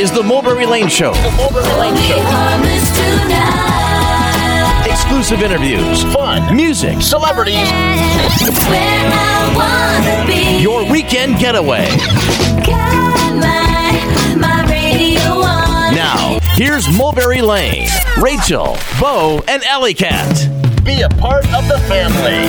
is 0.00 0.12
the 0.12 0.22
Mulberry 0.22 0.64
Lane 0.64 0.88
Show. 0.88 1.12
The 1.12 1.30
Mulberry 1.36 1.66
Lane 1.78 1.96
Show. 1.96 2.18
Exclusive 4.88 5.42
interviews, 5.42 6.04
fun, 6.14 6.54
music, 6.54 7.02
celebrities. 7.02 7.68
Your 10.62 10.88
weekend 10.90 11.38
getaway. 11.38 11.88
Now, 15.94 16.38
here's 16.54 16.86
Mulberry 16.96 17.40
Lane, 17.42 17.88
Rachel, 18.22 18.76
Bo, 19.00 19.42
and 19.48 19.64
Alley 19.64 19.94
Cat. 19.94 20.57
Be 20.88 21.02
a 21.02 21.08
part 21.10 21.44
of 21.52 21.68
the 21.68 21.78
family. 21.80 22.48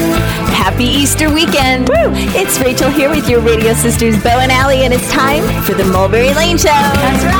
Happy 0.55 0.85
Easter 0.85 1.29
weekend. 1.29 1.89
Woo! 1.89 2.13
It's 2.39 2.57
Rachel 2.57 2.89
here 2.89 3.09
with 3.09 3.27
your 3.27 3.41
radio 3.41 3.73
sisters, 3.73 4.15
Bo 4.23 4.29
and 4.29 4.49
Allie, 4.49 4.85
and 4.85 4.93
it's 4.93 5.11
time 5.11 5.43
for 5.63 5.73
the 5.73 5.83
Mulberry 5.83 6.33
Lane 6.33 6.57
Show. 6.57 6.69
That's 6.69 7.25
right. 7.25 7.35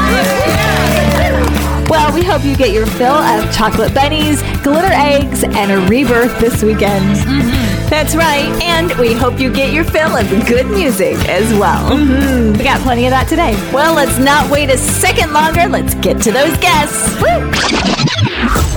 Well, 1.90 2.14
we 2.14 2.22
hope 2.22 2.44
you 2.44 2.54
get 2.54 2.74
your 2.74 2.86
fill 2.86 3.14
of 3.14 3.50
chocolate 3.56 3.94
bunnies, 3.94 4.42
glitter 4.62 4.92
eggs, 4.92 5.46
and 5.46 5.72
a 5.72 5.80
rebirth 5.88 6.38
this 6.38 6.62
weekend. 6.64 7.16
Mm-hmm. 7.16 7.90
That's 7.90 8.14
right. 8.14 8.52
And 8.62 8.92
we 9.00 9.14
hope 9.14 9.40
you 9.40 9.54
get 9.54 9.72
your 9.72 9.86
fill 9.86 10.18
of 10.18 10.30
good 10.50 10.68
music 10.68 11.16
as 11.30 11.50
well. 11.54 11.92
Mm-hmm. 11.92 12.58
We 12.58 12.64
got 12.66 12.82
plenty 12.82 13.06
of 13.06 13.12
that 13.12 13.30
today. 13.30 13.54
Well, 13.72 13.96
let's 13.96 14.20
not 14.20 14.52
wait 14.52 14.70
a 14.70 14.78
second 14.78 15.32
longer. 15.32 15.66
Let's 15.70 15.96
get 15.96 16.22
to 16.24 16.34
those 16.34 16.58
guests. 16.58 17.08
Woo! 17.22 18.69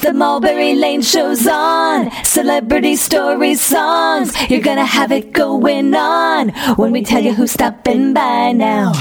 The 0.00 0.12
Mulberry 0.12 0.74
Lane 0.74 1.02
show's 1.02 1.46
on. 1.46 2.10
Celebrity 2.24 2.96
stories, 2.96 3.60
songs. 3.60 4.34
You're 4.50 4.60
gonna 4.60 4.84
have 4.84 5.12
it 5.12 5.32
going 5.32 5.94
on 5.94 6.50
when 6.76 6.92
we 6.92 7.02
tell 7.02 7.22
you 7.22 7.34
who's 7.34 7.52
stopping 7.52 8.14
by 8.14 8.52
now. 8.52 8.92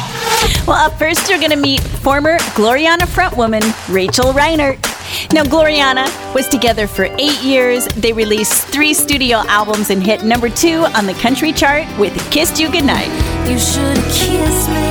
Well, 0.67 0.77
up 0.77 0.97
first, 0.99 1.29
you're 1.29 1.39
gonna 1.39 1.55
meet 1.55 1.79
former 1.81 2.37
Gloriana 2.55 3.07
frontwoman 3.07 3.63
Rachel 3.93 4.33
Reinert. 4.33 4.77
Now, 5.33 5.43
Gloriana 5.43 6.05
was 6.33 6.47
together 6.47 6.87
for 6.87 7.05
eight 7.17 7.41
years. 7.41 7.85
They 7.87 8.13
released 8.13 8.67
three 8.67 8.93
studio 8.93 9.37
albums 9.47 9.89
and 9.89 10.03
hit 10.03 10.23
number 10.23 10.49
two 10.49 10.85
on 10.95 11.05
the 11.05 11.13
country 11.15 11.51
chart 11.53 11.85
with 11.97 12.13
Kissed 12.31 12.59
You 12.59 12.71
Goodnight. 12.71 13.09
You 13.49 13.57
should 13.57 13.97
have 13.97 14.13
kissed 14.13 14.69
me. 14.69 14.86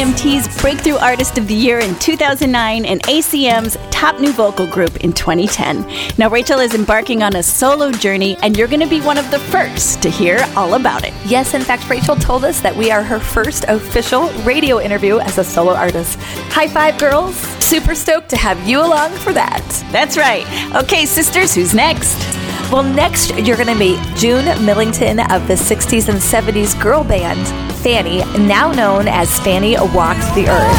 They 0.00 0.40
Breakthrough 0.62 0.96
Artist 0.96 1.36
of 1.36 1.46
the 1.46 1.54
Year 1.54 1.78
in 1.78 1.94
2009 1.96 2.86
and 2.86 3.02
ACM's 3.02 3.76
Top 3.90 4.18
New 4.18 4.32
Vocal 4.32 4.66
Group 4.66 4.96
in 4.98 5.12
2010. 5.12 5.86
Now, 6.16 6.30
Rachel 6.30 6.58
is 6.58 6.74
embarking 6.74 7.22
on 7.22 7.36
a 7.36 7.42
solo 7.42 7.90
journey, 7.92 8.34
and 8.42 8.56
you're 8.56 8.66
going 8.66 8.80
to 8.80 8.88
be 8.88 9.02
one 9.02 9.18
of 9.18 9.30
the 9.30 9.38
first 9.38 10.02
to 10.02 10.08
hear 10.08 10.38
all 10.56 10.72
about 10.74 11.04
it. 11.04 11.12
Yes, 11.26 11.52
in 11.52 11.60
fact, 11.60 11.90
Rachel 11.90 12.16
told 12.16 12.46
us 12.46 12.60
that 12.60 12.74
we 12.74 12.90
are 12.90 13.02
her 13.02 13.20
first 13.20 13.64
official 13.68 14.30
radio 14.42 14.80
interview 14.80 15.18
as 15.18 15.36
a 15.36 15.44
solo 15.44 15.74
artist. 15.74 16.18
High 16.48 16.68
five, 16.68 16.98
girls. 16.98 17.36
Super 17.62 17.94
stoked 17.94 18.30
to 18.30 18.38
have 18.38 18.66
you 18.66 18.80
along 18.80 19.12
for 19.12 19.34
that. 19.34 19.62
That's 19.92 20.16
right. 20.16 20.46
Okay, 20.76 21.04
sisters, 21.04 21.54
who's 21.54 21.74
next? 21.74 22.39
Well, 22.70 22.82
next, 22.82 23.36
you're 23.36 23.56
going 23.56 23.68
to 23.68 23.74
meet 23.74 23.98
June 24.16 24.44
Millington 24.64 25.20
of 25.20 25.46
the 25.48 25.54
60s 25.54 26.08
and 26.08 26.18
70s 26.18 26.80
girl 26.80 27.02
band 27.02 27.46
Fanny, 27.80 28.18
now 28.46 28.70
known 28.72 29.08
as 29.08 29.38
Fanny 29.40 29.74
Walked 29.76 30.34
the 30.34 30.48
Earth. 30.48 30.70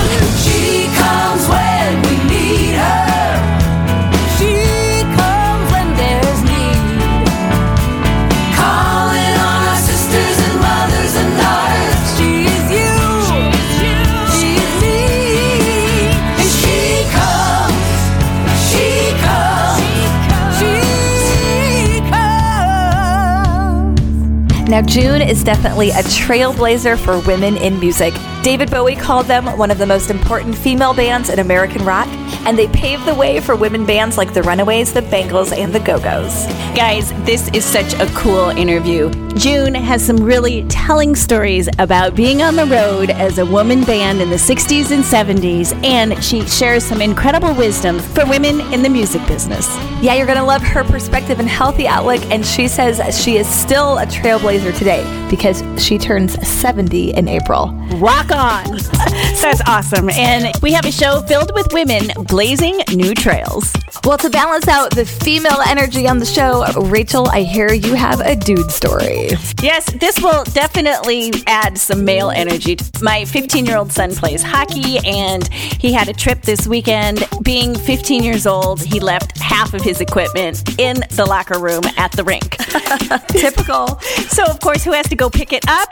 Now, 24.71 24.82
June 24.82 25.21
is 25.21 25.43
definitely 25.43 25.89
a 25.89 25.95
trailblazer 25.95 26.98
for 26.98 27.20
women 27.27 27.58
in 27.58 27.77
music. 27.77 28.14
David 28.43 28.71
Bowie 28.71 28.95
called 28.95 29.27
them 29.27 29.45
one 29.55 29.69
of 29.69 29.77
the 29.77 29.85
most 29.85 30.09
important 30.09 30.57
female 30.57 30.95
bands 30.95 31.29
in 31.29 31.37
American 31.37 31.85
rock, 31.85 32.07
and 32.47 32.57
they 32.57 32.67
paved 32.69 33.05
the 33.05 33.13
way 33.13 33.39
for 33.39 33.55
women 33.55 33.85
bands 33.85 34.17
like 34.17 34.33
the 34.33 34.41
Runaways, 34.41 34.93
the 34.93 35.03
Bangles, 35.03 35.52
and 35.52 35.71
the 35.71 35.79
Go 35.79 35.99
Go's. 35.99 36.47
Guys, 36.75 37.11
this 37.23 37.49
is 37.49 37.63
such 37.63 37.93
a 37.93 38.07
cool 38.15 38.49
interview. 38.49 39.11
June 39.35 39.75
has 39.75 40.03
some 40.03 40.17
really 40.17 40.63
telling 40.69 41.15
stories 41.15 41.69
about 41.77 42.15
being 42.15 42.41
on 42.41 42.55
the 42.55 42.65
road 42.65 43.11
as 43.11 43.37
a 43.37 43.45
woman 43.45 43.83
band 43.83 44.19
in 44.21 44.31
the 44.31 44.37
60s 44.37 44.89
and 44.89 45.03
70s, 45.03 45.71
and 45.85 46.21
she 46.23 46.41
shares 46.47 46.83
some 46.83 46.99
incredible 46.99 47.53
wisdom 47.53 47.99
for 47.99 48.25
women 48.25 48.59
in 48.73 48.81
the 48.81 48.89
music 48.89 49.25
business. 49.27 49.67
Yeah, 50.02 50.15
you're 50.15 50.25
gonna 50.25 50.43
love 50.43 50.63
her 50.63 50.83
perspective 50.83 51.39
and 51.39 51.47
healthy 51.47 51.87
outlook, 51.87 52.23
and 52.31 52.43
she 52.43 52.67
says 52.67 52.99
she 53.23 53.37
is 53.37 53.47
still 53.47 53.99
a 53.99 54.05
trailblazer 54.08 54.75
today 54.75 55.05
because 55.29 55.63
she 55.77 55.99
turns 55.99 56.35
70 56.45 57.13
in 57.13 57.27
April. 57.27 57.67
Rock 57.95 58.31
on! 58.31 58.77
That's 59.41 59.61
awesome. 59.67 60.09
And 60.09 60.55
we 60.61 60.71
have 60.73 60.85
a 60.85 60.91
show 60.91 61.21
filled 61.21 61.53
with 61.53 61.73
women 61.73 62.11
blazing 62.27 62.81
new 62.93 63.13
trails. 63.13 63.73
Well, 64.03 64.17
to 64.19 64.29
balance 64.29 64.67
out 64.67 64.95
the 64.95 65.05
female 65.05 65.59
energy 65.67 66.07
on 66.07 66.17
the 66.19 66.25
show, 66.25 66.65
Rachel, 66.89 67.27
I 67.29 67.43
hear 67.43 67.71
you 67.71 67.93
have 67.93 68.19
a 68.21 68.35
dude 68.35 68.71
story. 68.71 69.29
Yes, 69.61 69.91
this 69.93 70.19
will 70.21 70.43
definitely 70.45 71.31
add 71.47 71.77
some 71.77 72.05
male 72.05 72.29
energy. 72.29 72.77
My 73.02 73.25
15 73.25 73.65
year 73.65 73.77
old 73.77 73.91
son 73.91 74.15
plays 74.15 74.41
hockey, 74.41 74.99
and 75.05 75.47
he 75.52 75.91
had 75.91 76.08
a 76.08 76.13
trip 76.13 76.41
this 76.41 76.67
weekend. 76.67 77.27
Being 77.43 77.75
15 77.75 78.23
years 78.23 78.47
old, 78.47 78.81
he 78.81 78.99
left 78.99 79.37
half 79.39 79.73
of 79.73 79.81
his 79.81 80.02
equipment 80.02 80.79
in 80.79 80.97
the 81.11 81.25
locker 81.25 81.59
room 81.59 81.83
at 81.97 82.11
the 82.13 82.23
rink. 82.23 82.58
Typical. 83.27 83.99
So, 84.29 84.45
of 84.45 84.59
course, 84.59 84.83
who 84.83 84.93
has 84.93 85.08
to 85.09 85.15
go 85.15 85.29
pick 85.29 85.53
it 85.53 85.65
up? 85.67 85.89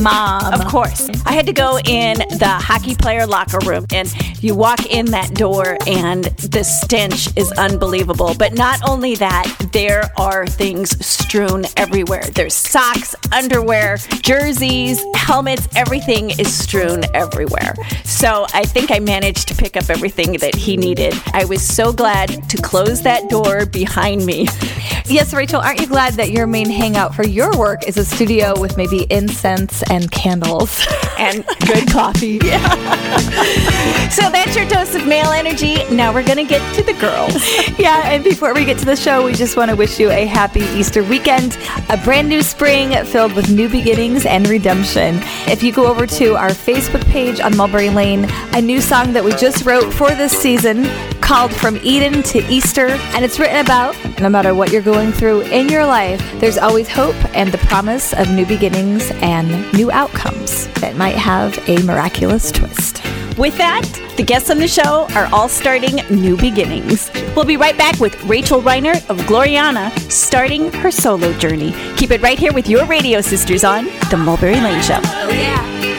Mom. 0.00 0.52
Of 0.54 0.66
course. 0.66 1.10
I 1.26 1.32
had 1.42 1.56
to 1.56 1.60
go 1.60 1.76
in 1.78 2.18
the 2.38 2.46
hockey 2.46 2.94
player 2.94 3.26
locker 3.26 3.58
room, 3.66 3.84
and 3.92 4.08
you 4.40 4.54
walk 4.54 4.86
in 4.86 5.06
that 5.06 5.34
door, 5.34 5.76
and 5.88 6.26
the 6.26 6.62
stench 6.62 7.36
is 7.36 7.50
unbelievable. 7.52 8.32
But 8.38 8.54
not 8.54 8.88
only 8.88 9.16
that, 9.16 9.52
there 9.72 10.12
are 10.16 10.46
things 10.46 11.04
strewn 11.04 11.64
everywhere. 11.76 12.22
There's 12.32 12.54
socks, 12.54 13.16
underwear, 13.32 13.96
jerseys, 14.22 15.02
helmets, 15.16 15.66
everything 15.74 16.30
is 16.30 16.54
strewn 16.54 17.02
everywhere. 17.12 17.74
So 18.04 18.46
I 18.54 18.62
think 18.62 18.92
I 18.92 19.00
managed 19.00 19.48
to 19.48 19.56
pick 19.56 19.76
up 19.76 19.90
everything 19.90 20.34
that 20.34 20.54
he 20.54 20.76
needed. 20.76 21.12
I 21.32 21.44
was 21.46 21.66
so 21.66 21.92
glad 21.92 22.48
to 22.50 22.62
close 22.62 23.02
that 23.02 23.28
door 23.30 23.66
behind 23.66 24.24
me. 24.24 24.46
Yes, 25.06 25.34
Rachel, 25.34 25.60
aren't 25.60 25.80
you 25.80 25.88
glad 25.88 26.14
that 26.14 26.30
your 26.30 26.46
main 26.46 26.70
hangout 26.70 27.14
for 27.14 27.26
your 27.26 27.58
work 27.58 27.86
is 27.86 27.98
a 27.98 28.04
studio 28.04 28.58
with 28.58 28.78
maybe 28.78 29.04
incense 29.10 29.82
and 29.90 30.10
candles? 30.10 30.86
and 31.22 31.31
good 31.40 31.90
coffee. 31.90 32.38
so 34.10 34.28
that's 34.30 34.54
your 34.56 34.68
dose 34.68 34.94
of 34.94 35.06
male 35.06 35.30
energy. 35.30 35.84
Now 35.94 36.12
we're 36.12 36.24
going 36.24 36.38
to 36.38 36.44
get 36.44 36.62
to 36.74 36.82
the 36.82 36.92
girls. 36.94 37.34
yeah, 37.78 38.12
and 38.12 38.22
before 38.22 38.54
we 38.54 38.64
get 38.64 38.78
to 38.78 38.84
the 38.84 38.96
show, 38.96 39.24
we 39.24 39.32
just 39.32 39.56
want 39.56 39.70
to 39.70 39.76
wish 39.76 39.98
you 39.98 40.10
a 40.10 40.26
happy 40.26 40.60
Easter 40.60 41.02
weekend, 41.02 41.56
a 41.88 41.96
brand 41.96 42.28
new 42.28 42.42
spring 42.42 42.92
filled 43.04 43.34
with 43.34 43.50
new 43.50 43.68
beginnings 43.68 44.26
and 44.26 44.48
redemption. 44.48 45.20
If 45.46 45.62
you 45.62 45.72
go 45.72 45.86
over 45.86 46.06
to 46.06 46.34
our 46.36 46.50
Facebook 46.50 47.04
page 47.06 47.40
on 47.40 47.56
Mulberry 47.56 47.90
Lane, 47.90 48.26
a 48.54 48.60
new 48.60 48.80
song 48.80 49.12
that 49.12 49.24
we 49.24 49.32
just 49.32 49.64
wrote 49.64 49.92
for 49.92 50.10
this 50.10 50.32
season 50.32 50.84
called 51.22 51.54
From 51.54 51.78
Eden 51.82 52.22
to 52.24 52.38
Easter, 52.48 52.88
and 52.88 53.24
it's 53.24 53.38
written 53.38 53.58
about 53.58 53.96
no 54.20 54.28
matter 54.28 54.54
what 54.54 54.70
you're 54.70 54.82
going 54.82 55.12
through 55.12 55.42
in 55.42 55.68
your 55.68 55.86
life, 55.86 56.20
there's 56.40 56.58
always 56.58 56.88
hope 56.88 57.16
and 57.34 57.50
the 57.50 57.58
promise 57.58 58.12
of 58.12 58.28
new 58.30 58.44
beginnings 58.44 59.10
and 59.22 59.72
new 59.72 59.90
outcomes 59.90 60.66
that 60.80 60.96
might 60.96 61.14
have 61.14 61.56
a 61.68 61.80
miraculous 61.84 62.50
twist. 62.50 63.02
With 63.38 63.56
that, 63.56 63.88
the 64.16 64.22
guests 64.22 64.50
on 64.50 64.58
the 64.58 64.68
show 64.68 65.06
are 65.14 65.26
all 65.32 65.48
starting 65.48 65.96
new 66.10 66.36
beginnings. 66.36 67.10
We'll 67.34 67.46
be 67.46 67.56
right 67.56 67.78
back 67.78 67.98
with 67.98 68.22
Rachel 68.24 68.60
Reinert 68.60 69.08
of 69.08 69.16
Gloriana 69.20 69.90
starting 70.10 70.70
her 70.72 70.90
solo 70.90 71.32
journey. 71.38 71.72
Keep 71.96 72.10
it 72.10 72.20
right 72.20 72.38
here 72.38 72.52
with 72.52 72.68
your 72.68 72.84
radio 72.84 73.20
sisters 73.20 73.64
on 73.64 73.86
The 74.10 74.18
Mulberry 74.18 74.60
Lane 74.60 74.82
Show. 74.82 75.00
Oh, 75.02 75.30
I 75.30 75.91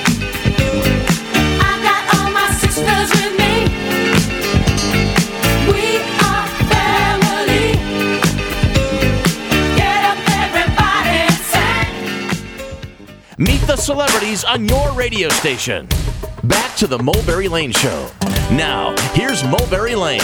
celebrities 13.84 14.46
on 14.46 14.66
your 14.66 14.94
radio 14.94 15.28
station. 15.28 15.86
Back 16.46 16.74
to 16.78 16.88
the 16.88 16.98
Mulberry 16.98 17.50
Lane 17.50 17.74
Show. 17.74 18.10
Now, 18.52 18.96
here's 19.12 19.44
Mulberry 19.44 19.94
Lane. 19.94 20.22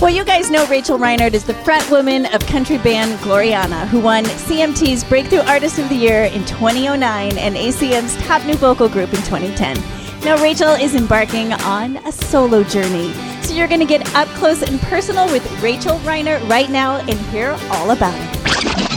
Well, 0.00 0.10
you 0.10 0.24
guys 0.24 0.50
know 0.50 0.66
Rachel 0.66 0.98
Reinert 0.98 1.32
is 1.32 1.44
the 1.44 1.54
front 1.54 1.88
woman 1.92 2.26
of 2.34 2.44
country 2.46 2.76
band 2.78 3.12
Gloriana, 3.20 3.86
who 3.86 4.00
won 4.00 4.24
CMT's 4.24 5.04
Breakthrough 5.04 5.42
Artist 5.42 5.78
of 5.78 5.88
the 5.88 5.94
Year 5.94 6.24
in 6.24 6.44
2009 6.44 7.38
and 7.38 7.54
ACM's 7.54 8.16
Top 8.26 8.44
New 8.44 8.54
Vocal 8.54 8.88
Group 8.88 9.10
in 9.10 9.20
2010. 9.22 9.76
Now, 10.24 10.42
Rachel 10.42 10.70
is 10.70 10.96
embarking 10.96 11.52
on 11.52 11.98
a 11.98 12.10
solo 12.10 12.64
journey. 12.64 13.12
So 13.42 13.54
you're 13.54 13.68
going 13.68 13.80
to 13.80 13.86
get 13.86 14.12
up 14.16 14.26
close 14.30 14.62
and 14.62 14.80
personal 14.80 15.26
with 15.26 15.62
Rachel 15.62 15.98
Reinert 16.00 16.46
right 16.48 16.68
now 16.68 16.96
and 16.96 17.14
hear 17.30 17.56
all 17.70 17.92
about 17.92 18.14
it. 18.16 18.87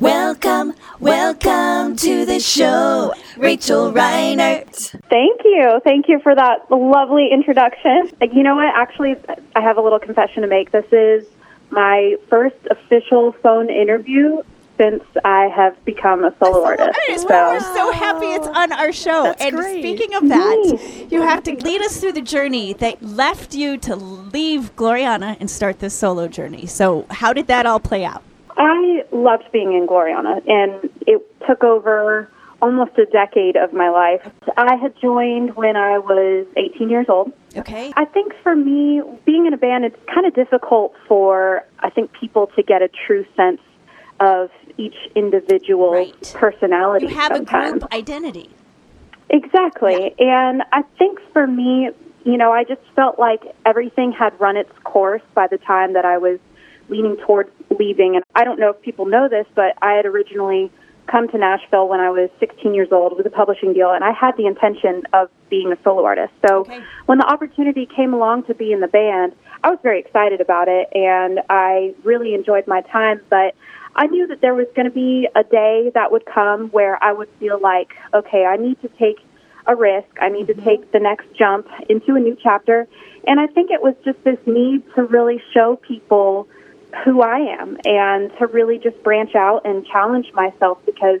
Welcome, 0.00 0.74
welcome 1.00 1.96
to 1.96 2.26
the 2.26 2.38
show, 2.38 3.14
Rachel 3.38 3.92
Reinert. 3.92 4.90
Thank 5.08 5.40
you. 5.42 5.80
Thank 5.84 6.08
you 6.08 6.20
for 6.20 6.34
that 6.34 6.70
lovely 6.70 7.30
introduction. 7.32 8.10
You 8.20 8.42
know 8.42 8.56
what? 8.56 8.74
Actually, 8.74 9.16
I 9.54 9.60
have 9.62 9.78
a 9.78 9.80
little 9.80 9.98
confession 9.98 10.42
to 10.42 10.48
make. 10.48 10.70
This 10.70 10.84
is 10.92 11.26
my 11.70 12.16
first 12.28 12.56
official 12.70 13.32
phone 13.42 13.70
interview 13.70 14.42
since 14.76 15.02
I 15.24 15.48
have 15.56 15.82
become 15.86 16.24
a 16.24 16.34
solo 16.38 16.62
artist. 16.62 17.26
Well, 17.26 17.52
we're 17.54 17.60
so 17.60 17.90
happy 17.92 18.26
it's 18.26 18.46
on 18.48 18.72
our 18.72 18.92
show. 18.92 19.32
and 19.40 19.58
speaking 19.58 20.14
of 20.14 20.28
that, 20.28 20.66
Nice. 20.72 21.10
you 21.10 21.22
have 21.22 21.42
to 21.44 21.54
lead 21.54 21.80
us 21.80 21.98
through 21.98 22.12
the 22.12 22.20
journey 22.20 22.74
that 22.74 23.02
left 23.02 23.54
you 23.54 23.78
to 23.78 23.96
leave 23.96 24.76
Gloriana 24.76 25.38
and 25.40 25.50
start 25.50 25.78
this 25.78 25.94
solo 25.94 26.28
journey. 26.28 26.66
So, 26.66 27.06
how 27.10 27.32
did 27.32 27.46
that 27.46 27.64
all 27.64 27.80
play 27.80 28.04
out? 28.04 28.22
I 28.56 29.04
loved 29.12 29.44
being 29.52 29.72
in 29.74 29.86
Gloriana, 29.86 30.42
and 30.48 30.90
it 31.06 31.22
took 31.46 31.62
over 31.62 32.30
almost 32.62 32.96
a 32.98 33.04
decade 33.06 33.56
of 33.56 33.72
my 33.74 33.90
life. 33.90 34.32
I 34.56 34.76
had 34.76 34.94
joined 35.00 35.56
when 35.56 35.76
I 35.76 35.98
was 35.98 36.46
18 36.56 36.88
years 36.88 37.06
old. 37.08 37.32
Okay. 37.54 37.92
I 37.96 38.06
think 38.06 38.32
for 38.42 38.56
me, 38.56 39.02
being 39.26 39.46
in 39.46 39.52
a 39.52 39.58
band, 39.58 39.84
it's 39.84 39.96
kind 40.12 40.26
of 40.26 40.34
difficult 40.34 40.94
for, 41.06 41.64
I 41.80 41.90
think, 41.90 42.12
people 42.12 42.46
to 42.56 42.62
get 42.62 42.80
a 42.80 42.88
true 42.88 43.26
sense 43.36 43.60
of 44.20 44.50
each 44.78 44.96
individual 45.14 45.92
Right. 45.92 46.34
personality. 46.34 47.06
You 47.06 47.14
have 47.14 47.32
a 47.32 47.44
group 47.44 47.92
identity. 47.92 48.50
Exactly. 49.28 50.14
And 50.18 50.62
I 50.72 50.82
think 50.98 51.18
for 51.32 51.46
me, 51.46 51.90
you 52.24 52.36
know, 52.36 52.52
I 52.52 52.64
just 52.64 52.80
felt 52.94 53.18
like 53.18 53.42
everything 53.66 54.12
had 54.12 54.38
run 54.40 54.56
its 54.56 54.72
course 54.84 55.22
by 55.34 55.46
the 55.46 55.58
time 55.58 55.92
that 55.92 56.04
I 56.04 56.18
was 56.18 56.38
leaning 56.88 57.16
towards 57.26 57.50
leaving. 57.78 58.16
And 58.16 58.24
I 58.34 58.44
don't 58.44 58.58
know 58.58 58.70
if 58.70 58.80
people 58.82 59.06
know 59.06 59.28
this, 59.28 59.46
but 59.54 59.76
I 59.82 59.92
had 59.92 60.06
originally 60.06 60.70
come 61.06 61.28
to 61.28 61.38
Nashville 61.38 61.88
when 61.88 62.00
I 62.00 62.10
was 62.10 62.30
16 62.40 62.74
years 62.74 62.88
old 62.90 63.16
with 63.16 63.26
a 63.26 63.30
publishing 63.30 63.72
deal, 63.72 63.92
and 63.92 64.02
I 64.02 64.12
had 64.12 64.36
the 64.36 64.46
intention 64.46 65.02
of 65.12 65.30
being 65.48 65.72
a 65.72 65.76
solo 65.84 66.04
artist. 66.04 66.32
So 66.46 66.60
Okay. 66.60 66.80
when 67.06 67.18
the 67.18 67.26
opportunity 67.26 67.86
came 67.86 68.12
along 68.12 68.44
to 68.44 68.54
be 68.54 68.72
in 68.72 68.80
the 68.80 68.88
band, 68.88 69.32
I 69.62 69.70
was 69.70 69.78
very 69.82 70.00
excited 70.00 70.40
about 70.40 70.68
it, 70.68 70.88
and 70.94 71.42
I 71.48 71.94
really 72.02 72.34
enjoyed 72.34 72.66
my 72.66 72.80
time. 72.82 73.20
But 73.30 73.54
I 73.94 74.06
knew 74.06 74.26
that 74.26 74.40
there 74.40 74.54
was 74.54 74.66
going 74.74 74.86
to 74.86 74.92
be 74.92 75.28
a 75.34 75.44
day 75.44 75.90
that 75.94 76.12
would 76.12 76.26
come 76.26 76.68
where 76.68 77.02
I 77.02 77.12
would 77.12 77.28
feel 77.40 77.58
like, 77.58 77.94
okay, 78.12 78.44
I 78.44 78.56
need 78.56 78.80
to 78.82 78.88
take 78.88 79.20
a 79.66 79.74
risk. 79.74 80.08
I 80.20 80.28
need 80.28 80.48
to 80.48 80.54
mm-hmm. 80.54 80.64
take 80.64 80.92
the 80.92 81.00
next 81.00 81.26
jump 81.34 81.66
into 81.88 82.14
a 82.14 82.20
new 82.20 82.36
chapter. 82.40 82.86
And 83.26 83.40
I 83.40 83.46
think 83.46 83.70
it 83.70 83.82
was 83.82 83.94
just 84.04 84.22
this 84.22 84.38
need 84.46 84.82
to 84.94 85.02
really 85.04 85.42
show 85.52 85.76
people 85.76 86.46
who 87.04 87.22
I 87.22 87.38
am 87.60 87.76
and 87.84 88.30
to 88.38 88.46
really 88.46 88.78
just 88.78 89.02
branch 89.02 89.34
out 89.34 89.62
and 89.64 89.86
challenge 89.86 90.26
myself 90.34 90.78
because, 90.86 91.20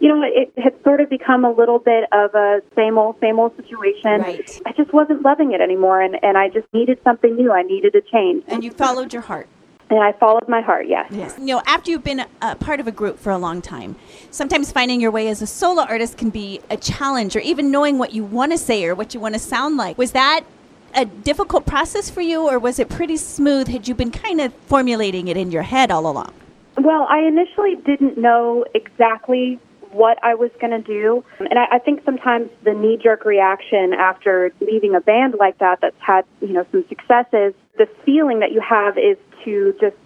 you 0.00 0.08
know, 0.08 0.22
it 0.24 0.52
had 0.56 0.74
sort 0.82 1.00
of 1.00 1.08
become 1.08 1.44
a 1.44 1.50
little 1.50 1.78
bit 1.78 2.04
of 2.12 2.34
a 2.34 2.60
same 2.74 2.98
old, 2.98 3.16
same 3.20 3.38
old 3.38 3.56
situation. 3.56 4.20
Right. 4.20 4.60
I 4.66 4.72
just 4.72 4.92
wasn't 4.92 5.22
loving 5.22 5.52
it 5.52 5.60
anymore 5.60 6.00
and, 6.00 6.16
and 6.22 6.36
I 6.36 6.48
just 6.48 6.66
needed 6.72 6.98
something 7.04 7.36
new. 7.36 7.52
I 7.52 7.62
needed 7.62 7.94
a 7.94 8.00
change. 8.00 8.44
And 8.48 8.64
you 8.64 8.72
followed 8.72 9.12
your 9.12 9.22
heart. 9.22 9.48
And 9.90 10.00
I 10.00 10.12
followed 10.12 10.48
my 10.48 10.62
heart, 10.62 10.88
yes. 10.88 11.06
Yes. 11.10 11.34
You 11.38 11.44
know, 11.44 11.62
after 11.66 11.90
you've 11.90 12.04
been 12.04 12.20
a, 12.20 12.26
a 12.40 12.56
part 12.56 12.80
of 12.80 12.86
a 12.86 12.90
group 12.90 13.18
for 13.18 13.30
a 13.30 13.36
long 13.36 13.60
time, 13.60 13.94
sometimes 14.30 14.72
finding 14.72 15.02
your 15.02 15.10
way 15.10 15.28
as 15.28 15.42
a 15.42 15.46
solo 15.46 15.82
artist 15.82 16.16
can 16.16 16.30
be 16.30 16.60
a 16.70 16.78
challenge, 16.78 17.36
or 17.36 17.40
even 17.40 17.70
knowing 17.70 17.98
what 17.98 18.14
you 18.14 18.24
want 18.24 18.52
to 18.52 18.58
say 18.58 18.86
or 18.86 18.94
what 18.94 19.12
you 19.12 19.20
want 19.20 19.34
to 19.34 19.38
sound 19.38 19.76
like. 19.76 19.98
Was 19.98 20.12
that 20.12 20.44
a 20.94 21.04
difficult 21.04 21.66
process 21.66 22.10
for 22.10 22.20
you, 22.20 22.48
or 22.48 22.58
was 22.58 22.78
it 22.78 22.88
pretty 22.88 23.16
smooth? 23.16 23.68
Had 23.68 23.88
you 23.88 23.94
been 23.94 24.10
kind 24.10 24.40
of 24.40 24.52
formulating 24.66 25.28
it 25.28 25.36
in 25.36 25.50
your 25.50 25.62
head 25.62 25.90
all 25.90 26.06
along? 26.06 26.32
Well, 26.78 27.06
I 27.08 27.20
initially 27.20 27.76
didn't 27.76 28.18
know 28.18 28.64
exactly 28.74 29.58
what 29.90 30.18
I 30.22 30.34
was 30.34 30.50
going 30.60 30.70
to 30.70 30.80
do. 30.80 31.24
And 31.38 31.58
I, 31.58 31.76
I 31.76 31.78
think 31.78 32.02
sometimes 32.04 32.50
the 32.64 32.72
knee 32.72 32.98
jerk 33.02 33.24
reaction 33.24 33.92
after 33.92 34.52
leaving 34.60 34.94
a 34.94 35.00
band 35.00 35.34
like 35.38 35.58
that 35.58 35.80
that's 35.80 36.00
had, 36.00 36.24
you 36.40 36.54
know, 36.54 36.66
some 36.72 36.84
successes, 36.88 37.54
the 37.76 37.86
feeling 38.04 38.40
that 38.40 38.52
you 38.52 38.60
have 38.60 38.96
is 38.96 39.18
to 39.44 39.74
just 39.80 39.96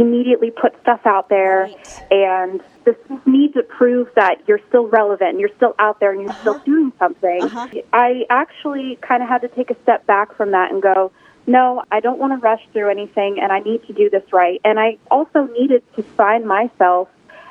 immediately 0.00 0.50
put 0.50 0.80
stuff 0.82 1.00
out 1.04 1.28
there 1.28 1.62
Right. 1.64 2.02
and 2.10 2.62
this 2.84 2.96
need 3.26 3.54
to 3.54 3.62
prove 3.62 4.08
that 4.16 4.36
you're 4.48 4.60
still 4.68 4.86
relevant 4.88 5.30
and 5.30 5.40
you're 5.40 5.54
still 5.56 5.74
out 5.78 6.00
there 6.00 6.12
and 6.12 6.22
you're 6.22 6.34
still 6.40 6.58
doing 6.60 6.92
something. 6.98 7.42
Uh-huh. 7.44 7.68
I 7.92 8.24
actually 8.30 8.98
kind 9.02 9.22
of 9.22 9.28
had 9.28 9.42
to 9.42 9.48
take 9.48 9.70
a 9.70 9.76
step 9.82 10.06
back 10.06 10.34
from 10.36 10.52
that 10.52 10.72
and 10.72 10.82
go, 10.82 11.12
no, 11.46 11.82
I 11.90 12.00
don't 12.00 12.18
want 12.18 12.32
to 12.32 12.38
rush 12.38 12.62
through 12.72 12.90
anything 12.90 13.38
and 13.40 13.52
I 13.52 13.60
need 13.60 13.86
to 13.86 13.92
do 13.92 14.08
this 14.10 14.32
right. 14.32 14.60
And 14.64 14.78
I 14.78 14.98
also 15.10 15.46
needed 15.58 15.82
to 15.96 16.02
find 16.02 16.46
myself 16.46 17.08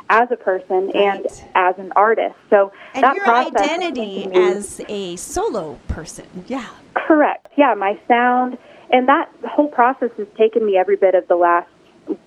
as 0.10 0.32
a 0.32 0.36
person 0.36 0.90
and 0.96 1.28
as 1.54 1.78
an 1.78 1.92
artist. 1.96 2.36
So 2.50 2.72
And 2.96 3.04
that 3.04 3.16
your 3.16 3.26
process 3.26 3.62
identity 3.62 4.26
as 4.34 4.82
a 4.90 5.16
solo 5.18 5.80
person. 5.88 6.26
Yeah. 6.48 6.68
Correct. 6.96 7.48
Yeah, 7.58 7.76
my 7.76 8.00
sound 8.08 8.58
and 8.92 9.08
that 9.08 9.30
whole 9.48 9.68
process 9.68 10.10
has 10.18 10.28
taken 10.38 10.66
me 10.66 10.78
every 10.78 10.96
bit 10.96 11.14
of 11.16 11.28
the 11.28 11.36
last 11.36 11.70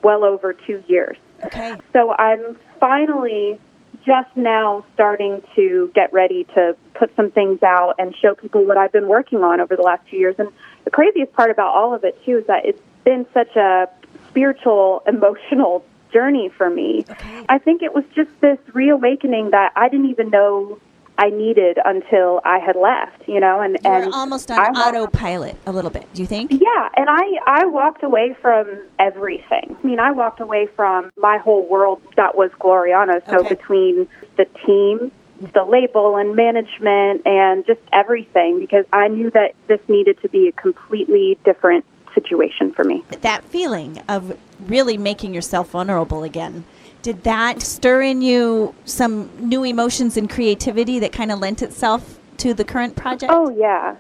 well 0.02 0.24
over 0.24 0.52
2 0.52 0.84
years. 0.86 1.16
Okay. 1.44 1.76
So 1.92 2.12
I'm 2.12 2.56
finally 2.78 3.58
just 4.04 4.36
now 4.36 4.84
starting 4.94 5.42
to 5.54 5.90
get 5.94 6.12
ready 6.12 6.44
to 6.54 6.76
put 6.94 7.14
some 7.14 7.30
things 7.30 7.62
out 7.62 7.94
and 7.98 8.14
show 8.16 8.34
people 8.34 8.64
what 8.64 8.76
I've 8.76 8.92
been 8.92 9.08
working 9.08 9.44
on 9.44 9.60
over 9.60 9.76
the 9.76 9.82
last 9.82 10.02
two 10.10 10.16
years. 10.16 10.34
And 10.38 10.48
the 10.84 10.90
craziest 10.90 11.32
part 11.32 11.50
about 11.50 11.74
all 11.74 11.94
of 11.94 12.02
it 12.04 12.18
too 12.24 12.38
is 12.38 12.46
that 12.46 12.64
it's 12.64 12.82
been 13.04 13.26
such 13.32 13.54
a 13.56 13.88
spiritual, 14.28 15.02
emotional 15.06 15.84
journey 16.12 16.48
for 16.48 16.68
me. 16.68 17.04
Okay. 17.08 17.44
I 17.48 17.58
think 17.58 17.82
it 17.82 17.94
was 17.94 18.04
just 18.14 18.30
this 18.40 18.58
reawakening 18.72 19.50
that 19.50 19.72
I 19.76 19.88
didn't 19.88 20.10
even 20.10 20.30
know 20.30 20.78
I 21.22 21.30
needed 21.30 21.78
until 21.84 22.40
I 22.44 22.58
had 22.58 22.74
left, 22.74 23.28
you 23.28 23.38
know, 23.38 23.60
and 23.60 23.78
You 23.84 23.90
were 23.90 23.96
and 24.06 24.12
almost 24.12 24.50
on 24.50 24.58
I 24.58 24.70
walked- 24.70 24.96
autopilot 24.96 25.56
a 25.66 25.72
little 25.72 25.90
bit, 25.90 26.06
do 26.14 26.20
you 26.22 26.26
think? 26.26 26.50
yeah, 26.50 26.88
and 26.96 27.08
I 27.08 27.24
I 27.46 27.66
walked 27.66 28.02
away 28.02 28.34
from 28.42 28.66
everything. 28.98 29.76
I 29.82 29.86
mean, 29.86 30.00
I 30.00 30.10
walked 30.10 30.40
away 30.40 30.66
from 30.74 31.10
my 31.16 31.38
whole 31.38 31.64
world 31.68 32.02
that 32.16 32.36
was 32.36 32.50
Gloriana. 32.60 33.22
So 33.30 33.38
Okay. 33.40 33.50
between 33.50 34.08
the 34.36 34.46
team, 34.66 35.12
the 35.54 35.62
label 35.64 36.16
and 36.16 36.34
management 36.34 37.24
and 37.24 37.64
just 37.66 37.80
everything 37.92 38.58
because 38.58 38.84
I 38.92 39.06
knew 39.08 39.30
that 39.30 39.52
this 39.68 39.80
needed 39.88 40.20
to 40.22 40.28
be 40.28 40.48
a 40.48 40.52
completely 40.52 41.38
different 41.44 41.84
situation 42.14 42.72
for 42.72 42.84
me. 42.84 43.02
that 43.22 43.42
feeling 43.44 44.00
of 44.08 44.36
really 44.68 44.98
making 44.98 45.32
yourself 45.34 45.70
vulnerable 45.70 46.24
again 46.24 46.64
did 47.02 47.24
that 47.24 47.60
stir 47.60 48.02
in 48.02 48.22
you 48.22 48.74
some 48.84 49.28
new 49.38 49.64
emotions 49.64 50.16
and 50.16 50.30
creativity 50.30 50.98
that 50.98 51.12
kind 51.12 51.30
of 51.32 51.38
lent 51.40 51.62
itself 51.62 52.18
to 52.38 52.54
the 52.54 52.64
current 52.64 52.96
project 52.96 53.32
Oh 53.34 53.50
yeah. 53.50 53.96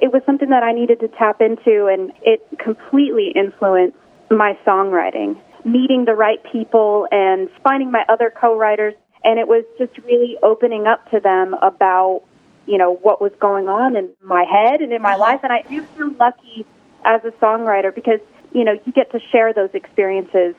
It 0.00 0.12
was 0.12 0.22
something 0.24 0.50
that 0.50 0.62
I 0.62 0.72
needed 0.72 1.00
to 1.00 1.08
tap 1.08 1.40
into 1.40 1.86
and 1.86 2.12
it 2.22 2.46
completely 2.58 3.32
influenced 3.34 3.96
my 4.30 4.56
songwriting. 4.66 5.36
Meeting 5.64 6.04
the 6.04 6.14
right 6.14 6.40
people 6.52 7.08
and 7.10 7.48
finding 7.62 7.90
my 7.90 8.04
other 8.08 8.32
co-writers 8.38 8.94
and 9.24 9.38
it 9.38 9.48
was 9.48 9.64
just 9.78 9.96
really 10.04 10.36
opening 10.42 10.86
up 10.86 11.10
to 11.10 11.18
them 11.18 11.54
about, 11.54 12.22
you 12.66 12.78
know, 12.78 12.96
what 12.96 13.20
was 13.20 13.32
going 13.40 13.68
on 13.68 13.96
in 13.96 14.10
my 14.22 14.44
head 14.44 14.80
and 14.80 14.92
in 14.92 15.02
my 15.02 15.14
uh-huh. 15.14 15.20
life 15.20 15.40
and 15.42 15.52
I 15.52 15.62
do 15.62 15.82
feel 15.82 16.12
lucky 16.20 16.66
as 17.04 17.24
a 17.24 17.30
songwriter 17.42 17.94
because, 17.94 18.20
you 18.52 18.64
know, 18.64 18.78
you 18.84 18.92
get 18.92 19.10
to 19.12 19.20
share 19.32 19.52
those 19.52 19.70
experiences 19.72 20.54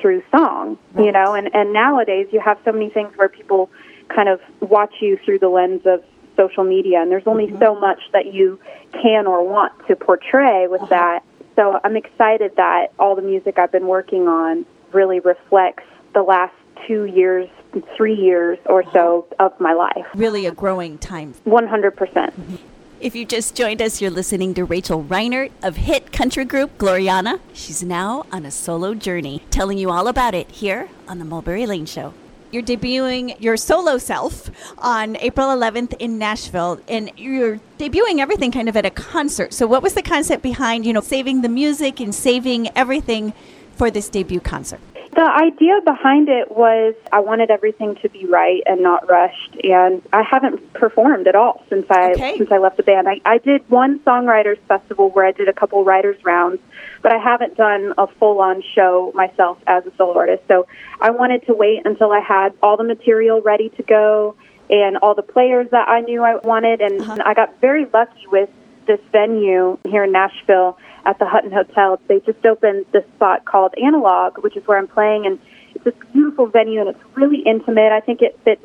through 0.00 0.22
song, 0.30 0.78
you 0.96 1.12
know, 1.12 1.34
and 1.34 1.54
and 1.54 1.72
nowadays 1.72 2.28
you 2.32 2.40
have 2.40 2.58
so 2.64 2.72
many 2.72 2.90
things 2.90 3.12
where 3.16 3.28
people 3.28 3.70
kind 4.08 4.28
of 4.28 4.40
watch 4.60 4.94
you 5.00 5.18
through 5.24 5.38
the 5.38 5.48
lens 5.48 5.82
of 5.84 6.02
social 6.36 6.64
media 6.64 7.00
and 7.00 7.10
there's 7.10 7.26
only 7.26 7.46
mm-hmm. 7.46 7.62
so 7.62 7.78
much 7.78 8.00
that 8.12 8.32
you 8.32 8.58
can 8.92 9.26
or 9.26 9.46
want 9.46 9.72
to 9.88 9.96
portray 9.96 10.66
with 10.68 10.82
uh-huh. 10.82 10.90
that. 10.90 11.24
So 11.56 11.78
I'm 11.84 11.96
excited 11.96 12.52
that 12.56 12.88
all 12.98 13.14
the 13.14 13.22
music 13.22 13.58
I've 13.58 13.72
been 13.72 13.86
working 13.86 14.28
on 14.28 14.64
really 14.92 15.20
reflects 15.20 15.84
the 16.14 16.22
last 16.22 16.54
2 16.86 17.04
years, 17.04 17.48
3 17.96 18.14
years 18.14 18.58
or 18.66 18.84
so 18.92 19.26
uh-huh. 19.32 19.46
of 19.46 19.60
my 19.60 19.74
life. 19.74 20.06
really 20.14 20.46
a 20.46 20.52
growing 20.52 20.98
time. 20.98 21.34
100%. 21.46 22.58
If 23.00 23.14
you 23.14 23.24
just 23.24 23.54
joined 23.54 23.80
us 23.80 24.00
you're 24.00 24.10
listening 24.10 24.52
to 24.52 24.62
rachel 24.62 25.02
reinert 25.02 25.50
of 25.62 25.76
hit 25.76 26.12
country 26.12 26.44
group 26.44 26.76
gloriana 26.76 27.40
she's 27.54 27.82
now 27.82 28.24
on 28.30 28.44
a 28.44 28.50
solo 28.50 28.92
journey 28.94 29.42
telling 29.50 29.78
you 29.78 29.90
all 29.90 30.06
about 30.06 30.34
it 30.34 30.50
here 30.50 30.88
on 31.08 31.18
the 31.18 31.24
mulberry 31.24 31.66
lane 31.66 31.86
show 31.86 32.12
You're 32.52 32.62
debuting 32.64 33.40
your 33.40 33.56
solo 33.56 33.96
self 33.96 34.50
on 34.76 35.16
April 35.18 35.46
11th 35.48 35.94
in 36.00 36.18
Nashville, 36.18 36.80
and 36.88 37.12
you're 37.16 37.60
debuting 37.78 38.18
everything 38.18 38.50
kind 38.50 38.68
of 38.68 38.76
at 38.76 38.84
a 38.84 38.90
concert. 38.90 39.54
So, 39.54 39.68
what 39.68 39.84
was 39.84 39.94
the 39.94 40.02
concept 40.02 40.42
behind, 40.42 40.84
you 40.84 40.92
know, 40.92 41.00
saving 41.00 41.42
the 41.42 41.48
music 41.48 42.00
and 42.00 42.12
saving 42.12 42.68
everything 42.74 43.34
for 43.76 43.88
this 43.88 44.08
debut 44.08 44.40
concert? 44.40 44.80
The 45.12 45.22
idea 45.22 45.80
behind 45.84 46.28
it 46.28 46.52
was 46.56 46.94
I 47.12 47.18
wanted 47.18 47.50
everything 47.50 47.96
to 47.96 48.08
be 48.08 48.26
right 48.26 48.62
and 48.64 48.80
not 48.80 49.08
rushed, 49.08 49.56
and 49.64 50.00
I 50.12 50.22
haven't 50.22 50.72
performed 50.72 51.26
at 51.26 51.34
all 51.34 51.64
since 51.68 51.84
I 51.90 52.12
Okay. 52.12 52.38
since 52.38 52.52
I 52.52 52.58
left 52.58 52.76
the 52.76 52.84
band. 52.84 53.08
I, 53.08 53.20
I 53.24 53.38
did 53.38 53.68
one 53.68 53.98
songwriters 54.00 54.58
festival 54.68 55.10
where 55.10 55.26
I 55.26 55.32
did 55.32 55.48
a 55.48 55.52
couple 55.52 55.82
writers 55.84 56.16
rounds, 56.24 56.60
but 57.02 57.12
I 57.12 57.18
haven't 57.18 57.56
done 57.56 57.92
a 57.98 58.06
full 58.06 58.40
on 58.40 58.62
show 58.74 59.10
myself 59.14 59.58
as 59.66 59.84
a 59.84 59.92
solo 59.96 60.16
artist. 60.16 60.44
So 60.46 60.68
I 61.00 61.10
wanted 61.10 61.44
to 61.46 61.54
wait 61.54 61.84
until 61.84 62.12
I 62.12 62.20
had 62.20 62.54
all 62.62 62.76
the 62.76 62.84
material 62.84 63.40
ready 63.40 63.68
to 63.70 63.82
go 63.82 64.36
and 64.70 64.96
all 64.98 65.16
the 65.16 65.22
players 65.22 65.68
that 65.72 65.88
I 65.88 66.02
knew 66.02 66.22
I 66.22 66.36
wanted, 66.36 66.80
and 66.80 67.00
uh-huh. 67.00 67.16
I 67.26 67.34
got 67.34 67.60
very 67.60 67.86
lucky 67.92 68.28
with 68.30 68.48
this 68.90 69.00
venue 69.12 69.78
here 69.86 70.02
in 70.02 70.12
Nashville 70.12 70.76
at 71.06 71.18
the 71.20 71.26
Hutton 71.26 71.52
Hotel. 71.52 72.00
They 72.08 72.18
just 72.20 72.44
opened 72.44 72.86
this 72.92 73.04
spot 73.16 73.44
called 73.44 73.72
Analog, 73.80 74.42
which 74.42 74.56
is 74.56 74.66
where 74.66 74.78
I'm 74.78 74.88
playing, 74.88 75.26
and 75.26 75.38
it's 75.76 75.86
a 75.86 76.12
beautiful 76.12 76.46
venue 76.46 76.80
and 76.80 76.88
it's 76.88 77.04
really 77.14 77.42
intimate. 77.46 77.92
I 77.92 78.00
think 78.00 78.20
it 78.20 78.38
fits 78.44 78.64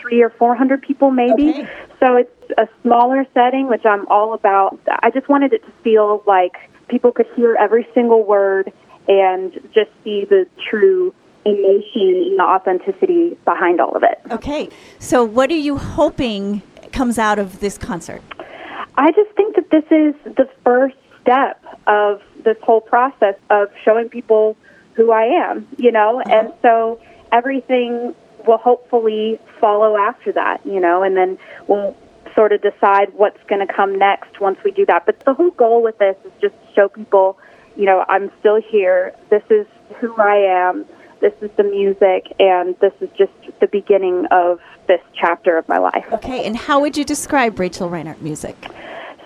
three 0.00 0.22
or 0.22 0.30
four 0.30 0.56
hundred 0.56 0.80
people 0.80 1.10
maybe. 1.10 1.50
Okay. 1.50 1.68
So 2.00 2.16
it's 2.16 2.50
a 2.56 2.68
smaller 2.82 3.26
setting, 3.34 3.68
which 3.68 3.84
I'm 3.84 4.06
all 4.08 4.32
about. 4.32 4.78
I 5.02 5.10
just 5.10 5.28
wanted 5.28 5.52
it 5.52 5.64
to 5.66 5.72
feel 5.84 6.22
like 6.26 6.54
people 6.88 7.12
could 7.12 7.26
hear 7.36 7.56
every 7.60 7.86
single 7.92 8.24
word 8.24 8.72
and 9.08 9.52
just 9.74 9.90
see 10.04 10.24
the 10.24 10.46
true 10.70 11.14
emotion 11.44 12.24
and 12.26 12.38
the 12.38 12.42
authenticity 12.42 13.36
behind 13.44 13.80
all 13.80 13.94
of 13.94 14.02
it. 14.02 14.20
Okay. 14.30 14.70
So, 14.98 15.22
what 15.22 15.50
are 15.50 15.56
you 15.56 15.76
hoping 15.76 16.62
comes 16.92 17.18
out 17.18 17.38
of 17.38 17.60
this 17.60 17.76
concert? 17.76 18.22
I 18.96 19.12
just 19.12 19.30
think 19.36 19.56
that 19.56 19.70
this 19.70 19.84
is 19.90 20.14
the 20.36 20.48
first 20.64 20.96
step 21.20 21.62
of 21.86 22.22
this 22.44 22.56
whole 22.62 22.80
process 22.80 23.34
of 23.50 23.68
showing 23.84 24.08
people 24.08 24.56
who 24.94 25.12
I 25.12 25.24
am, 25.24 25.68
you 25.76 25.92
know, 25.92 26.20
uh-huh. 26.20 26.34
and 26.34 26.52
so 26.62 27.00
everything 27.32 28.14
will 28.46 28.58
hopefully 28.58 29.38
follow 29.60 29.96
after 29.96 30.32
that, 30.32 30.64
you 30.64 30.80
know, 30.80 31.02
and 31.02 31.16
then 31.16 31.38
we'll 31.66 31.96
sort 32.34 32.52
of 32.52 32.62
decide 32.62 33.12
what's 33.14 33.42
going 33.48 33.66
to 33.66 33.72
come 33.72 33.98
next 33.98 34.40
once 34.40 34.58
we 34.64 34.70
do 34.70 34.86
that. 34.86 35.04
But 35.06 35.20
the 35.24 35.34
whole 35.34 35.50
goal 35.50 35.82
with 35.82 35.98
this 35.98 36.16
is 36.24 36.32
just 36.40 36.54
to 36.54 36.74
show 36.74 36.88
people, 36.88 37.38
you 37.76 37.86
know, 37.86 38.04
I'm 38.08 38.30
still 38.40 38.60
here. 38.60 39.14
This 39.30 39.42
is 39.50 39.66
who 40.00 40.14
I 40.16 40.68
am. 40.68 40.86
This 41.20 41.32
is 41.40 41.50
the 41.56 41.64
music, 41.64 42.32
and 42.38 42.76
this 42.80 42.92
is 43.00 43.08
just 43.16 43.32
the 43.60 43.66
beginning 43.66 44.26
of 44.30 44.60
this 44.86 45.00
chapter 45.14 45.56
of 45.56 45.68
my 45.68 45.78
life. 45.78 46.04
Okay. 46.12 46.44
And 46.44 46.56
how 46.56 46.80
would 46.80 46.96
you 46.96 47.04
describe 47.04 47.58
Rachel 47.58 47.88
Reinert 47.88 48.20
music? 48.20 48.56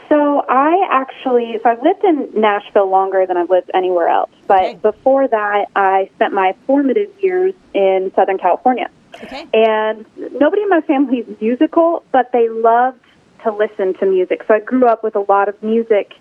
So 0.08 0.44
I 0.48 0.88
actually, 0.90 1.58
so 1.62 1.70
I've 1.70 1.82
lived 1.82 2.02
in 2.04 2.40
Nashville 2.40 2.88
longer 2.90 3.26
than 3.26 3.36
I've 3.36 3.50
lived 3.50 3.70
anywhere 3.74 4.08
else. 4.08 4.30
But 4.46 4.60
Okay. 4.64 4.74
before 4.82 5.28
that, 5.28 5.66
I 5.76 6.10
spent 6.16 6.32
my 6.32 6.54
formative 6.66 7.10
years 7.20 7.54
in 7.74 8.10
Southern 8.16 8.38
California. 8.38 8.88
Okay. 9.22 9.46
And 9.52 10.04
nobody 10.40 10.62
in 10.62 10.68
my 10.68 10.80
family 10.80 11.18
is 11.18 11.40
musical, 11.40 12.02
but 12.12 12.30
they 12.32 12.48
loved 12.48 12.98
to 13.44 13.52
listen 13.52 13.94
to 13.94 14.06
music. 14.06 14.42
So 14.48 14.54
I 14.54 14.60
grew 14.60 14.86
up 14.86 15.04
with 15.04 15.14
a 15.16 15.24
lot 15.28 15.48
of 15.48 15.60
music 15.62 16.14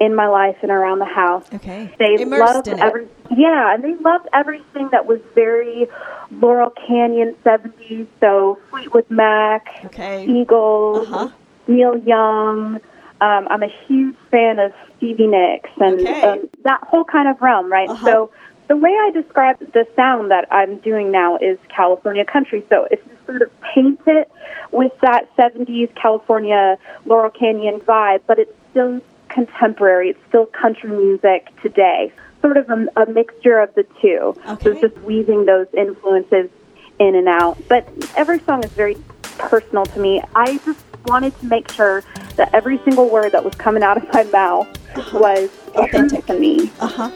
in 0.00 0.14
my 0.14 0.26
life 0.26 0.56
and 0.62 0.70
around 0.70 0.98
the 0.98 1.04
house. 1.04 1.44
Okay. 1.54 1.90
They 1.98 2.20
Immersed 2.20 2.54
loved 2.54 2.68
every 2.68 3.08
yeah, 3.30 3.72
and 3.72 3.82
they 3.84 3.94
loved 3.96 4.28
everything 4.32 4.88
that 4.90 5.06
was 5.06 5.20
very 5.34 5.86
Laurel 6.32 6.70
Canyon 6.86 7.36
seventies. 7.44 8.06
So 8.20 8.58
Fleetwood 8.70 9.08
Mac, 9.10 9.66
Okay. 9.86 10.26
Eagles, 10.26 11.06
Uh-huh. 11.08 11.28
Neil 11.68 11.96
Young. 11.98 12.80
Um, 13.20 13.48
I'm 13.48 13.62
a 13.62 13.72
huge 13.86 14.16
fan 14.30 14.58
of 14.58 14.72
Stevie 14.96 15.28
Nicks 15.28 15.70
and 15.78 16.00
Okay. 16.00 16.22
um, 16.22 16.48
that 16.64 16.80
whole 16.82 17.04
kind 17.04 17.28
of 17.28 17.40
realm, 17.40 17.70
right? 17.72 17.88
Uh-huh. 17.88 18.04
So 18.06 18.30
the 18.68 18.76
way 18.76 18.90
I 18.90 19.10
describe 19.12 19.58
the 19.72 19.86
sound 19.94 20.30
that 20.30 20.48
I'm 20.52 20.76
doing 20.78 21.10
now 21.12 21.36
is 21.36 21.56
California 21.68 22.24
country. 22.24 22.64
So 22.68 22.88
if 22.90 22.98
you 23.06 23.12
sort 23.26 23.42
of 23.42 23.50
paint 23.74 24.00
it 24.06 24.30
with 24.72 24.92
that 25.02 25.28
70s 25.36 25.94
California 25.94 26.76
Laurel 27.06 27.30
Canyon 27.30 27.80
vibe, 27.80 28.20
but 28.26 28.38
it's 28.38 28.52
still 28.72 29.00
contemporary, 29.34 30.10
it's 30.10 30.20
still 30.28 30.46
country 30.46 30.90
music 30.90 31.48
today. 31.62 32.12
Sort 32.40 32.56
of 32.56 32.68
a, 32.70 32.86
a 33.02 33.06
mixture 33.10 33.58
of 33.58 33.74
the 33.74 33.82
two. 34.00 34.34
So 34.46 34.52
Okay. 34.52 34.70
it's 34.70 34.80
just 34.80 34.98
weaving 35.04 35.44
those 35.46 35.66
influences 35.76 36.50
in 36.98 37.14
and 37.14 37.28
out. 37.28 37.58
But 37.68 37.88
every 38.16 38.38
song 38.40 38.62
is 38.64 38.70
very 38.72 38.96
personal 39.38 39.84
to 39.86 39.98
me. 40.00 40.22
I 40.34 40.58
just 40.58 40.78
wanted 41.06 41.38
to 41.40 41.46
make 41.46 41.70
sure 41.70 42.02
that 42.36 42.54
every 42.54 42.78
single 42.84 43.08
word 43.10 43.32
that 43.32 43.44
was 43.44 43.54
coming 43.56 43.82
out 43.82 43.96
of 43.96 44.04
my 44.12 44.22
mouth 44.24 44.68
was 45.12 45.50
authentic 45.74 46.24
to 46.26 46.38
me. 46.38 46.70
Uh 46.80 46.86
huh. 46.86 47.10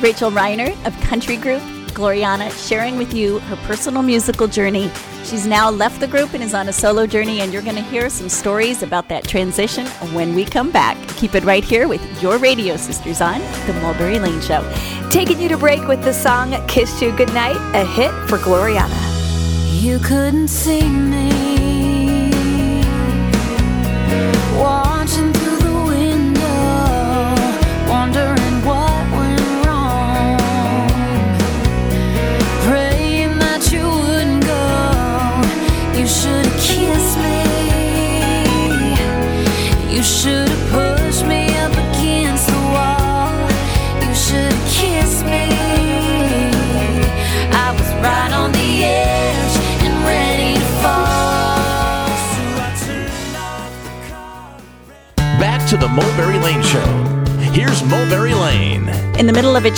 Rachel 0.00 0.30
Reinert 0.30 0.76
of 0.86 0.98
country 1.00 1.36
group 1.36 1.62
Gloriana 1.90 2.50
sharing 2.68 2.96
with 2.96 3.12
you 3.14 3.38
her 3.40 3.56
personal 3.66 4.02
musical 4.02 4.46
journey. 4.46 4.90
She's 5.24 5.46
now 5.46 5.70
left 5.70 6.00
the 6.00 6.06
group 6.06 6.32
and 6.34 6.42
is 6.42 6.54
on 6.54 6.68
a 6.68 6.72
solo 6.72 7.06
journey, 7.06 7.40
and 7.40 7.52
you're 7.52 7.62
going 7.62 7.76
to 7.76 7.82
hear 7.82 8.08
some 8.08 8.28
stories 8.28 8.82
about 8.82 9.08
that 9.08 9.24
transition 9.28 9.86
when 10.14 10.34
we 10.34 10.44
come 10.44 10.70
back. 10.70 10.96
Keep 11.16 11.34
it 11.34 11.44
right 11.44 11.64
here 11.64 11.86
with 11.86 12.00
your 12.22 12.38
radio 12.38 12.76
sisters 12.76 13.20
on 13.20 13.40
The 13.66 13.74
Mulberry 13.82 14.18
Lane 14.18 14.40
Show. 14.40 14.62
Taking 15.10 15.40
you 15.40 15.48
to 15.48 15.56
break 15.56 15.86
with 15.86 16.02
the 16.02 16.12
song 16.12 16.54
Kiss 16.66 17.02
You 17.02 17.12
Goodnight, 17.16 17.56
a 17.74 17.84
hit 17.84 18.12
for 18.28 18.38
Gloriana. 18.38 18.96
You 19.80 19.98
couldn't 19.98 20.48
see 20.48 20.88
me 20.88 22.30
watching 24.58 25.32
through 25.32 25.58
the 25.58 25.84
window, 25.86 27.34
wondering 27.88 28.47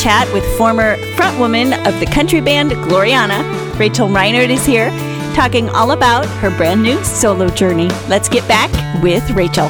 chat 0.01 0.33
with 0.33 0.43
former 0.57 0.97
frontwoman 1.15 1.77
of 1.87 2.01
the 2.01 2.07
country 2.07 2.41
band 2.41 2.71
Gloriana, 2.71 3.79
Rachel 3.79 4.09
Reinert 4.09 4.49
is 4.49 4.65
here 4.65 4.89
talking 5.35 5.69
all 5.71 5.91
about 5.91 6.25
her 6.41 6.51
brand 6.57 6.83
new 6.83 7.03
solo 7.05 7.49
journey. 7.49 7.89
Let's 8.09 8.27
get 8.27 8.49
back 8.49 8.71
with 9.03 9.29
Rachel. 9.33 9.69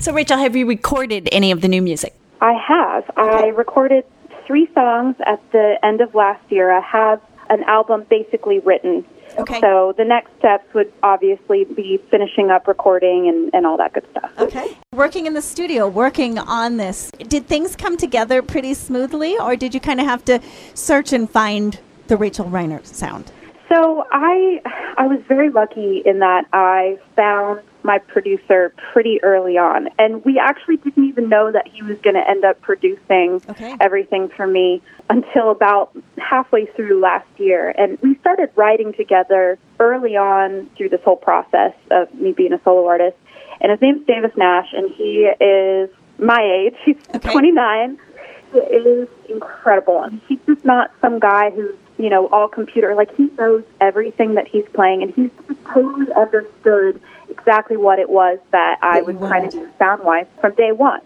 So, 0.00 0.12
Rachel, 0.12 0.38
have 0.38 0.56
you 0.56 0.66
recorded 0.66 1.28
any 1.30 1.52
of 1.52 1.60
the 1.60 1.68
new 1.68 1.80
music? 1.80 2.14
I 2.40 2.52
have. 2.54 3.08
I 3.16 3.48
recorded 3.48 4.04
three 4.44 4.68
songs 4.74 5.14
at 5.24 5.40
the 5.52 5.78
end 5.84 6.00
of 6.00 6.16
last 6.16 6.42
year. 6.50 6.72
I 6.72 6.80
have 6.80 7.20
an 7.48 7.62
album 7.64 8.06
basically 8.10 8.58
written. 8.58 9.04
Okay. 9.38 9.60
So 9.60 9.94
the 9.96 10.04
next 10.04 10.30
steps 10.38 10.72
would 10.74 10.92
obviously 11.02 11.64
be 11.64 12.00
finishing 12.10 12.50
up 12.50 12.66
recording 12.66 13.28
and, 13.28 13.50
and 13.54 13.66
all 13.66 13.76
that 13.76 13.92
good 13.92 14.06
stuff. 14.10 14.32
Okay. 14.38 14.76
Working 14.92 15.26
in 15.26 15.34
the 15.34 15.42
studio, 15.42 15.86
working 15.86 16.38
on 16.38 16.76
this, 16.76 17.10
did 17.28 17.46
things 17.46 17.76
come 17.76 17.96
together 17.96 18.42
pretty 18.42 18.74
smoothly, 18.74 19.38
or 19.38 19.54
did 19.54 19.74
you 19.74 19.80
kind 19.80 20.00
of 20.00 20.06
have 20.06 20.24
to 20.24 20.40
search 20.74 21.12
and 21.12 21.30
find 21.30 21.78
the 22.08 22.16
Rachel 22.16 22.46
Reinert 22.46 22.86
sound? 22.86 23.30
So 23.68 24.04
I 24.10 24.60
I 24.96 25.06
was 25.06 25.20
very 25.28 25.50
lucky 25.50 26.02
in 26.04 26.20
that 26.20 26.46
I 26.52 26.98
found 27.14 27.60
my 27.82 27.98
producer 27.98 28.72
pretty 28.92 29.22
early 29.22 29.56
on, 29.56 29.88
and 29.98 30.24
we 30.24 30.38
actually 30.38 30.76
didn't 30.78 31.04
even 31.06 31.28
know 31.28 31.52
that 31.52 31.68
he 31.68 31.82
was 31.82 31.98
going 31.98 32.14
to 32.14 32.28
end 32.28 32.44
up 32.44 32.60
producing 32.60 33.40
Okay. 33.48 33.76
everything 33.80 34.28
for 34.28 34.46
me 34.46 34.82
until 35.10 35.50
about 35.50 35.96
halfway 36.18 36.66
through 36.66 37.00
last 37.00 37.26
year. 37.38 37.70
And 37.78 37.98
we 38.02 38.16
started 38.16 38.50
writing 38.56 38.92
together 38.94 39.58
early 39.78 40.16
on 40.16 40.68
through 40.76 40.88
this 40.90 41.00
whole 41.04 41.16
process 41.16 41.72
of 41.90 42.12
me 42.14 42.32
being 42.32 42.52
a 42.52 42.60
solo 42.62 42.86
artist. 42.86 43.16
And 43.60 43.70
his 43.70 43.80
name's 43.80 44.06
Davis 44.06 44.32
Naish, 44.36 44.72
and 44.72 44.90
he 44.92 45.30
is 45.40 45.90
my 46.18 46.40
age. 46.42 46.74
He's 46.84 46.96
Okay. 47.14 47.30
29. 47.32 47.98
He 48.52 48.58
is 48.58 49.08
incredible. 49.28 50.02
And 50.02 50.20
he's 50.28 50.38
just 50.46 50.64
not 50.64 50.90
some 51.00 51.18
guy 51.20 51.50
who's, 51.50 51.74
you 51.98 52.08
know, 52.08 52.28
all 52.28 52.48
computer. 52.48 52.94
Like, 52.94 53.14
he 53.16 53.28
knows 53.38 53.64
everything 53.80 54.34
that 54.34 54.46
he's 54.48 54.64
playing, 54.72 55.02
and 55.02 55.12
he's 55.14 55.30
totally 55.72 56.06
understood 56.14 57.00
exactly 57.28 57.76
what 57.76 57.98
it 57.98 58.08
was 58.08 58.38
that 58.52 58.78
I 58.82 59.02
was 59.02 59.16
trying 59.16 59.50
to 59.50 59.56
do 59.58 59.68
sound 59.78 60.02
wise 60.04 60.26
from 60.40 60.54
day 60.54 60.72
one. 60.72 61.00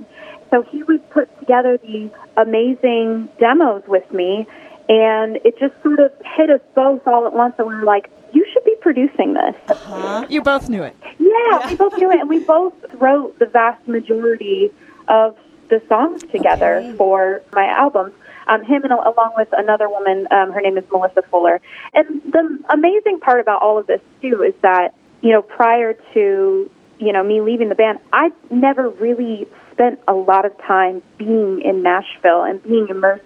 So 0.51 0.63
he 0.63 0.83
would 0.83 1.09
put 1.11 1.37
together 1.41 1.79
these 1.79 2.11
amazing 2.37 3.29
demos 3.39 3.83
with 3.89 4.11
me, 4.13 4.47
And 4.89 5.37
it 5.45 5.59
just 5.59 5.75
sort 5.83 6.01
of 6.01 6.13
hit 6.37 6.51
us 6.51 6.61
both 6.75 7.07
all 7.07 7.27
at 7.27 7.33
once, 7.33 7.55
and 7.57 7.67
we 7.69 7.75
were 7.77 7.85
like, 7.85 8.11
"You 8.33 8.45
should 8.53 8.65
be 8.65 8.75
producing 8.81 9.33
this." 9.35 9.55
Uh-huh. 9.69 10.27
You 10.29 10.43
both 10.43 10.69
knew 10.69 10.83
it. 10.83 10.95
Yeah, 11.19 11.69
we 11.71 11.77
both 11.77 11.97
knew 11.97 12.11
it, 12.11 12.21
and 12.21 12.29
we 12.29 12.41
both 12.57 12.75
wrote 12.95 13.39
the 13.39 13.47
vast 13.47 13.87
majority 13.87 14.71
of 15.09 15.37
the 15.69 15.81
songs 15.89 16.23
together 16.25 16.79
Okay. 16.79 16.93
for 16.97 17.43
my 17.55 17.67
albums. 17.67 18.13
Um, 18.47 18.65
him 18.65 18.83
and 18.85 18.93
along 18.93 19.33
with 19.37 19.49
another 19.53 19.89
woman, 19.89 20.27
um, 20.31 20.53
her 20.53 20.61
name 20.61 20.77
is 20.79 20.85
Melissa 20.91 21.23
Fuller. 21.31 21.61
And 21.95 22.23
the 22.25 22.59
amazing 22.71 23.21
part 23.21 23.41
about 23.41 23.63
all 23.63 23.79
of 23.79 23.87
this 23.87 24.01
too 24.21 24.43
is 24.43 24.55
that 24.63 24.95
you 25.21 25.31
know 25.31 25.43
prior 25.43 25.95
to 26.15 26.71
you 26.99 27.13
know 27.13 27.23
me 27.23 27.41
leaving 27.41 27.69
the 27.69 27.75
band, 27.75 27.99
I 28.13 28.31
never 28.51 28.89
really 28.89 29.47
spent 29.73 30.01
a 30.07 30.13
lot 30.13 30.45
of 30.45 30.57
time 30.59 31.03
being 31.19 31.63
in 31.63 31.83
Nashville 31.83 32.43
and 32.43 32.63
being 32.63 32.89
immersed 32.89 33.25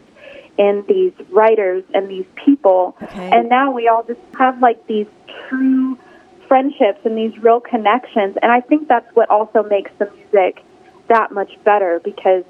in 0.58 0.84
these 0.88 1.12
writers 1.30 1.84
and 1.92 2.08
these 2.08 2.24
people. 2.44 2.96
Okay. 3.02 3.30
And 3.30 3.48
now 3.48 3.72
we 3.72 3.88
all 3.88 4.04
just 4.04 4.20
have 4.38 4.60
like 4.60 4.86
these 4.86 5.06
true 5.48 5.98
friendships 6.48 7.00
and 7.04 7.16
these 7.16 7.36
real 7.42 7.60
connections. 7.60 8.36
And 8.40 8.50
I 8.50 8.60
think 8.60 8.88
that's 8.88 9.08
what 9.14 9.28
also 9.30 9.62
makes 9.62 9.90
the 9.98 10.10
music 10.10 10.62
that 11.08 11.32
much 11.32 11.52
better 11.64 12.00
because 12.02 12.44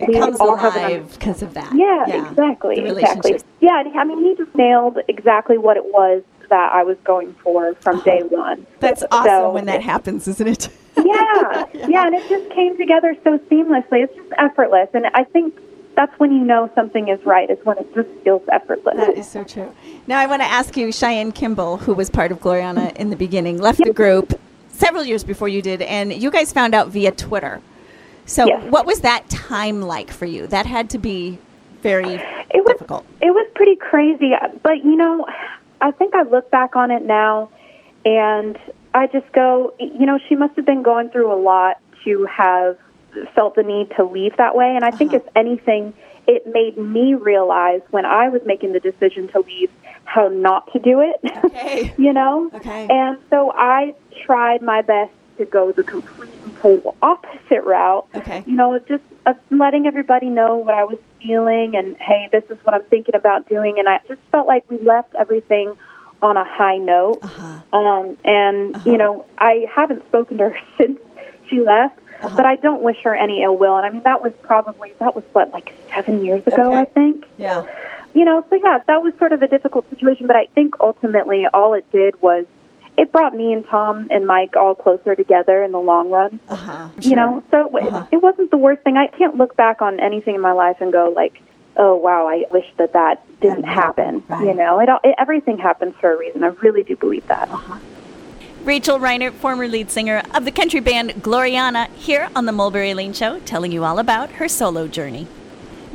It 0.00 0.08
we 0.08 0.18
comes 0.18 0.40
all 0.40 0.56
have 0.56 0.74
alive 0.74 1.12
because 1.12 1.42
of 1.42 1.54
that. 1.54 1.74
yeah, 1.74 2.28
exactly, 2.28 2.78
exactly. 2.78 3.38
Yeah, 3.60 3.80
and 3.80 3.98
I 3.98 4.04
mean, 4.04 4.24
he 4.24 4.34
just 4.34 4.54
nailed 4.54 4.98
exactly 5.08 5.58
what 5.58 5.76
it 5.76 5.84
was 5.84 6.22
that 6.48 6.72
I 6.72 6.82
was 6.82 6.96
going 7.04 7.34
for 7.42 7.74
from 7.76 8.00
oh, 8.00 8.02
day 8.02 8.20
one. 8.22 8.66
That's 8.80 9.04
awesome 9.10 9.30
So- 9.30 9.50
when 9.52 9.66
that 9.66 9.82
happens, 9.82 10.26
isn't 10.26 10.46
it? 10.46 10.68
yeah, 10.96 11.66
yeah, 11.74 12.06
and 12.06 12.14
it 12.14 12.28
just 12.28 12.50
came 12.54 12.76
together 12.76 13.14
so 13.24 13.38
seamlessly. 13.50 14.04
It's 14.04 14.14
just 14.14 14.32
effortless, 14.38 14.88
and 14.94 15.06
I 15.14 15.24
think 15.24 15.58
that's 15.96 16.18
when 16.18 16.32
you 16.32 16.40
know 16.40 16.70
something 16.74 17.08
is 17.08 17.24
right. 17.26 17.50
Is 17.50 17.58
when 17.64 17.78
it 17.78 17.94
just 17.94 18.08
feels 18.24 18.42
effortless. 18.50 18.96
That 18.96 19.18
is 19.18 19.28
so 19.28 19.44
true. 19.44 19.74
Now 20.06 20.18
I 20.18 20.26
want 20.26 20.40
to 20.42 20.48
ask 20.48 20.76
you, 20.76 20.92
Cheyenne 20.92 21.32
Kimball, 21.32 21.76
who 21.76 21.94
was 21.94 22.08
part 22.10 22.32
of 22.32 22.40
Gloriana 22.40 22.96
in 22.96 23.10
the 23.10 23.16
beginning, 23.16 23.58
left 23.58 23.78
the 23.84 23.92
group 23.92 24.38
several 24.70 25.04
years 25.04 25.24
before 25.24 25.48
you 25.48 25.60
did, 25.62 25.82
and 25.82 26.12
you 26.12 26.30
guys 26.30 26.52
found 26.52 26.74
out 26.74 26.88
via 26.88 27.12
Twitter. 27.12 27.60
So 28.26 28.46
Yes. 28.46 28.70
what 28.70 28.86
was 28.86 29.00
that 29.00 29.28
time 29.28 29.82
like 29.82 30.10
for 30.10 30.24
you? 30.26 30.46
That 30.46 30.66
had 30.66 30.90
to 30.90 30.98
be 30.98 31.38
very 31.82 32.14
it 32.14 32.64
was 32.64 32.74
difficult. 32.74 33.06
it 33.22 33.30
was 33.30 33.48
pretty 33.54 33.74
crazy 33.76 34.32
but 34.62 34.84
you 34.84 34.96
know 34.96 35.24
i 35.80 35.90
think 35.90 36.14
i 36.14 36.22
look 36.24 36.50
back 36.50 36.76
on 36.76 36.90
it 36.90 37.02
now 37.02 37.48
and 38.04 38.58
i 38.92 39.06
just 39.06 39.30
go 39.32 39.72
you 39.78 40.04
know 40.04 40.18
she 40.28 40.36
must 40.36 40.54
have 40.56 40.66
been 40.66 40.82
going 40.82 41.08
through 41.08 41.32
a 41.32 41.40
lot 41.40 41.78
to 42.04 42.26
have 42.26 42.76
felt 43.34 43.54
the 43.54 43.62
need 43.62 43.90
to 43.96 44.04
leave 44.04 44.36
that 44.36 44.54
way 44.54 44.74
and 44.76 44.84
i 44.84 44.90
think 44.90 45.14
uh-huh. 45.14 45.22
if 45.24 45.36
anything 45.36 45.94
it 46.26 46.46
made 46.46 46.76
me 46.76 47.14
realize 47.14 47.80
when 47.92 48.04
i 48.04 48.28
was 48.28 48.42
making 48.44 48.72
the 48.74 48.80
decision 48.80 49.26
to 49.28 49.40
leave 49.40 49.70
how 50.04 50.28
not 50.28 50.70
to 50.74 50.78
do 50.80 51.00
it 51.00 51.18
Okay. 51.46 51.94
you 51.98 52.12
know 52.12 52.50
Okay. 52.56 52.88
and 52.90 53.16
so 53.30 53.52
i 53.56 53.94
tried 54.26 54.60
my 54.60 54.82
best 54.82 55.12
to 55.40 55.46
go 55.46 55.72
the 55.72 55.82
complete 55.82 56.30
and 56.44 56.56
total 56.58 56.94
opposite 57.02 57.64
route 57.64 58.06
Okay. 58.14 58.44
you 58.46 58.54
know, 58.54 58.78
just 58.78 59.02
uh, 59.26 59.32
letting 59.50 59.86
everybody 59.86 60.28
know 60.28 60.56
what 60.56 60.74
I 60.74 60.84
was 60.84 60.98
feeling 61.22 61.74
and 61.76 61.96
hey, 61.96 62.28
this 62.30 62.44
is 62.50 62.58
what 62.64 62.74
I'm 62.74 62.84
thinking 62.84 63.14
about 63.14 63.48
doing. 63.48 63.78
And 63.78 63.88
I 63.88 64.00
just 64.06 64.20
felt 64.30 64.46
like 64.46 64.70
we 64.70 64.78
left 64.78 65.14
everything 65.18 65.74
on 66.22 66.36
a 66.36 66.44
high 66.44 66.76
note. 66.76 67.18
Uh-huh. 67.22 67.76
Um, 67.78 68.16
and 68.24 68.76
you 68.84 68.98
know, 68.98 69.24
I 69.38 69.66
haven't 69.74 70.06
spoken 70.06 70.38
to 70.38 70.50
her 70.50 70.58
since 70.78 70.98
she 71.48 71.60
left, 71.60 71.98
Uh-huh. 72.22 72.36
but 72.36 72.44
I 72.46 72.56
don't 72.56 72.82
wish 72.82 72.98
her 73.04 73.14
any 73.14 73.42
ill 73.42 73.56
will. 73.56 73.76
And 73.76 73.86
I 73.86 73.90
mean, 73.90 74.02
that 74.04 74.22
was 74.22 74.32
probably 74.42 74.92
that 74.98 75.14
was 75.16 75.24
what 75.32 75.50
like 75.52 75.72
seven 75.94 76.22
years 76.24 76.46
ago, 76.46 76.68
Okay. 76.72 76.80
I 76.80 76.84
think. 76.84 77.24
Yeah. 77.38 77.64
You 78.12 78.24
know, 78.24 78.44
so 78.50 78.56
yeah, 78.56 78.80
that 78.86 79.02
was 79.02 79.14
sort 79.18 79.32
of 79.32 79.40
a 79.40 79.48
difficult 79.48 79.88
situation. 79.88 80.26
But 80.26 80.36
I 80.36 80.46
think 80.54 80.74
ultimately, 80.80 81.46
all 81.54 81.72
it 81.74 81.90
did 81.92 82.20
was 82.20 82.44
it 83.00 83.10
brought 83.12 83.34
me 83.34 83.46
and 83.54 83.64
Tom 83.66 83.94
and 84.10 84.26
Mike 84.26 84.54
all 84.56 84.74
closer 84.74 85.12
together 85.22 85.56
in 85.66 85.72
the 85.72 85.80
long 85.92 86.10
run 86.10 86.38
Uh-huh. 86.48 86.88
you 87.00 87.16
know 87.16 87.42
so 87.50 87.58
it- 87.76 87.84
Uh-huh. 87.84 88.06
it 88.12 88.20
wasn't 88.28 88.50
the 88.50 88.56
worst 88.66 88.82
thing 88.84 88.96
i 88.96 89.06
can't 89.18 89.36
look 89.36 89.56
back 89.56 89.76
on 89.86 89.98
anything 90.08 90.34
in 90.34 90.42
my 90.50 90.52
life 90.52 90.78
and 90.82 90.92
go 90.92 91.04
like 91.22 91.34
oh 91.76 91.94
wow 91.96 92.26
i 92.28 92.44
wish 92.56 92.66
that 92.80 92.92
that 92.92 93.16
didn't 93.40 93.64
happen 93.82 94.22
Right. 94.28 94.46
you 94.46 94.54
know 94.54 94.72
it, 94.80 94.88
all 94.88 95.00
it 95.04 95.14
everything 95.18 95.56
happens 95.58 95.94
for 96.00 96.12
a 96.14 96.18
reason 96.24 96.44
i 96.44 96.48
really 96.66 96.82
do 96.82 96.94
believe 96.96 97.26
that 97.28 97.48
Rachel 98.64 98.98
Reinert, 98.98 99.32
former 99.32 99.66
lead 99.66 99.90
singer 99.90 100.22
of 100.34 100.44
the 100.44 100.52
country 100.52 100.80
band 100.80 101.10
Gloriana, 101.22 101.88
here 101.94 102.28
on 102.36 102.44
the 102.44 102.52
Mulberry 102.52 102.92
Lane 102.92 103.14
Show, 103.14 103.40
telling 103.40 103.72
you 103.72 103.84
all 103.84 103.98
about 103.98 104.32
her 104.32 104.48
solo 104.48 104.86
journey. 104.86 105.26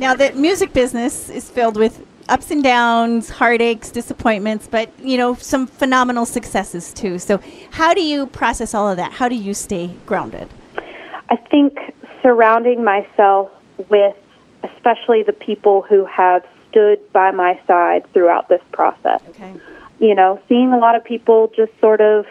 Now, 0.00 0.14
the 0.14 0.32
music 0.32 0.72
business 0.72 1.30
is 1.30 1.48
filled 1.48 1.76
with 1.76 2.04
ups 2.28 2.50
and 2.50 2.62
downs, 2.62 3.30
heartaches, 3.30 3.90
disappointments, 3.90 4.68
but 4.70 4.90
you 5.00 5.16
know 5.16 5.34
some 5.34 5.66
phenomenal 5.66 6.26
successes 6.26 6.92
too. 6.92 7.18
So, 7.18 7.40
how 7.70 7.94
do 7.94 8.02
you 8.02 8.26
process 8.26 8.74
all 8.74 8.88
of 8.88 8.96
that? 8.96 9.12
How 9.12 9.28
do 9.28 9.34
you 9.36 9.54
stay 9.54 9.90
grounded? 10.06 10.48
i 11.28 11.36
think 11.36 11.78
surrounding 12.22 12.84
myself 12.84 13.50
with 13.88 14.16
especially 14.62 15.22
the 15.22 15.32
people 15.32 15.82
who 15.82 16.04
have 16.04 16.44
stood 16.68 17.00
by 17.12 17.30
my 17.30 17.58
side 17.66 18.04
throughout 18.12 18.48
this 18.48 18.62
process 18.72 19.20
Okay. 19.30 19.52
you 19.98 20.14
know, 20.14 20.40
seeing 20.48 20.72
a 20.72 20.78
lot 20.78 20.94
of 20.94 21.04
people 21.04 21.52
just 21.56 21.72
sort 21.80 22.00
of 22.00 22.26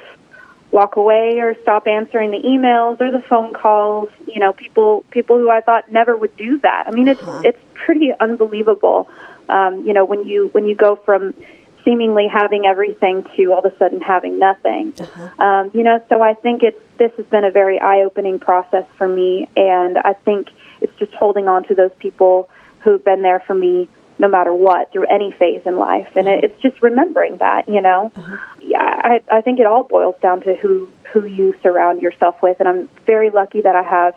walk 0.71 0.97
away 0.97 1.39
or 1.39 1.55
stop 1.61 1.87
answering 1.87 2.31
the 2.31 2.39
emails 2.39 2.99
or 2.99 3.09
the 3.09 3.21
phone 3.21 3.53
calls, 3.53 4.09
you 4.27 4.39
know, 4.39 4.51
people 4.53 5.05
people 5.09 5.37
who 5.37 5.49
I 5.49 5.61
thought 5.61 5.91
never 5.91 6.17
would 6.17 6.35
do 6.35 6.59
that. 6.59 6.85
I 6.87 6.91
mean, 6.91 7.07
it's 7.07 7.21
uh-huh. 7.21 7.41
it's 7.45 7.59
pretty 7.73 8.11
unbelievable. 8.19 9.09
Um, 9.49 9.85
you 9.85 9.93
know, 9.93 10.05
when 10.05 10.27
you 10.27 10.49
when 10.53 10.65
you 10.65 10.75
go 10.75 10.95
from 10.95 11.33
seemingly 11.85 12.27
having 12.27 12.65
everything 12.65 13.23
to 13.37 13.53
all 13.53 13.59
of 13.59 13.71
a 13.71 13.77
sudden 13.77 14.01
having 14.01 14.39
nothing. 14.39 14.93
Um, 15.39 15.71
you 15.73 15.83
know, 15.83 16.03
so 16.09 16.21
I 16.21 16.33
think 16.33 16.63
it's 16.63 16.81
this 16.97 17.11
has 17.17 17.25
been 17.27 17.45
a 17.45 17.51
very 17.51 17.79
eye-opening 17.79 18.39
process 18.39 18.85
for 18.97 19.07
me, 19.07 19.47
and 19.55 19.97
I 19.99 20.13
think 20.13 20.49
it's 20.81 20.97
just 20.97 21.13
holding 21.13 21.47
on 21.47 21.63
to 21.67 21.75
those 21.75 21.91
people 21.99 22.49
who've 22.79 23.03
been 23.03 23.21
there 23.21 23.41
for 23.45 23.53
me 23.53 23.87
no 24.17 24.29
matter 24.29 24.53
what 24.53 24.91
through 24.93 25.05
any 25.07 25.31
phase 25.33 25.61
in 25.65 25.77
life, 25.77 26.07
and 26.15 26.27
it, 26.27 26.45
it's 26.45 26.61
just 26.61 26.81
remembering 26.81 27.37
that. 27.37 27.67
You 27.67 27.81
know, 27.81 28.11
yeah, 28.61 28.79
I, 28.81 29.21
I 29.31 29.41
think 29.41 29.59
it 29.59 29.65
all 29.65 29.83
boils 29.83 30.15
down 30.21 30.41
to 30.41 30.55
who 30.55 30.89
who 31.13 31.25
you 31.25 31.53
surround 31.61 32.01
yourself 32.01 32.41
with, 32.41 32.57
and 32.59 32.67
I'm 32.67 32.89
very 33.05 33.29
lucky 33.29 33.61
that 33.61 33.75
I 33.75 33.83
have 33.83 34.15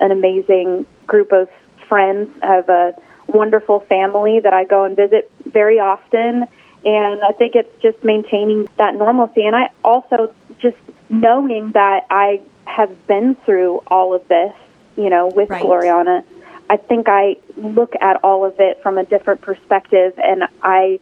an 0.00 0.10
amazing 0.10 0.84
group 1.06 1.32
of 1.32 1.48
friends. 1.88 2.28
I 2.42 2.46
have 2.46 2.68
a 2.68 2.94
wonderful 3.26 3.80
family 3.80 4.40
that 4.40 4.52
I 4.52 4.64
go 4.64 4.84
and 4.84 4.96
visit 4.96 5.30
very 5.44 5.78
often. 5.78 6.46
And 6.84 7.20
I 7.22 7.32
think 7.32 7.54
it's 7.54 7.82
just 7.82 8.02
maintaining 8.04 8.68
that 8.78 8.94
normalcy. 8.94 9.44
And 9.44 9.56
I 9.56 9.70
also 9.82 10.34
just 10.58 10.76
knowing 11.08 11.72
that 11.72 12.06
I 12.10 12.40
have 12.64 13.06
been 13.06 13.34
through 13.44 13.82
all 13.88 14.14
of 14.14 14.26
this, 14.28 14.52
you 14.96 15.10
know, 15.10 15.28
with 15.28 15.50
Right. 15.50 15.62
Gloriana, 15.62 16.24
I 16.68 16.76
think 16.76 17.08
I 17.08 17.36
look 17.56 17.94
at 18.00 18.22
all 18.24 18.44
of 18.44 18.54
it 18.58 18.82
from 18.82 18.98
a 18.98 19.04
different 19.04 19.40
perspective. 19.40 20.14
And 20.18 20.44
I 20.62 21.00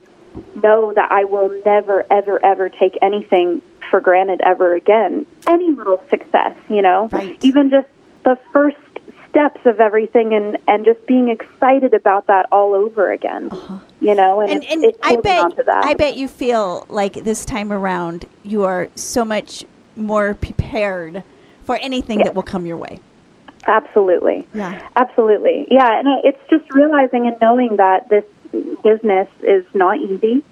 know 0.55 0.93
that 0.95 1.11
I 1.11 1.25
will 1.25 1.51
never, 1.65 2.05
ever, 2.11 2.45
ever 2.45 2.69
take 2.69 2.99
anything 3.03 3.63
for 3.91 4.01
granted 4.01 4.41
ever 4.41 4.75
again. 4.75 5.27
Any 5.47 5.71
little 5.71 6.03
success, 6.11 6.57
you 6.69 6.83
know, 6.83 7.09
Right. 7.13 7.39
even 7.43 7.71
just 7.71 7.89
the 8.25 8.39
first 8.53 8.77
steps 9.35 9.67
of 9.67 9.81
everything 9.81 10.33
and, 10.33 10.57
and 10.69 10.85
just 10.85 11.05
being 11.07 11.29
excited 11.29 11.93
about 11.93 12.29
that 12.29 12.47
all 12.53 12.73
over 12.73 13.11
again, 13.11 13.49
uh-huh. 13.51 13.79
you 14.01 14.15
know, 14.15 14.41
and, 14.41 14.65
And, 14.65 14.85
and 14.85 14.95
I 15.03 15.17
bet. 15.17 15.69
I 15.69 15.95
bet 15.95 16.17
you 16.17 16.29
feel 16.29 16.87
like 16.89 17.15
this 17.15 17.45
time 17.45 17.73
around 17.73 18.27
you 18.45 18.63
are 18.63 18.89
so 18.95 19.25
much 19.25 19.65
more 19.97 20.35
prepared 20.35 21.25
for 21.65 21.77
anything 21.79 22.19
that 22.19 22.37
will 22.37 22.45
come 22.45 22.65
your 22.65 22.77
way. 22.77 23.01
Absolutely. 23.67 24.47
Yeah. 24.55 24.87
Absolutely. 24.95 25.67
Yeah, 25.69 25.99
and 25.99 26.25
it's 26.25 26.39
just 26.49 26.73
realizing 26.73 27.27
and 27.27 27.37
knowing 27.41 27.77
that 27.77 28.09
this 28.09 28.25
business 28.85 29.29
is 29.43 29.65
not 29.75 29.99
easy 29.99 30.45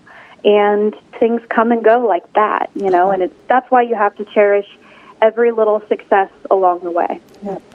and 0.45 0.97
things 1.21 1.41
come 1.49 1.71
and 1.71 1.85
go 1.85 2.01
like 2.01 2.31
that, 2.33 2.71
you 2.75 2.91
know, 2.91 3.05
uh-huh. 3.05 3.13
and 3.13 3.23
it's 3.23 3.35
that's 3.47 3.71
why 3.71 3.83
you 3.83 3.95
have 3.95 4.17
to 4.17 4.25
cherish 4.25 4.67
every 5.23 5.53
little 5.53 5.81
success 5.89 6.29
along 6.51 6.81
the 6.81 6.91
way. 6.91 7.21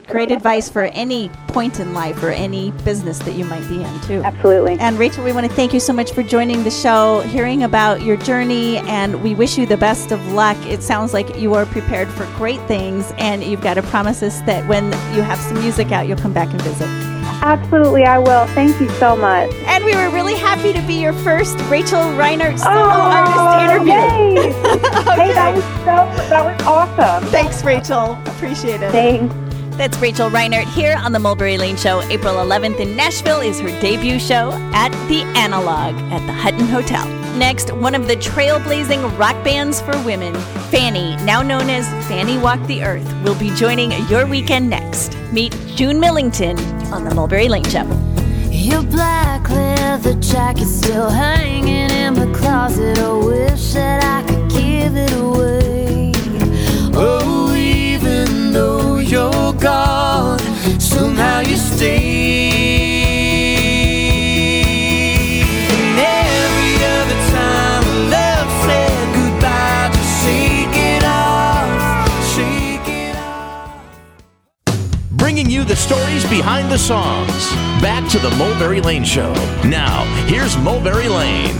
Great 0.07 0.31
advice 0.31 0.69
for 0.69 0.83
any 0.83 1.29
point 1.47 1.79
in 1.79 1.93
life 1.93 2.21
or 2.21 2.29
any 2.29 2.71
business 2.83 3.19
that 3.19 3.33
you 3.33 3.45
might 3.45 3.67
be 3.67 3.81
in 3.81 4.01
too. 4.01 4.21
Absolutely. 4.23 4.77
And 4.79 4.99
Rachel, 4.99 5.23
we 5.23 5.31
want 5.31 5.47
to 5.47 5.53
thank 5.53 5.73
you 5.73 5.79
so 5.79 5.93
much 5.93 6.11
for 6.11 6.23
joining 6.23 6.63
the 6.63 6.71
show, 6.71 7.21
hearing 7.21 7.63
about 7.63 8.03
your 8.03 8.17
journey, 8.17 8.77
and 8.79 9.23
we 9.23 9.33
wish 9.33 9.57
you 9.57 9.65
the 9.65 9.77
best 9.77 10.11
of 10.11 10.33
luck. 10.33 10.57
It 10.65 10.83
sounds 10.83 11.13
like 11.13 11.37
you 11.37 11.53
are 11.55 11.65
prepared 11.65 12.09
for 12.09 12.25
great 12.37 12.61
things, 12.67 13.11
and 13.17 13.43
you've 13.43 13.61
got 13.61 13.75
to 13.75 13.81
promise 13.83 14.21
us 14.21 14.41
that 14.41 14.67
when 14.67 14.85
you 15.15 15.21
have 15.21 15.39
some 15.39 15.59
music 15.59 15.91
out, 15.91 16.07
you'll 16.07 16.17
come 16.17 16.33
back 16.33 16.51
and 16.51 16.61
visit. 16.61 17.16
Absolutely, 17.41 18.03
I 18.03 18.17
will. 18.17 18.47
Thank 18.47 18.79
you 18.81 18.89
so 18.91 19.15
much. 19.15 19.53
And 19.65 19.85
we 19.85 19.95
were 19.95 20.09
really 20.09 20.35
happy 20.35 20.73
to 20.73 20.81
be 20.87 20.95
your 20.95 21.13
first 21.13 21.57
Rachel 21.69 22.01
Reinert 22.17 22.59
solo 22.59 22.75
oh, 22.75 22.89
artist 22.89 23.63
interview. 23.63 23.93
yay. 23.93 24.49
Okay. 24.49 25.17
Hey, 25.17 25.33
that 25.33 25.55
was 25.55 25.63
so 25.63 26.29
that 26.29 26.45
was 26.45 26.67
awesome. 26.67 27.27
Thanks, 27.29 27.63
Rachel. 27.63 28.13
Appreciate 28.25 28.81
it. 28.81 28.91
Thanks. 28.91 29.33
That's 29.77 29.97
Rachel 29.99 30.29
Reinert 30.29 30.65
here 30.73 30.95
on 30.97 31.11
the 31.11 31.19
Mulberry 31.19 31.57
Lane 31.57 31.77
Show. 31.77 32.01
April 32.03 32.35
11th 32.35 32.79
in 32.79 32.95
Nashville 32.95 33.41
is 33.41 33.59
her 33.59 33.69
debut 33.79 34.19
show 34.19 34.51
at 34.73 34.89
the 35.07 35.21
Analog 35.37 35.95
at 36.11 36.25
the 36.25 36.33
Hutton 36.33 36.67
Hotel. 36.67 37.05
Next, 37.37 37.71
one 37.71 37.93
of 37.93 38.07
the 38.07 38.15
trailblazing 38.15 39.17
rock 39.19 39.43
bands 39.43 39.79
for 39.81 39.95
women, 40.01 40.33
Fanny, 40.71 41.15
now 41.17 41.43
known 41.43 41.69
as 41.69 41.87
Fanny 42.07 42.39
Walked 42.39 42.65
the 42.65 42.83
Earth, 42.83 43.07
will 43.23 43.35
be 43.35 43.51
joining 43.51 43.91
your 44.07 44.25
weekend 44.25 44.69
next. 44.69 45.15
Meet 45.31 45.55
June 45.75 45.99
Millington 45.99 46.57
on 46.91 47.03
the 47.03 47.13
Mulberry 47.13 47.49
Lane 47.49 47.63
Show. 47.65 47.85
Your 48.49 48.83
black 48.83 49.49
leather 49.49 50.13
jacket's 50.15 50.75
still 50.75 51.09
hanging 51.09 51.91
in 51.91 52.13
the 52.13 52.31
closet. 52.37 52.97
I 52.99 53.13
wish 53.13 53.73
that 53.73 54.03
I 54.03 54.27
could 54.27 54.49
give 54.49 54.95
it 54.95 55.13
away. 55.13 56.11
Oh, 56.93 57.53
even 57.55 58.51
though 58.53 58.97
you're 58.97 59.53
gone, 59.53 60.39
somehow 60.79 61.39
you 61.41 61.57
stay. 61.57 62.46
The 75.67 75.75
stories 75.75 76.23
behind 76.29 76.71
the 76.71 76.77
songs. 76.77 77.51
Back 77.81 78.09
to 78.11 78.19
the 78.19 78.29
Mulberry 78.37 78.79
Lane 78.79 79.03
Show. 79.03 79.33
Now, 79.65 80.05
here's 80.25 80.57
Mulberry 80.59 81.09
Lane. 81.09 81.57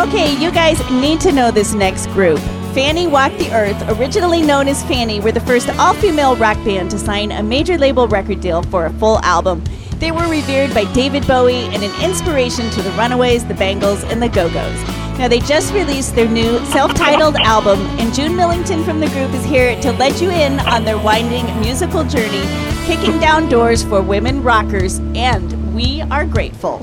Okay, 0.00 0.34
you 0.42 0.50
guys 0.50 0.80
need 0.90 1.20
to 1.20 1.30
know 1.30 1.50
this 1.50 1.74
next 1.74 2.06
group. 2.06 2.38
Fanny 2.72 3.06
Walked 3.06 3.38
the 3.38 3.52
Earth, 3.52 3.76
originally 4.00 4.40
known 4.40 4.66
as 4.66 4.82
Fanny, 4.84 5.20
were 5.20 5.30
the 5.30 5.40
first 5.40 5.68
all 5.78 5.92
female 5.92 6.34
rock 6.36 6.56
band 6.64 6.90
to 6.92 6.98
sign 6.98 7.32
a 7.32 7.42
major 7.42 7.76
label 7.76 8.08
record 8.08 8.40
deal 8.40 8.62
for 8.62 8.86
a 8.86 8.92
full 8.94 9.18
album. 9.18 9.62
They 9.98 10.10
were 10.10 10.26
revered 10.26 10.72
by 10.72 10.90
David 10.94 11.26
Bowie 11.26 11.66
and 11.66 11.82
an 11.82 12.02
inspiration 12.02 12.70
to 12.70 12.80
the 12.80 12.92
Runaways, 12.92 13.44
the 13.44 13.52
Bangles, 13.52 14.04
and 14.04 14.22
the 14.22 14.30
Go 14.30 14.50
Go's. 14.54 15.03
Now, 15.18 15.28
they 15.28 15.40
just 15.40 15.72
released 15.72 16.14
their 16.14 16.28
new 16.28 16.58
self 16.66 16.92
titled 16.94 17.36
album, 17.36 17.80
and 17.98 18.12
June 18.12 18.34
Millington 18.36 18.84
from 18.84 19.00
the 19.00 19.08
group 19.08 19.32
is 19.32 19.44
here 19.44 19.80
to 19.80 19.92
let 19.92 20.20
you 20.20 20.30
in 20.30 20.58
on 20.60 20.84
their 20.84 20.98
winding 20.98 21.46
musical 21.60 22.04
journey, 22.04 22.42
kicking 22.84 23.18
down 23.20 23.48
doors 23.48 23.82
for 23.84 24.02
women 24.02 24.42
rockers, 24.42 24.98
and 25.14 25.74
we 25.74 26.02
are 26.10 26.24
grateful. 26.26 26.78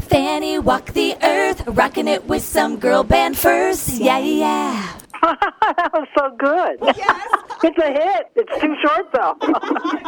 Fanny 0.00 0.58
walk 0.58 0.92
the 0.92 1.16
earth, 1.22 1.62
rocking 1.68 2.08
it 2.08 2.24
with 2.26 2.42
some 2.42 2.78
girl 2.78 3.02
band 3.04 3.38
first. 3.38 3.88
Yeah, 4.00 4.18
yeah. 4.18 4.96
that 5.22 5.90
was 5.92 6.08
so 6.16 6.34
good. 6.36 6.78
Yes. 6.96 7.28
it's 7.62 7.78
a 7.78 7.92
hit. 7.92 8.26
It's 8.36 8.60
too 8.60 8.74
short 8.82 9.10
though. 9.12 9.36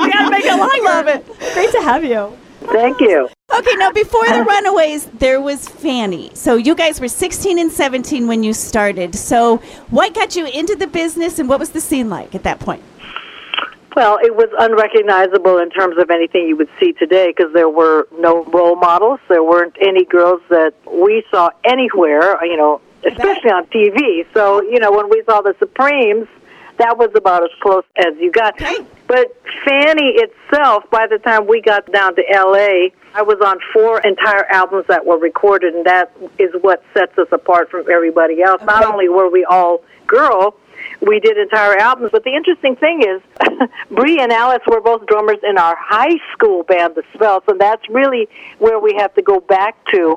We 0.02 0.10
gotta 0.10 0.30
make 0.30 0.44
it 0.44 0.56
long, 0.58 0.80
love 0.84 1.06
it. 1.14 1.24
Great 1.54 1.70
to 1.72 1.82
have 1.82 2.04
you. 2.04 2.36
Thank 2.72 3.00
you. 3.00 3.28
Okay, 3.54 3.74
now 3.76 3.90
before 3.92 4.26
the 4.26 4.44
Runaways, 4.48 5.06
there 5.06 5.40
was 5.40 5.68
Fanny. 5.68 6.30
So 6.34 6.56
you 6.56 6.74
guys 6.74 7.00
were 7.00 7.08
16 7.08 7.58
and 7.58 7.70
17 7.70 8.26
when 8.26 8.42
you 8.42 8.54
started. 8.54 9.14
So 9.14 9.58
what 9.90 10.14
got 10.14 10.34
you 10.36 10.46
into 10.46 10.74
the 10.74 10.86
business 10.86 11.38
and 11.38 11.48
what 11.48 11.60
was 11.60 11.70
the 11.70 11.80
scene 11.80 12.08
like 12.08 12.34
at 12.34 12.44
that 12.44 12.60
point? 12.60 12.82
Well, 13.94 14.18
it 14.22 14.34
was 14.34 14.48
unrecognizable 14.58 15.58
in 15.58 15.68
terms 15.68 15.98
of 15.98 16.10
anything 16.10 16.48
you 16.48 16.56
would 16.56 16.70
see 16.80 16.94
today 16.94 17.34
because 17.36 17.52
there 17.52 17.68
were 17.68 18.08
no 18.18 18.44
role 18.44 18.76
models. 18.76 19.20
There 19.28 19.44
weren't 19.44 19.76
any 19.82 20.06
girls 20.06 20.40
that 20.48 20.72
we 20.90 21.22
saw 21.30 21.50
anywhere, 21.64 22.42
you 22.44 22.56
know, 22.56 22.80
especially 23.04 23.50
on 23.50 23.66
TV. 23.66 24.24
So, 24.32 24.62
you 24.62 24.78
know, 24.78 24.92
when 24.92 25.10
we 25.10 25.22
saw 25.26 25.42
the 25.42 25.54
Supremes, 25.58 26.26
that 26.78 26.96
was 26.96 27.10
about 27.14 27.44
as 27.44 27.50
close 27.60 27.84
as 27.96 28.14
you 28.18 28.30
got. 28.32 28.58
But 29.12 29.36
Fanny 29.66 30.14
itself, 30.16 30.84
by 30.90 31.06
the 31.06 31.18
time 31.18 31.46
we 31.46 31.60
got 31.60 31.84
down 31.92 32.14
to 32.14 32.22
LA, 32.32 32.96
I 33.14 33.20
was 33.20 33.36
on 33.44 33.58
four 33.70 34.00
entire 34.00 34.46
albums 34.50 34.86
that 34.88 35.04
were 35.04 35.18
recorded, 35.18 35.74
and 35.74 35.84
that 35.84 36.16
is 36.38 36.48
what 36.62 36.82
sets 36.94 37.18
us 37.18 37.28
apart 37.30 37.68
from 37.68 37.84
everybody 37.92 38.42
else. 38.42 38.62
Not 38.62 38.86
only 38.86 39.10
were 39.10 39.28
we 39.28 39.44
all 39.44 39.82
girl, 40.06 40.56
we 41.02 41.20
did 41.20 41.36
entire 41.36 41.76
albums. 41.76 42.08
But 42.10 42.24
the 42.24 42.34
interesting 42.34 42.74
thing 42.74 43.02
is, 43.02 43.20
Brie 43.90 44.18
and 44.18 44.32
Alice 44.32 44.62
were 44.66 44.80
both 44.80 45.04
drummers 45.06 45.40
in 45.46 45.58
our 45.58 45.76
high 45.78 46.16
school 46.32 46.62
band, 46.62 46.94
the 46.94 47.02
Svelts, 47.14 47.46
and 47.48 47.60
that's 47.60 47.86
really 47.90 48.30
where 48.60 48.80
we 48.80 48.94
have 48.96 49.12
to 49.16 49.22
go 49.22 49.40
back 49.40 49.76
to. 49.92 50.16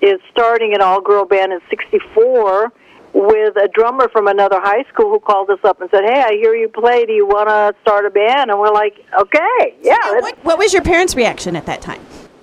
Is 0.00 0.20
starting 0.30 0.74
an 0.74 0.80
all-girl 0.80 1.24
band 1.24 1.52
in 1.52 1.60
'64 1.70 2.72
with 3.12 3.56
a 3.56 3.68
drummer 3.68 4.08
from 4.08 4.28
another 4.28 4.60
high 4.60 4.84
school 4.84 5.10
who 5.10 5.20
called 5.20 5.50
us 5.50 5.60
up 5.64 5.80
and 5.80 5.90
said, 5.90 6.04
"Hey, 6.04 6.22
I 6.22 6.32
hear 6.32 6.54
you 6.54 6.68
play. 6.68 7.06
Do 7.06 7.12
you 7.12 7.26
want 7.26 7.48
to 7.48 7.74
start 7.82 8.06
a 8.06 8.10
band?" 8.10 8.50
And 8.50 8.58
we're 8.58 8.72
like, 8.72 9.04
"Okay, 9.18 9.74
yeah." 9.82 9.96
What, 10.20 10.38
what 10.44 10.58
was 10.58 10.72
your 10.72 10.82
parents' 10.82 11.14
reaction 11.14 11.56
at 11.56 11.66
that 11.66 11.80
time? 11.80 12.00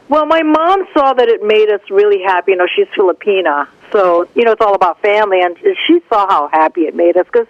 well, 0.08 0.26
my 0.26 0.44
mom 0.44 0.86
saw 0.94 1.14
that 1.14 1.28
it 1.30 1.44
made 1.44 1.70
us 1.70 1.82
really 1.90 2.22
happy. 2.22 2.52
You 2.52 2.58
know, 2.58 2.68
she's 2.74 2.88
Filipina, 2.88 3.68
so 3.92 4.28
you 4.36 4.44
know 4.44 4.52
it's 4.52 4.62
all 4.62 4.76
about 4.76 5.02
family, 5.02 5.42
and 5.42 5.58
she 5.88 6.02
saw 6.10 6.28
how 6.28 6.50
happy 6.50 6.82
it 6.82 6.96
made 6.96 7.18
us. 7.18 7.26
Because 7.26 7.48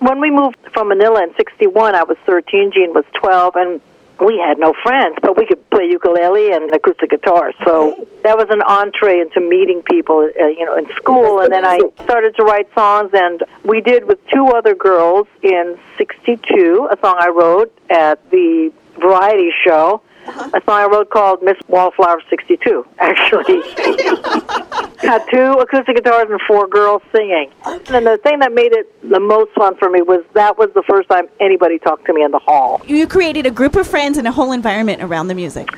when 0.00 0.20
we 0.20 0.30
moved 0.30 0.56
from 0.72 0.88
Manila 0.88 1.22
in 1.22 1.34
'61, 1.36 1.94
I 1.94 2.02
was 2.02 2.18
13, 2.26 2.72
Jean 2.72 2.92
was 2.92 3.04
12, 3.14 3.56
and 3.56 3.80
we 4.20 4.38
had 4.38 4.58
no 4.58 4.72
friends, 4.82 5.16
but 5.22 5.36
we 5.36 5.46
could 5.46 5.68
play 5.70 5.84
ukulele 5.90 6.52
and 6.52 6.72
acoustic 6.72 7.10
guitar. 7.10 7.52
So 7.64 8.06
that 8.22 8.36
was 8.36 8.46
an 8.50 8.62
entree 8.62 9.20
into 9.20 9.40
meeting 9.40 9.82
people, 9.82 10.30
uh, 10.40 10.46
you 10.46 10.64
know, 10.64 10.76
in 10.76 10.86
school. 10.94 11.40
And 11.40 11.52
then 11.52 11.64
I 11.64 11.80
started 12.04 12.34
to 12.36 12.44
write 12.44 12.72
songs, 12.74 13.10
and 13.12 13.42
we 13.64 13.80
did 13.80 14.06
with 14.06 14.18
two 14.28 14.46
other 14.48 14.74
girls 14.74 15.26
in 15.42 15.78
'62 15.98 16.88
a 16.90 16.98
song 17.00 17.16
I 17.18 17.28
wrote 17.28 17.76
at 17.90 18.30
the 18.30 18.72
variety 18.98 19.50
show. 19.64 20.02
Uh-huh. 20.26 20.50
A 20.54 20.60
song 20.64 20.80
I 20.80 20.86
wrote 20.86 21.10
called 21.10 21.42
Miss 21.42 21.56
Wallflower 21.68 22.20
62, 22.28 22.86
actually. 22.98 23.62
Had 24.98 25.24
two 25.30 25.52
acoustic 25.60 25.96
guitars 25.96 26.28
and 26.30 26.40
four 26.46 26.66
girls 26.66 27.02
singing. 27.14 27.50
And 27.64 28.06
the 28.06 28.18
thing 28.22 28.40
that 28.40 28.52
made 28.52 28.72
it 28.72 28.92
the 29.08 29.20
most 29.20 29.52
fun 29.52 29.76
for 29.76 29.88
me 29.88 30.02
was 30.02 30.24
that 30.34 30.58
was 30.58 30.70
the 30.74 30.82
first 30.88 31.08
time 31.08 31.28
anybody 31.40 31.78
talked 31.78 32.06
to 32.06 32.12
me 32.12 32.22
in 32.22 32.30
the 32.30 32.38
hall. 32.38 32.82
You 32.86 33.06
created 33.06 33.46
a 33.46 33.50
group 33.50 33.76
of 33.76 33.86
friends 33.86 34.18
and 34.18 34.26
a 34.26 34.32
whole 34.32 34.52
environment 34.52 35.02
around 35.02 35.28
the 35.28 35.34
music. 35.34 35.68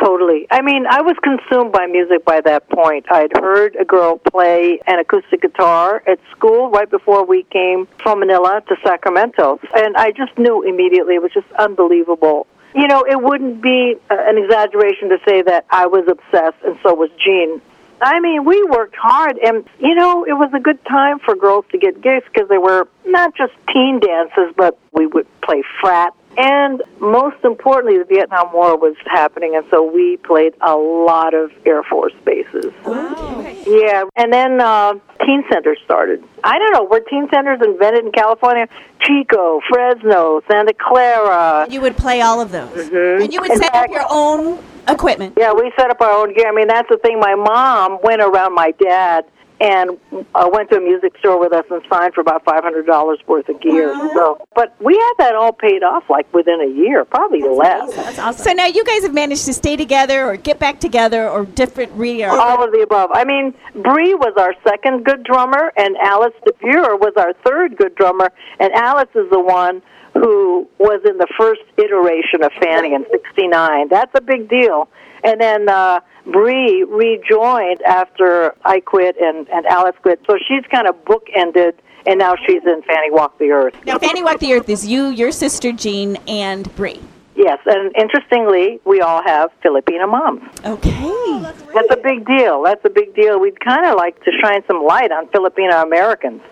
Totally. 0.00 0.46
I 0.50 0.62
mean, 0.62 0.86
I 0.88 1.02
was 1.02 1.16
consumed 1.22 1.72
by 1.72 1.86
music 1.86 2.24
by 2.24 2.40
that 2.42 2.68
point. 2.70 3.06
I'd 3.10 3.36
heard 3.36 3.74
a 3.76 3.84
girl 3.84 4.18
play 4.18 4.78
an 4.86 5.00
acoustic 5.00 5.42
guitar 5.42 6.02
at 6.06 6.20
school 6.30 6.70
right 6.70 6.88
before 6.88 7.26
we 7.26 7.42
came 7.44 7.88
from 8.00 8.20
Manila 8.20 8.62
to 8.68 8.76
Sacramento. 8.84 9.58
And 9.74 9.96
I 9.96 10.12
just 10.12 10.38
knew 10.38 10.62
immediately. 10.62 11.16
It 11.16 11.22
was 11.22 11.32
just 11.32 11.50
unbelievable. 11.58 12.46
You 12.74 12.86
know, 12.86 13.04
it 13.08 13.20
wouldn't 13.20 13.62
be 13.62 13.96
uh, 14.10 14.16
an 14.18 14.38
exaggeration 14.38 15.08
to 15.08 15.18
say 15.26 15.42
that 15.42 15.66
I 15.70 15.86
was 15.86 16.06
obsessed, 16.08 16.62
and 16.64 16.78
so 16.82 16.94
was 16.94 17.10
Jean. 17.24 17.60
I 18.00 18.20
mean, 18.20 18.44
we 18.44 18.62
worked 18.64 18.96
hard, 18.96 19.38
and 19.38 19.68
you 19.80 19.94
know, 19.94 20.24
it 20.24 20.34
was 20.34 20.50
a 20.54 20.60
good 20.60 20.84
time 20.84 21.18
for 21.18 21.34
girls 21.34 21.64
to 21.72 21.78
get 21.78 22.00
gigs 22.00 22.24
because 22.32 22.48
they 22.48 22.58
were 22.58 22.86
not 23.06 23.34
just 23.34 23.52
teen 23.72 24.00
dances, 24.00 24.54
but 24.56 24.78
we 24.92 25.06
would 25.06 25.26
play 25.40 25.62
frat. 25.80 26.14
And 26.40 26.82
most 27.00 27.42
importantly, 27.42 27.98
the 27.98 28.04
Vietnam 28.04 28.52
War 28.52 28.78
was 28.78 28.94
happening, 29.06 29.56
and 29.56 29.66
so 29.70 29.82
we 29.82 30.18
played 30.18 30.54
a 30.60 30.76
lot 30.76 31.34
of 31.34 31.50
Air 31.66 31.82
Force 31.82 32.12
bases. 32.24 32.72
Yeah, 32.86 34.04
and 34.14 34.32
then 34.32 34.60
uh, 34.60 34.94
teen 35.26 35.42
centers 35.52 35.78
started. 35.84 36.22
I 36.44 36.58
don't 36.60 36.72
know, 36.72 36.84
were 36.84 37.00
teen 37.00 37.28
centers 37.34 37.58
invented 37.60 38.04
in 38.04 38.12
California? 38.12 38.68
Chico, 39.00 39.60
Fresno, 39.68 40.40
Santa 40.48 40.74
Clara. 40.74 41.66
You 41.68 41.80
would 41.80 41.96
play 41.96 42.20
all 42.20 42.40
of 42.40 42.52
those. 42.52 42.88
And 42.88 43.32
you 43.32 43.40
would 43.40 43.50
In 43.50 43.58
set 43.58 43.74
up 43.74 43.90
your 43.90 44.06
own 44.08 44.60
equipment. 44.86 45.34
Yeah, 45.36 45.52
we 45.52 45.72
set 45.76 45.90
up 45.90 46.00
our 46.00 46.22
own 46.22 46.34
gear. 46.34 46.48
I 46.48 46.54
mean, 46.54 46.68
that's 46.68 46.88
the 46.88 46.98
thing. 46.98 47.18
My 47.18 47.34
mom 47.34 47.98
went 48.02 48.22
around 48.22 48.54
my 48.54 48.70
dad 48.80 49.24
and 49.60 49.98
uh, 50.34 50.48
went 50.52 50.70
to 50.70 50.76
a 50.76 50.80
music 50.80 51.16
store 51.18 51.38
with 51.38 51.52
us 51.52 51.64
and 51.70 51.82
signed 51.90 52.14
for 52.14 52.20
about 52.20 52.44
five 52.44 52.62
hundred 52.62 52.86
dollars 52.86 53.18
worth 53.26 53.48
of 53.48 53.60
gear. 53.60 53.94
So, 54.14 54.46
but 54.54 54.74
we 54.80 54.94
had 54.94 55.12
that 55.18 55.34
all 55.34 55.52
paid 55.52 55.82
off 55.82 56.04
like 56.08 56.32
within 56.32 56.60
a 56.60 56.66
year, 56.66 57.04
probably 57.04 57.42
less. 57.42 57.92
That's 57.94 58.18
awesome. 58.18 58.44
So 58.44 58.52
now 58.52 58.66
you 58.66 58.84
guys 58.84 59.02
have 59.02 59.14
managed 59.14 59.46
to 59.46 59.54
stay 59.54 59.76
together 59.76 60.26
or 60.26 60.36
get 60.36 60.58
back 60.58 60.80
together 60.80 61.28
or 61.28 61.44
different 61.44 61.92
re 61.92 62.24
or 62.24 62.30
All 62.30 62.62
of 62.62 62.72
the 62.72 62.82
above. 62.82 63.10
I 63.12 63.24
mean, 63.24 63.54
Brie 63.74 64.14
was 64.14 64.34
our 64.36 64.54
second 64.64 65.04
good 65.04 65.24
drummer, 65.24 65.72
and 65.76 65.96
Alice 65.96 66.34
de 66.44 66.52
Buhr 66.60 66.96
was 66.96 67.12
our 67.16 67.32
third 67.44 67.76
good 67.76 67.94
drummer. 67.94 68.30
And 68.60 68.72
Alice 68.74 69.10
is 69.14 69.28
the 69.30 69.40
one 69.40 69.82
who 70.14 70.68
was 70.78 71.00
in 71.04 71.18
the 71.18 71.28
first 71.38 71.62
iteration 71.76 72.42
of 72.42 72.52
Fanny 72.60 72.94
in 72.94 73.04
'69. 73.10 73.88
That's 73.88 74.12
a 74.14 74.20
big 74.20 74.48
deal. 74.48 74.88
And 75.24 75.40
then 75.40 75.68
uh, 75.68 76.00
Brie 76.26 76.84
rejoined 76.84 77.82
after 77.82 78.54
I 78.64 78.80
quit 78.80 79.16
and, 79.20 79.48
and 79.48 79.66
Alice 79.66 79.96
quit. 80.02 80.20
So 80.28 80.36
she's 80.36 80.64
kind 80.70 80.86
of 80.86 80.94
bookended, 81.04 81.74
and 82.06 82.18
now 82.18 82.34
she's 82.46 82.62
in 82.64 82.82
Fanny 82.82 83.10
Walked 83.10 83.38
the 83.38 83.50
Earth. 83.50 83.74
Now 83.86 83.98
Fanny 83.98 84.22
Walked 84.22 84.40
the 84.40 84.54
Earth 84.54 84.68
is 84.68 84.86
you, 84.86 85.08
your 85.08 85.32
sister 85.32 85.72
Jean, 85.72 86.16
and 86.26 86.74
Brie. 86.76 87.00
Yes, 87.38 87.60
and 87.66 87.94
interestingly, 87.96 88.80
we 88.84 89.00
all 89.00 89.22
have 89.22 89.50
Filipino 89.62 90.08
moms. 90.08 90.42
Okay. 90.64 91.38
That's 91.72 91.88
a 91.92 91.96
big 92.02 92.26
deal. 92.26 92.64
That's 92.64 92.84
a 92.84 92.90
big 92.90 93.14
deal. 93.14 93.38
We'd 93.38 93.60
kind 93.60 93.86
of 93.86 93.94
like 93.94 94.20
to 94.24 94.32
shine 94.42 94.64
some 94.66 94.84
light 94.84 95.12
on 95.12 95.28
Filipino 95.28 95.80
Americans. 95.80 96.42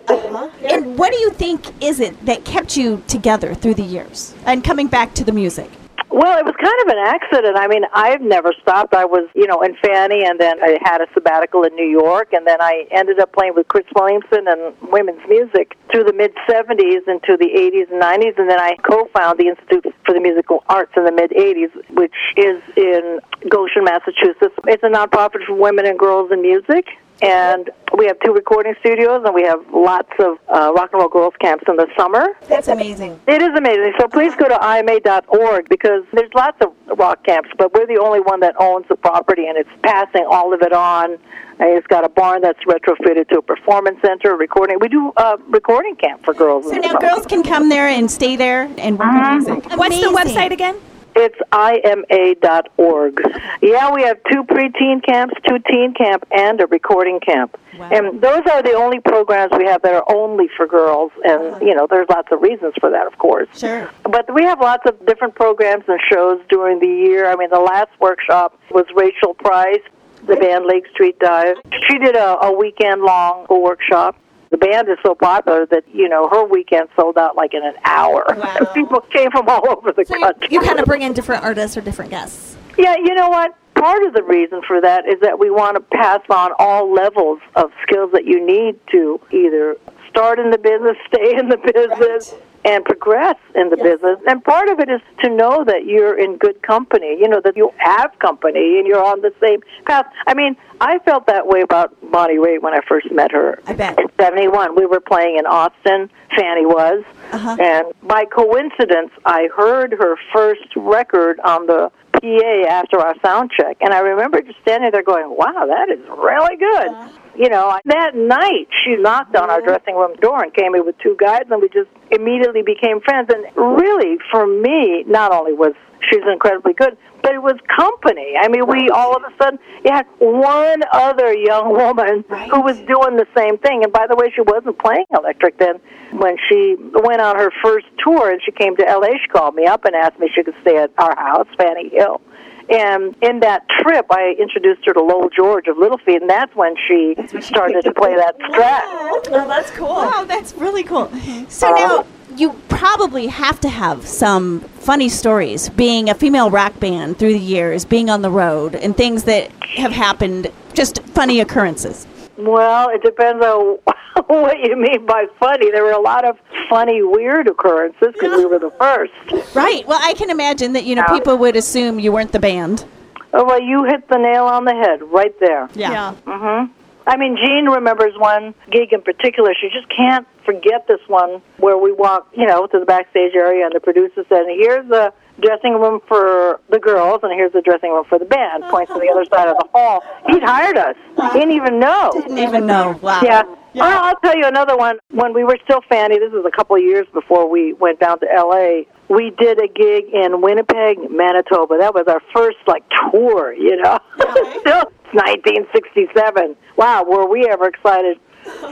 And 0.63 0.97
what 0.97 1.11
do 1.11 1.19
you 1.19 1.31
think 1.31 1.83
is 1.83 1.99
it 1.99 2.25
that 2.25 2.45
kept 2.45 2.77
you 2.77 3.03
together 3.09 3.53
through 3.53 3.73
the 3.73 3.83
years 3.83 4.33
and 4.45 4.63
coming 4.63 4.87
back 4.87 5.13
to 5.15 5.25
the 5.25 5.33
music? 5.33 5.69
Well, 6.09 6.39
it 6.39 6.45
was 6.45 6.55
kind 6.55 6.79
of 6.81 6.87
an 6.87 7.03
accident. 7.03 7.57
I 7.57 7.67
mean, 7.67 7.83
I've 7.93 8.21
never 8.21 8.53
stopped. 8.61 8.95
I 8.95 9.03
was, 9.03 9.27
you 9.35 9.45
know, 9.45 9.61
in 9.61 9.75
Fanny, 9.83 10.23
and 10.23 10.39
then 10.39 10.57
I 10.63 10.79
had 10.81 11.01
a 11.01 11.07
sabbatical 11.13 11.63
in 11.63 11.75
New 11.75 11.85
York, 11.87 12.31
and 12.31 12.47
then 12.47 12.61
I 12.61 12.87
ended 12.91 13.19
up 13.19 13.33
playing 13.33 13.55
with 13.55 13.67
Cris 13.67 13.85
Williamson 13.93 14.47
and 14.47 14.73
women's 14.89 15.21
music 15.27 15.77
through 15.91 16.05
the 16.05 16.13
mid 16.13 16.33
70s 16.47 17.03
into 17.07 17.35
the 17.35 17.51
80s 17.51 17.91
and 17.91 18.01
90s, 18.01 18.39
and 18.39 18.49
then 18.49 18.59
I 18.59 18.77
co-founded 18.87 19.45
the 19.45 19.49
Institute 19.49 19.93
for 20.05 20.13
the 20.13 20.21
Musical 20.21 20.63
Arts 20.69 20.93
in 20.95 21.03
the 21.03 21.11
mid 21.11 21.31
80s, 21.31 21.75
which 21.91 22.15
is 22.37 22.63
in 22.77 23.19
Goshen, 23.49 23.83
Massachusetts. 23.83 24.55
It's 24.65 24.83
a 24.83 24.89
nonprofit 24.89 25.45
for 25.45 25.55
women 25.55 25.85
and 25.85 25.99
girls 25.99 26.31
in 26.31 26.41
music. 26.41 26.87
And 27.21 27.69
we 27.97 28.05
have 28.05 28.19
two 28.19 28.31
recording 28.31 28.75
studios, 28.79 29.23
and 29.25 29.33
we 29.33 29.43
have 29.43 29.59
lots 29.73 30.11
of 30.19 30.37
uh, 30.53 30.71
rock 30.73 30.91
and 30.93 30.99
roll 31.01 31.09
girls 31.09 31.33
camps 31.39 31.63
in 31.67 31.75
the 31.75 31.87
summer. 31.97 32.27
That's 32.47 32.67
amazing. 32.67 33.19
It 33.27 33.41
is 33.41 33.55
amazing. 33.57 33.93
So 33.99 34.07
please 34.07 34.35
go 34.35 34.47
to 34.47 34.55
ima.org 34.55 35.67
because 35.69 36.03
there's 36.13 36.31
lots 36.35 36.57
of 36.61 36.73
rock 36.97 37.23
camps, 37.25 37.49
but 37.57 37.73
we're 37.73 37.87
the 37.87 37.97
only 37.97 38.19
one 38.19 38.39
that 38.41 38.55
owns 38.59 38.85
the 38.87 38.95
property 38.95 39.47
and 39.47 39.57
it's 39.57 39.69
passing 39.81 40.25
all 40.29 40.53
of 40.53 40.61
it 40.61 40.73
on. 40.73 41.17
And 41.59 41.69
It's 41.75 41.87
got 41.87 42.03
a 42.05 42.09
barn 42.09 42.41
that's 42.41 42.59
retrofitted 42.65 43.29
to 43.29 43.39
a 43.39 43.41
performance 43.41 43.99
center, 44.05 44.35
recording. 44.35 44.77
We 44.79 44.89
do 44.89 45.11
a 45.17 45.37
recording 45.49 45.95
camp 45.95 46.23
for 46.23 46.35
girls. 46.35 46.65
So 46.65 46.75
now 46.75 46.89
summer. 46.89 46.99
girls 46.99 47.25
can 47.25 47.41
come 47.41 47.69
there 47.69 47.87
and 47.87 48.11
stay 48.11 48.35
there 48.35 48.69
and 48.77 48.99
work 48.99 49.07
on 49.07 49.37
music. 49.37 49.65
What's 49.75 49.99
the 49.99 50.07
website 50.07 50.51
again? 50.51 50.75
It's 51.19 51.39
ima.org. 51.51 53.21
Yeah, 53.61 53.91
we 53.91 54.03
have 54.03 54.17
two 54.31 54.43
preteen 54.43 55.03
camps, 55.03 55.33
two 55.47 55.57
teen 55.69 55.93
camp, 55.93 56.25
and 56.31 56.61
a 56.61 56.67
recording 56.67 57.19
camp. 57.19 57.57
And 57.79 58.21
those 58.21 58.41
are 58.51 58.61
the 58.63 58.73
only 58.73 58.99
programs 58.99 59.51
we 59.57 59.65
have 59.65 59.81
that 59.83 59.93
are 59.93 60.03
only 60.13 60.47
for 60.55 60.67
girls. 60.67 61.11
And, 61.23 61.41
uh-huh. 61.41 61.59
you 61.61 61.75
know, 61.75 61.87
there's 61.89 62.07
lots 62.09 62.29
of 62.31 62.41
reasons 62.41 62.73
for 62.79 62.89
that, 62.89 63.07
of 63.07 63.17
course. 63.17 63.47
Sure. 63.57 63.89
But 64.03 64.33
we 64.33 64.43
have 64.43 64.59
lots 64.59 64.83
of 64.87 65.05
different 65.05 65.35
programs 65.35 65.83
and 65.87 65.99
shows 66.11 66.39
during 66.49 66.79
the 66.79 66.87
year. 66.87 67.29
I 67.29 67.35
mean, 67.35 67.49
the 67.49 67.59
last 67.59 67.91
workshop 67.99 68.59
was 68.71 68.85
Rachel 68.95 69.33
Price, 69.33 69.81
the 70.25 70.35
band 70.35 70.65
Lake 70.65 70.85
Street 70.91 71.19
Dive. 71.19 71.55
She 71.87 71.97
did 71.99 72.15
a, 72.15 72.45
a 72.45 72.51
weekend 72.51 73.01
long 73.01 73.45
workshop. 73.49 74.15
The 74.49 74.57
band 74.57 74.87
is 74.89 74.97
so 75.05 75.13
popular 75.13 75.65
that, 75.67 75.83
you 75.93 76.07
know, 76.07 76.29
her 76.29 76.45
weekend 76.45 76.89
sold 76.99 77.17
out 77.17 77.35
like 77.35 77.53
in 77.53 77.65
an 77.65 77.75
hour. 77.83 78.25
Wow. 78.29 78.71
People 78.73 79.01
came 79.01 79.31
from 79.31 79.47
all 79.49 79.69
over 79.69 79.91
the 79.91 80.05
country. 80.05 80.47
You 80.49 80.61
kind 80.61 80.79
of 80.79 80.85
bring 80.85 81.01
in 81.01 81.13
different 81.13 81.43
artists 81.43 81.75
or 81.75 81.81
different 81.81 82.11
guests. 82.11 82.55
Yeah, 82.77 82.95
you 82.95 83.13
know 83.13 83.29
what? 83.29 83.55
Part 83.75 84.03
of 84.03 84.13
the 84.13 84.23
reason 84.23 84.61
for 84.67 84.81
that 84.81 85.07
is 85.07 85.19
that 85.21 85.37
we 85.37 85.49
want 85.49 85.75
to 85.75 85.81
pass 85.81 86.21
on 86.29 86.51
all 86.57 86.91
levels 86.91 87.39
of 87.55 87.71
skills 87.83 88.11
that 88.13 88.25
you 88.25 88.45
need 88.45 88.79
to 88.91 89.19
either 89.31 89.75
start 90.09 90.39
in 90.39 90.49
the 90.49 90.57
business, 90.57 90.97
stay 91.07 91.37
in 91.37 91.49
the 91.49 91.57
business, 91.57 92.33
and 92.67 92.83
progress 92.83 93.37
in 93.55 93.69
the 93.69 93.77
business. 93.77 94.19
And 94.27 94.43
part 94.43 94.69
of 94.69 94.79
it 94.79 94.89
is 94.89 94.99
to 95.23 95.29
know 95.29 95.63
that 95.63 95.85
you're 95.85 96.19
in 96.19 96.37
good 96.37 96.61
company, 96.61 97.17
you 97.17 97.27
know, 97.29 97.39
that 97.43 97.55
you 97.55 97.71
have 97.77 98.11
company 98.19 98.77
and 98.77 98.85
you're 98.85 99.03
on 99.03 99.21
the 99.21 99.33
same 99.41 99.61
path. 99.85 100.05
I 100.27 100.33
mean, 100.33 100.57
I 100.81 100.99
felt 100.99 101.27
that 101.27 101.47
way 101.47 101.61
about 101.61 101.95
Bonnie 102.11 102.35
Raitt 102.35 102.61
when 102.61 102.73
I 102.73 102.81
first 102.87 103.09
met 103.09 103.31
her. 103.31 103.59
I 103.65 103.73
bet. 103.73 103.97
In 103.97 104.07
71. 104.19 104.75
We 104.75 104.85
were 104.85 104.99
playing 104.99 105.37
in 105.39 105.45
Austin, 105.45 106.09
Fanny 106.35 106.65
was. 106.65 107.05
Uh-huh. 107.31 107.57
And 107.57 107.93
by 108.03 108.25
coincidence, 108.25 109.11
I 109.25 109.47
heard 109.55 109.93
her 109.93 110.17
first 110.33 110.75
record 110.75 111.39
on 111.39 111.67
the 111.67 111.89
PA 112.21 112.69
after 112.69 112.99
our 112.99 113.15
sound 113.23 113.51
check. 113.51 113.77
And 113.79 113.93
I 113.93 113.99
remember 113.99 114.41
just 114.41 114.59
standing 114.61 114.91
there 114.91 115.03
going, 115.03 115.29
wow, 115.29 115.65
that 115.67 115.89
is 115.89 116.05
really 116.09 116.57
good. 116.57 116.89
Uh-huh. 116.89 117.09
You 117.37 117.49
know, 117.49 117.77
that 117.85 118.15
night 118.15 118.67
she 118.83 118.95
knocked 118.95 119.35
on 119.35 119.49
our 119.49 119.61
dressing 119.61 119.95
room 119.95 120.15
door 120.17 120.43
and 120.43 120.53
came 120.53 120.73
in 120.73 120.85
with 120.85 120.97
two 120.97 121.15
guys, 121.19 121.43
and 121.51 121.61
we 121.61 121.69
just 121.69 121.89
immediately 122.11 122.63
became 122.63 122.99
friends. 123.01 123.29
And 123.31 123.45
really, 123.55 124.17
for 124.31 124.47
me, 124.47 125.03
not 125.05 125.31
only 125.31 125.53
was 125.53 125.73
she's 126.09 126.23
incredibly 126.31 126.73
good, 126.73 126.97
but 127.21 127.33
it 127.33 127.41
was 127.41 127.57
company. 127.75 128.33
I 128.39 128.47
mean, 128.47 128.65
we 128.67 128.89
all 128.89 129.15
of 129.15 129.23
a 129.23 129.35
sudden 129.37 129.59
you 129.85 129.91
had 129.91 130.05
one 130.19 130.81
other 130.93 131.35
young 131.35 131.73
woman 131.73 132.23
who 132.49 132.61
was 132.61 132.77
doing 132.87 133.17
the 133.17 133.27
same 133.35 133.57
thing. 133.57 133.83
And 133.83 133.91
by 133.91 134.07
the 134.07 134.15
way, 134.15 134.31
she 134.33 134.41
wasn't 134.41 134.79
playing 134.79 135.05
electric 135.11 135.57
then. 135.59 135.79
When 136.13 136.37
she 136.49 136.75
went 136.79 137.21
on 137.21 137.35
her 137.35 137.51
first 137.61 137.85
tour 137.99 138.31
and 138.31 138.39
she 138.43 138.51
came 138.51 138.75
to 138.77 138.83
LA, 138.83 139.19
she 139.21 139.27
called 139.27 139.55
me 139.55 139.65
up 139.65 139.85
and 139.85 139.93
asked 139.95 140.19
me 140.19 140.27
if 140.27 140.31
she 140.33 140.43
could 140.43 140.55
stay 140.61 140.77
at 140.77 140.91
our 140.97 141.15
house, 141.17 141.47
Fanny 141.59 141.89
Hill. 141.89 142.21
And 142.69 143.15
in 143.21 143.39
that 143.41 143.67
trip, 143.81 144.05
I 144.09 144.35
introduced 144.39 144.85
her 144.85 144.93
to 144.93 145.01
Lowell 145.01 145.29
George 145.29 145.67
of 145.67 145.77
Little 145.77 145.97
Feat, 145.99 146.21
and 146.21 146.29
that's 146.29 146.53
when 146.55 146.75
she 146.87 147.15
started 147.39 147.83
to 147.83 147.93
play 147.93 148.15
that 148.15 148.37
strat. 148.39 148.81
Oh, 148.83 149.45
that's 149.47 149.71
cool. 149.71 149.87
Wow, 149.87 150.25
that's 150.27 150.53
really 150.55 150.83
cool. 150.83 151.09
So 151.47 151.73
now 151.73 152.05
you 152.35 152.53
probably 152.67 153.27
have 153.27 153.59
to 153.61 153.69
have 153.69 154.05
some 154.05 154.59
funny 154.59 155.07
stories 155.07 155.69
being 155.69 156.09
a 156.09 156.13
female 156.13 156.49
rock 156.49 156.77
band 156.79 157.17
through 157.17 157.33
the 157.33 157.39
years, 157.39 157.85
being 157.85 158.09
on 158.09 158.21
the 158.21 158.29
road, 158.29 158.75
and 158.75 158.97
things 158.97 159.23
that 159.23 159.49
have 159.77 159.93
happened, 159.93 160.51
just 160.73 161.01
funny 161.03 161.39
occurrences. 161.39 162.05
Well, 162.37 162.89
it 162.89 163.01
depends 163.03 163.43
on 163.43 163.77
what 164.27 164.59
you 164.59 164.75
mean 164.77 165.05
by 165.05 165.25
funny. 165.39 165.71
There 165.71 165.83
were 165.83 165.91
a 165.91 166.01
lot 166.01 166.25
of 166.25 166.37
funny, 166.69 167.01
weird 167.01 167.47
occurrences 167.47 168.13
because 168.13 168.37
we 168.37 168.45
were 168.45 168.59
the 168.59 168.71
first. 168.79 169.55
Right. 169.55 169.85
Well, 169.87 169.99
I 170.01 170.13
can 170.13 170.29
imagine 170.29 170.73
that, 170.73 170.83
you 170.85 170.95
know, 170.95 171.03
Yeah. 171.07 171.13
people 171.17 171.37
would 171.37 171.55
assume 171.55 171.99
you 171.99 172.11
weren't 172.11 172.31
the 172.31 172.39
band. 172.39 172.85
Oh, 173.33 173.43
well, 173.43 173.61
you 173.61 173.83
hit 173.85 174.07
the 174.07 174.17
nail 174.17 174.45
on 174.45 174.65
the 174.65 174.73
head 174.73 175.01
right 175.11 175.37
there. 175.39 175.69
Yeah. 175.75 176.13
Mm-hmm. 176.25 176.71
I 177.09 177.15
mean, 177.17 177.37
Jean 177.37 177.69
remembers 177.69 178.13
one 178.17 178.53
gig 178.69 178.91
in 178.91 179.01
particular. 179.01 179.53
She 179.59 179.69
just 179.69 179.87
can't 179.89 180.27
forget 180.45 180.87
this 180.87 180.99
one 181.07 181.41
where 181.57 181.77
we 181.77 181.93
walked, 181.93 182.35
you 182.37 182.45
know, 182.45 182.67
to 182.67 182.79
the 182.79 182.85
backstage 182.85 183.33
area, 183.33 183.65
and 183.65 183.73
the 183.73 183.79
producer 183.79 184.25
said, 184.27 184.43
"Here's 184.47 184.87
the 184.89 185.13
dressing 185.41 185.73
room 185.73 186.01
for 186.07 186.59
the 186.69 186.79
girls, 186.79 187.19
and 187.23 187.31
here's 187.33 187.53
the 187.53 187.61
dressing 187.61 187.91
room 187.91 188.05
for 188.09 188.19
the 188.19 188.25
band." 188.25 188.63
Points 188.65 188.91
to 188.93 188.99
the 188.99 189.09
other 189.09 189.25
side 189.25 189.47
of 189.47 189.57
the 189.57 189.67
hall. 189.73 190.03
He'd 190.27 190.43
hired 190.43 190.77
us. 190.77 190.95
He 191.33 191.39
didn't 191.39 191.55
even 191.55 191.79
know. 191.79 192.11
Didn't 192.13 192.37
even 192.37 192.65
know. 192.65 192.99
Wow. 193.01 193.21
Yeah. 193.23 193.43
Well, 193.75 194.03
I'll 194.05 194.19
tell 194.23 194.35
you 194.35 194.45
another 194.45 194.75
one. 194.75 194.97
When 195.11 195.33
we 195.33 195.43
were 195.43 195.57
still 195.63 195.81
Fanny, 195.87 196.17
this 196.17 196.31
was 196.31 196.45
a 196.47 196.55
couple 196.55 196.75
of 196.75 196.81
years 196.81 197.05
before 197.13 197.47
we 197.49 197.73
went 197.73 197.99
down 197.99 198.19
to 198.21 198.27
L.A. 198.35 198.87
We 199.09 199.31
did 199.37 199.59
a 199.59 199.67
gig 199.67 200.05
in 200.11 200.41
Winnipeg, 200.41 200.97
Manitoba. 201.11 201.77
That 201.79 201.93
was 201.93 202.05
our 202.07 202.21
first 202.35 202.57
like 202.65 202.83
tour, 203.11 203.53
you 203.53 203.77
know. 203.77 203.99
still, 204.59 204.81
it's 204.81 205.13
1967. 205.13 206.55
Wow, 206.75 207.03
were 207.07 207.27
we 207.29 207.47
ever 207.47 207.67
excited? 207.67 208.17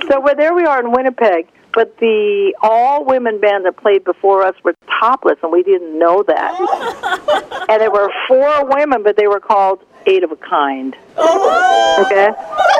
So 0.09 0.19
well, 0.21 0.35
there 0.35 0.53
we 0.53 0.65
are 0.65 0.79
in 0.79 0.91
Winnipeg. 0.91 1.47
But 1.75 1.97
the 1.97 2.55
all 2.61 3.03
women 3.03 3.41
band 3.41 3.65
that 3.65 3.75
played 3.75 4.05
before 4.05 4.45
us 4.45 4.55
were 4.63 4.73
topless, 4.99 5.37
and 5.43 5.51
we 5.51 5.61
didn't 5.61 5.99
know 5.99 6.23
that. 6.23 7.65
and 7.69 7.81
there 7.81 7.91
were 7.91 8.09
four 8.29 8.65
women, 8.73 9.03
but 9.03 9.17
they 9.17 9.27
were 9.27 9.41
called 9.41 9.83
eight 10.07 10.23
of 10.23 10.31
a 10.31 10.37
kind. 10.37 10.95
Oh. 11.17 12.05
Okay, 12.05 12.29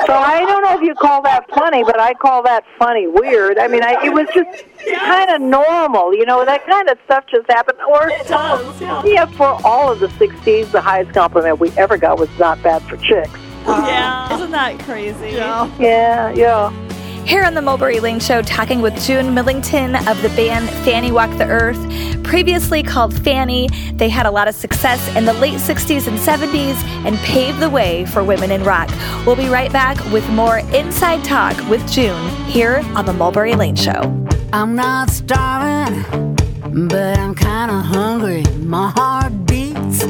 so 0.06 0.12
I 0.14 0.44
don't 0.46 0.62
know 0.62 0.76
if 0.76 0.82
you 0.82 0.94
call 0.94 1.20
that 1.22 1.48
funny, 1.50 1.84
but 1.84 2.00
I 2.00 2.14
call 2.14 2.42
that 2.44 2.64
funny 2.78 3.06
weird. 3.06 3.58
I 3.58 3.68
mean, 3.68 3.82
I, 3.82 4.02
it 4.04 4.12
was 4.12 4.26
just 4.34 4.64
kind 4.94 5.30
of 5.30 5.42
normal, 5.42 6.14
you 6.14 6.24
know. 6.24 6.44
That 6.44 6.66
kind 6.66 6.88
of 6.88 6.98
stuff 7.04 7.24
just 7.26 7.50
happened. 7.50 7.78
Or 7.82 8.08
it 8.08 8.26
does, 8.28 8.80
yeah. 8.80 9.26
For 9.26 9.60
all 9.64 9.92
of 9.92 10.00
the 10.00 10.08
'60s, 10.08 10.70
the 10.70 10.80
highest 10.80 11.12
compliment 11.12 11.60
we 11.60 11.70
ever 11.72 11.98
got 11.98 12.18
was 12.18 12.30
"not 12.38 12.62
bad 12.62 12.82
for 12.82 12.96
chicks." 12.96 13.38
Yeah. 13.66 14.34
Isn't 14.34 14.52
that 14.52 14.78
crazy? 14.80 15.30
Yeah. 15.30 15.70
Yeah, 15.78 16.30
yeah. 16.30 16.85
Here 17.26 17.42
on 17.42 17.54
the 17.54 17.60
Mulberry 17.60 17.98
Lane 17.98 18.20
Show, 18.20 18.40
talking 18.40 18.80
with 18.80 18.96
June 19.02 19.34
Millington 19.34 19.96
of 20.06 20.22
the 20.22 20.28
band 20.36 20.70
Fanny 20.84 21.10
Walked 21.10 21.38
the 21.38 21.46
Earth. 21.46 21.76
Previously 22.22 22.84
called 22.84 23.12
Fanny, 23.24 23.68
they 23.94 24.08
had 24.08 24.26
a 24.26 24.30
lot 24.30 24.46
of 24.46 24.54
success 24.54 25.04
in 25.16 25.24
the 25.24 25.32
late 25.32 25.58
60s 25.58 26.06
and 26.06 26.16
70s 26.20 26.76
and 27.04 27.16
paved 27.18 27.58
the 27.58 27.68
way 27.68 28.06
for 28.06 28.22
women 28.22 28.52
in 28.52 28.62
rock. 28.62 28.88
We'll 29.26 29.34
be 29.34 29.48
right 29.48 29.72
back 29.72 29.98
with 30.12 30.28
more 30.30 30.58
Inside 30.72 31.24
Talk 31.24 31.56
with 31.68 31.84
June 31.90 32.30
here 32.44 32.80
on 32.94 33.06
the 33.06 33.12
Mulberry 33.12 33.56
Lane 33.56 33.74
Show. 33.74 34.02
I'm 34.52 34.76
not 34.76 35.10
starving, 35.10 36.04
but 36.86 37.18
I'm 37.18 37.34
kinda 37.34 37.74
hungry. 37.74 38.44
My 38.60 38.90
heart 38.90 39.46
beats. 39.46 40.04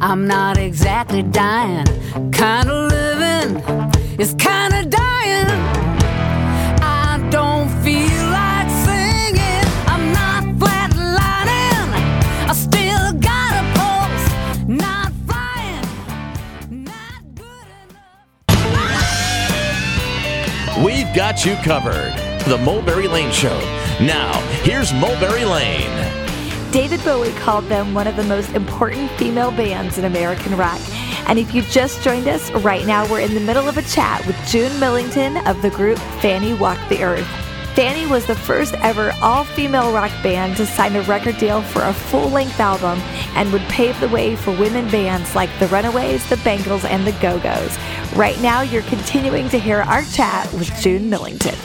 I'm 0.00 0.28
not 0.28 0.56
exactly 0.58 1.24
dying. 1.24 1.86
Kinda 2.30 2.86
living 2.86 3.56
is 4.20 4.34
kinda 4.34 4.84
dying. 4.84 5.73
Got 21.14 21.46
you 21.46 21.54
covered. 21.62 22.12
The 22.48 22.58
Mulberry 22.64 23.06
Lane 23.06 23.30
Show. 23.30 23.56
Now, 24.00 24.32
here's 24.64 24.92
Mulberry 24.92 25.44
Lane. 25.44 26.12
David 26.72 27.04
Bowie 27.04 27.30
called 27.34 27.66
them 27.66 27.94
one 27.94 28.08
of 28.08 28.16
the 28.16 28.24
most 28.24 28.50
important 28.50 29.08
female 29.12 29.52
bands 29.52 29.96
in 29.96 30.06
American 30.06 30.56
rock. 30.56 30.80
And 31.28 31.38
if 31.38 31.54
you 31.54 31.62
just 31.62 32.02
joined 32.02 32.26
us, 32.26 32.50
right 32.50 32.84
now 32.84 33.08
we're 33.08 33.20
in 33.20 33.32
the 33.32 33.40
middle 33.40 33.68
of 33.68 33.78
a 33.78 33.82
chat 33.82 34.26
with 34.26 34.36
June 34.48 34.76
Millington 34.80 35.36
of 35.46 35.62
the 35.62 35.70
group 35.70 35.98
Fanny 36.20 36.52
Walked 36.52 36.88
the 36.88 37.04
Earth. 37.04 37.43
Fanny 37.74 38.06
was 38.06 38.24
the 38.24 38.36
first 38.36 38.74
ever 38.74 39.12
all 39.20 39.42
female 39.42 39.92
rock 39.92 40.12
band 40.22 40.56
to 40.58 40.64
sign 40.64 40.94
a 40.94 41.02
record 41.02 41.36
deal 41.38 41.60
for 41.60 41.82
a 41.82 41.92
full 41.92 42.28
length 42.28 42.60
album 42.60 43.00
and 43.34 43.52
would 43.52 43.62
pave 43.62 43.98
the 43.98 44.08
way 44.10 44.36
for 44.36 44.52
women 44.52 44.88
bands 44.92 45.34
like 45.34 45.50
the 45.58 45.66
Runaways, 45.66 46.24
the 46.30 46.36
Bangles, 46.36 46.84
and 46.84 47.04
the 47.04 47.10
Go 47.20 47.40
Go's. 47.40 47.76
Right 48.14 48.40
now, 48.40 48.60
you're 48.60 48.82
continuing 48.82 49.48
to 49.48 49.58
hear 49.58 49.80
our 49.80 50.04
chat 50.04 50.52
with 50.52 50.72
June 50.80 51.10
Millington. 51.10 51.56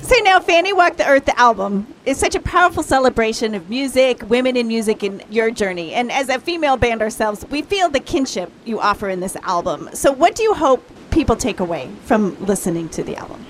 So 0.00 0.14
now, 0.22 0.38
Fanny 0.38 0.72
Walked 0.72 0.98
the 0.98 1.08
Earth, 1.08 1.24
the 1.24 1.36
album, 1.40 1.92
is 2.04 2.18
such 2.18 2.36
a 2.36 2.40
powerful 2.40 2.84
celebration 2.84 3.56
of 3.56 3.68
music, 3.68 4.22
women 4.30 4.56
in 4.56 4.68
music, 4.68 5.02
and 5.02 5.24
your 5.28 5.50
journey. 5.50 5.92
And 5.92 6.12
as 6.12 6.28
a 6.28 6.38
female 6.38 6.76
band 6.76 7.02
ourselves, 7.02 7.44
we 7.50 7.62
feel 7.62 7.88
the 7.88 7.98
kinship 7.98 8.52
you 8.64 8.78
offer 8.78 9.08
in 9.08 9.18
this 9.18 9.34
album. 9.42 9.90
So, 9.92 10.12
what 10.12 10.36
do 10.36 10.44
you 10.44 10.54
hope 10.54 10.88
people 11.10 11.34
take 11.34 11.58
away 11.58 11.90
from 12.04 12.36
listening 12.46 12.88
to 12.90 13.02
the 13.02 13.16
album? 13.16 13.44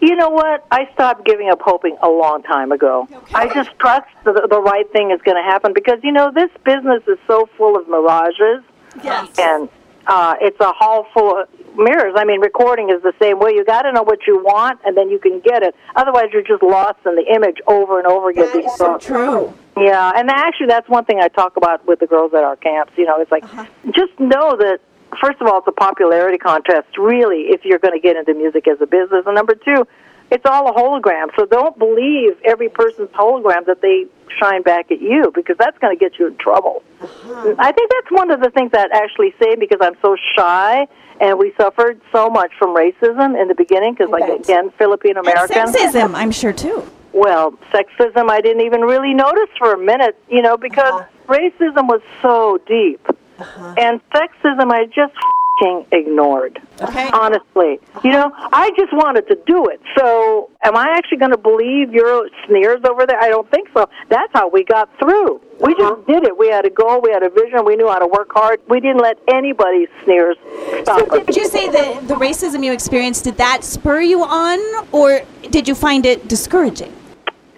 You 0.00 0.14
know 0.14 0.30
what? 0.30 0.64
I 0.70 0.88
stopped 0.94 1.24
giving 1.24 1.50
up 1.50 1.60
hoping 1.60 1.96
a 2.02 2.08
long 2.08 2.42
time 2.42 2.70
ago. 2.72 3.08
I 3.34 3.52
just 3.52 3.70
trust 3.78 4.06
the, 4.24 4.46
the 4.48 4.60
right 4.60 4.90
thing 4.92 5.10
is 5.10 5.20
going 5.22 5.36
to 5.36 5.42
happen 5.42 5.72
because, 5.72 5.98
you 6.02 6.12
know, 6.12 6.30
this 6.32 6.50
business 6.64 7.02
is 7.08 7.18
so 7.26 7.48
full 7.56 7.76
of 7.76 7.88
mirages. 7.88 8.62
Yes. 9.02 9.28
And 9.38 9.68
uh, 10.06 10.34
it's 10.40 10.58
a 10.60 10.72
hall 10.72 11.06
full 11.12 11.42
of 11.42 11.48
mirrors. 11.76 12.14
I 12.16 12.24
mean, 12.24 12.40
recording 12.40 12.90
is 12.90 13.02
the 13.02 13.12
same 13.20 13.38
way. 13.38 13.52
You 13.52 13.64
got 13.64 13.82
to 13.82 13.92
know 13.92 14.02
what 14.02 14.20
you 14.26 14.38
want, 14.38 14.80
and 14.84 14.96
then 14.96 15.10
you 15.10 15.18
can 15.18 15.40
get 15.40 15.62
it. 15.62 15.74
Otherwise, 15.96 16.26
you're 16.32 16.42
just 16.42 16.62
lost 16.62 16.98
in 17.04 17.14
the 17.14 17.26
image 17.34 17.58
over 17.66 17.98
and 17.98 18.06
over 18.06 18.30
again. 18.30 18.50
That 18.52 18.64
is 18.64 18.76
so 18.76 18.98
true. 18.98 19.52
Yeah, 19.76 20.12
and 20.16 20.30
actually, 20.30 20.68
that's 20.68 20.88
one 20.88 21.04
thing 21.04 21.20
I 21.20 21.28
talk 21.28 21.56
about 21.56 21.86
with 21.86 22.00
the 22.00 22.06
girls 22.06 22.32
at 22.34 22.42
our 22.42 22.56
camps. 22.56 22.92
You 22.96 23.04
know, 23.04 23.20
it's 23.20 23.30
like 23.30 23.44
just 23.92 24.18
know 24.18 24.56
that 24.56 24.80
first 25.20 25.40
of 25.40 25.46
all, 25.46 25.58
it's 25.58 25.68
a 25.68 25.72
popularity 25.72 26.38
contest. 26.38 26.96
Really, 26.96 27.48
if 27.48 27.64
you're 27.64 27.78
going 27.78 27.94
to 27.94 28.00
get 28.00 28.16
into 28.16 28.34
music 28.34 28.68
as 28.68 28.80
a 28.80 28.86
business, 28.86 29.24
and 29.26 29.34
number 29.34 29.54
two, 29.54 29.86
it's 30.30 30.44
all 30.46 30.68
a 30.68 30.72
hologram. 30.72 31.28
So 31.36 31.46
don't 31.46 31.78
believe 31.78 32.36
every 32.44 32.68
person's 32.68 33.10
hologram 33.10 33.66
that 33.66 33.80
they 33.80 34.06
shine 34.38 34.62
back 34.62 34.90
at 34.90 35.00
you 35.00 35.32
because 35.34 35.56
that's 35.58 35.78
going 35.78 35.96
to 35.96 35.98
get 35.98 36.18
you 36.18 36.26
in 36.26 36.36
trouble. 36.36 36.82
Uh-huh. 37.00 37.54
I 37.58 37.72
think 37.72 37.90
that's 37.90 38.10
one 38.10 38.30
of 38.30 38.40
the 38.40 38.50
things 38.50 38.72
that 38.72 38.90
actually 38.92 39.34
saved 39.42 39.60
because 39.60 39.78
I'm 39.80 39.96
so 40.02 40.16
shy. 40.36 40.86
And 41.20 41.36
we 41.36 41.52
suffered 41.56 42.00
so 42.12 42.30
much 42.30 42.52
from 42.58 42.76
racism 42.76 43.40
in 43.40 43.48
the 43.48 43.54
beginning 43.56 43.94
because, 43.94 44.08
like, 44.08 44.28
bet. 44.28 44.40
again, 44.40 44.70
Filipino 44.78 45.20
American. 45.20 45.66
Sexism, 45.66 46.14
I'm 46.14 46.30
sure, 46.30 46.52
too. 46.52 46.88
Well, 47.12 47.52
sexism 47.72 48.30
I 48.30 48.40
didn't 48.40 48.64
even 48.64 48.82
really 48.82 49.14
notice 49.14 49.48
for 49.58 49.72
a 49.72 49.78
minute, 49.78 50.16
you 50.28 50.42
know, 50.42 50.56
because 50.56 50.92
uh-huh. 50.92 51.34
racism 51.34 51.88
was 51.88 52.02
so 52.22 52.60
deep. 52.68 53.04
Uh-huh. 53.38 53.74
And 53.78 54.00
sexism 54.10 54.70
I 54.72 54.86
just 54.86 55.14
fing 55.58 55.86
ignored. 55.92 56.60
Okay. 56.80 57.10
Honestly. 57.12 57.80
You 58.04 58.12
know, 58.12 58.32
I 58.34 58.70
just 58.76 58.92
wanted 58.92 59.26
to 59.28 59.38
do 59.46 59.66
it. 59.66 59.80
So, 59.98 60.50
am 60.62 60.76
I 60.76 60.94
actually 60.96 61.18
going 61.18 61.32
to 61.32 61.38
believe 61.38 61.92
your 61.92 62.28
sneers 62.46 62.80
over 62.88 63.06
there? 63.06 63.20
I 63.20 63.28
don't 63.28 63.50
think 63.50 63.68
so. 63.74 63.88
That's 64.08 64.32
how 64.32 64.48
we 64.48 64.64
got 64.64 64.88
through. 64.98 65.40
We 65.60 65.74
just 65.74 65.92
uh-huh. 65.92 66.02
did 66.06 66.24
it. 66.24 66.38
We 66.38 66.48
had 66.48 66.64
a 66.64 66.70
goal, 66.70 67.00
we 67.02 67.10
had 67.10 67.24
a 67.24 67.30
vision, 67.30 67.64
we 67.64 67.74
knew 67.74 67.88
how 67.88 67.98
to 67.98 68.06
work 68.06 68.30
hard. 68.30 68.60
We 68.68 68.80
didn't 68.80 69.00
let 69.00 69.18
anybody's 69.28 69.88
sneers 70.04 70.36
stop 70.82 71.10
us. 71.10 71.26
Did 71.26 71.36
you 71.36 71.48
say 71.48 71.68
that 71.68 72.06
the 72.06 72.14
racism 72.14 72.64
you 72.64 72.72
experienced, 72.72 73.24
did 73.24 73.36
that 73.38 73.64
spur 73.64 74.00
you 74.00 74.22
on, 74.22 74.86
or 74.92 75.22
did 75.50 75.66
you 75.66 75.74
find 75.74 76.06
it 76.06 76.28
discouraging? 76.28 76.94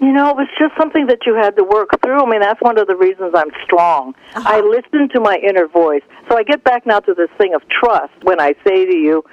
You 0.01 0.13
know, 0.13 0.31
it 0.31 0.37
was 0.37 0.49
just 0.59 0.75
something 0.79 1.07
that 1.09 1.27
you 1.27 1.35
had 1.35 1.57
to 1.57 1.65
work 1.65 1.91
through. 2.03 2.23
I 2.23 2.29
mean, 2.29 2.41
that's 2.41 2.61
one 2.63 2.79
of 2.79 2.87
the 2.87 2.97
reasons 2.97 3.33
I'm 3.35 3.51
strong. 3.65 4.15
Uh-huh. 4.35 4.43
I 4.47 4.61
listen 4.61 5.11
to 5.11 5.21
my 5.21 5.37
inner 5.37 5.69
voice. 5.69 6.03
So 6.29 6.39
I 6.39 6.43
get 6.43 6.65
back 6.65 6.87
now 6.87 7.01
to 7.01 7.13
this 7.13 7.29
thing 7.37 7.55
of 7.55 7.63
trust 7.69 8.15
when 8.23 8.41
I 8.41 8.55
say 8.67 8.87
to 8.87 8.97
you 8.97 9.25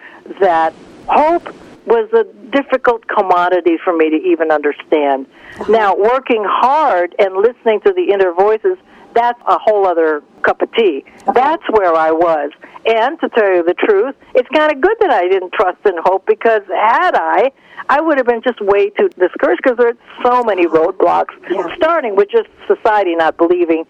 that 0.41 0.73
hope 1.07 1.53
was 1.85 2.11
a 2.11 2.25
difficult 2.51 3.07
commodity 3.07 3.77
for 3.81 3.95
me 3.95 4.09
to 4.09 4.17
even 4.17 4.51
understand. 4.51 5.25
Uh-huh. 5.59 5.71
Now, 5.71 5.95
working 5.95 6.43
hard 6.45 7.15
and 7.17 7.37
listening 7.37 7.79
to 7.81 7.93
the 7.93 8.11
inner 8.11 8.33
voices, 8.33 8.77
that's 9.13 9.39
a 9.47 9.57
whole 9.57 9.85
other 9.87 10.21
cup 10.43 10.61
of 10.61 10.71
tea. 10.73 11.03
That's 11.33 11.63
where 11.69 11.93
I 11.95 12.11
was. 12.11 12.51
And 12.85 13.19
to 13.19 13.29
tell 13.29 13.53
you 13.53 13.63
the 13.63 13.73
truth, 13.73 14.15
it's 14.35 14.47
kind 14.49 14.71
of 14.71 14.79
good 14.81 14.95
that 15.01 15.09
I 15.11 15.27
didn't 15.27 15.53
trust 15.53 15.79
and 15.85 15.99
hope 15.99 16.25
because 16.25 16.61
had 16.67 17.15
I, 17.15 17.51
I 17.89 18.01
would 18.01 18.17
have 18.17 18.27
been 18.27 18.41
just 18.41 18.61
way 18.61 18.89
too 18.91 19.09
discouraged 19.09 19.61
because 19.63 19.77
there's 19.77 19.97
so 20.23 20.43
many 20.43 20.65
roadblocks, 20.67 21.33
starting 21.75 22.15
with 22.15 22.29
just 22.29 22.49
society 22.67 23.15
not 23.15 23.37
believing, 23.37 23.85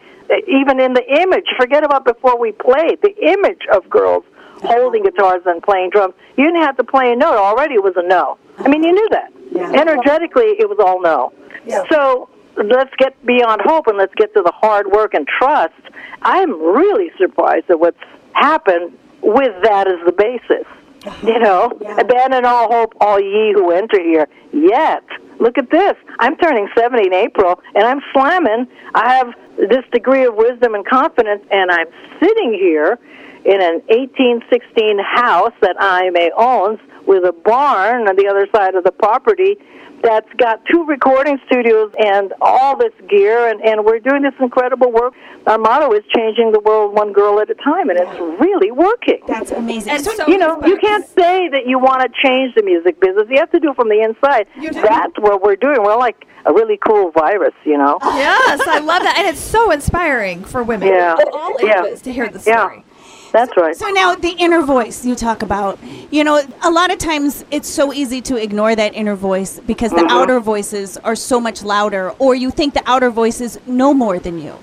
even 0.48 0.80
in 0.80 0.94
the 0.94 1.04
image. 1.22 1.46
Forget 1.58 1.84
about 1.84 2.06
before 2.06 2.40
we 2.40 2.52
played, 2.52 3.02
the 3.02 3.16
image 3.22 3.62
of 3.72 3.90
girls 3.90 4.24
holding 4.64 5.04
guitars 5.04 5.42
and 5.46 5.62
playing 5.62 5.92
drums. 5.92 6.16
You 6.36 6.46
didn't 6.46 6.62
have 6.62 6.78
to 6.78 6.84
play 6.84 7.12
a 7.14 7.16
note. 7.16 7.38
Already 7.38 7.76
it 7.76 7.84
was 7.84 7.94
a 7.96 8.08
no. 8.08 8.38
I 8.58 8.68
mean, 8.68 8.84
you 8.84 8.92
knew 8.92 9.10
that. 9.12 9.32
Energetically, 9.76 10.56
it 10.60 10.68
was 10.68 10.80
all 10.80 11.02
no. 11.02 11.32
So 11.92 12.30
let's 12.64 12.94
get 12.98 13.14
beyond 13.26 13.62
hope 13.64 13.88
and 13.88 13.98
let's 13.98 14.14
get 14.16 14.34
to 14.34 14.42
the 14.42 14.52
hard 14.52 14.88
work 14.88 15.14
and 15.14 15.28
trust. 15.28 15.74
I'm 16.22 16.52
really 16.52 17.12
surprised 17.18 17.70
at 17.70 17.80
what's 17.80 17.98
happened 18.34 18.98
with 19.22 19.62
that 19.64 19.88
as 19.88 20.06
the 20.06 20.12
basis. 20.12 20.66
You 21.24 21.40
know, 21.46 21.72
abandon 21.98 22.46
all 22.46 22.72
hope, 22.72 22.94
all 23.00 23.20
ye 23.20 23.54
who 23.54 23.72
enter 23.72 24.02
here. 24.02 24.28
Yet, 24.52 25.04
look 25.40 25.58
at 25.58 25.70
this. 25.70 25.96
I'm 26.20 26.36
turning 26.38 26.68
70 26.78 27.08
in 27.08 27.14
April, 27.14 27.62
and 27.76 27.84
I'm 27.84 28.02
slamming. 28.14 28.68
I 28.94 29.16
have 29.16 29.34
this 29.58 29.86
degree 29.92 30.26
of 30.26 30.36
wisdom 30.36 30.76
and 30.76 30.86
confidence, 30.86 31.44
and 31.52 31.72
I'm 31.72 31.88
sitting 32.20 32.54
here 32.54 33.00
in 33.46 33.62
an 33.62 33.82
1816 33.88 35.00
house 35.00 35.54
that 35.62 35.76
I 35.80 36.10
may 36.10 36.32
owns 36.38 36.80
with 37.06 37.24
a 37.24 37.32
barn 37.32 38.08
on 38.08 38.16
the 38.18 38.28
other 38.28 38.48
side 38.54 38.76
of 38.76 38.84
the 38.84 38.92
property 38.92 39.58
that's 40.04 40.32
got 40.38 40.62
two 40.72 40.86
recording 40.86 41.40
studios 41.48 41.92
and 41.98 42.34
all 42.42 42.78
this 42.78 42.94
gear 43.10 43.50
and, 43.50 43.62
and 43.62 43.84
we're 43.86 44.00
doing 44.00 44.22
this 44.24 44.34
incredible 44.40 44.92
work. 44.92 45.14
Our 45.48 45.58
motto 45.58 45.92
is 45.94 46.04
changing 46.16 46.52
the 46.52 46.60
world 46.60 46.94
one 46.94 47.14
girl 47.14 47.40
at 47.40 47.50
a 47.50 47.56
time 47.56 47.90
and 47.90 47.98
it's 48.00 48.20
really 48.40 48.72
working. 48.72 49.20
That's 49.28 49.52
amazing. 49.52 49.94
And 49.94 50.04
so- 50.06 50.28
you 50.28 50.38
know, 50.38 50.62
you 50.66 50.78
can't 50.78 51.06
say 51.08 51.50
that 51.50 51.66
you 51.66 51.80
want 51.80 52.02
to 52.02 52.10
change 52.28 52.54
the 52.56 52.64
music 52.64 53.00
business. 53.00 53.26
You 53.30 53.38
have 53.40 53.52
to 53.52 53.60
do 53.60 53.72
it 53.72 53.76
from 53.76 53.90
the 53.90 54.02
inside. 54.02 54.48
That's 54.82 55.18
what 55.20 55.42
we're 55.42 55.56
doing. 55.56 55.82
We're 55.84 55.98
like 55.98 56.26
a 56.46 56.54
really 56.54 56.78
cool 56.78 57.12
virus, 57.12 57.54
you 57.66 57.78
know. 57.78 57.98
Yes, 58.02 58.62
I 58.68 58.80
love 58.80 59.04
that, 59.04 59.16
and 59.18 59.28
it's 59.28 59.40
so 59.40 59.72
inspiring 59.72 60.44
for 60.46 60.64
women 60.64 60.88
Yeah. 60.90 61.14
of 61.16 61.20
all 61.34 61.56
Yeah. 61.62 61.84
ages 61.86 62.02
to 62.04 62.14
hear 62.14 62.30
the 62.30 62.42
Yeah. 62.46 62.70
That's 63.32 63.56
right. 63.58 63.76
So 63.76 63.88
now 63.90 64.16
the 64.16 64.32
inner 64.32 64.62
voice 64.62 65.06
you 65.06 65.16
talk 65.16 65.42
about, 65.42 65.80
you 66.12 66.24
know, 66.24 66.42
a 66.64 66.72
lot 66.72 66.92
of 66.92 66.98
times 66.98 67.46
it's 67.52 67.70
so 67.70 67.94
easy 67.94 68.22
to 68.22 68.36
ignore 68.36 68.76
that 68.76 68.96
inner 68.96 69.16
voice 69.16 69.60
because 69.60 69.92
the 69.92 69.98
mm-hmm. 69.98 70.18
outer 70.18 70.40
voices 70.40 70.98
are 70.98 71.16
so 71.16 71.40
much 71.40 71.64
louder, 71.64 72.12
or 72.20 72.36
you 72.36 72.52
think 72.52 72.74
the 72.74 72.84
outer 72.86 73.10
voices 73.10 73.60
know 73.68 73.94
more 73.94 74.20
than 74.20 74.40
you. 74.40 74.56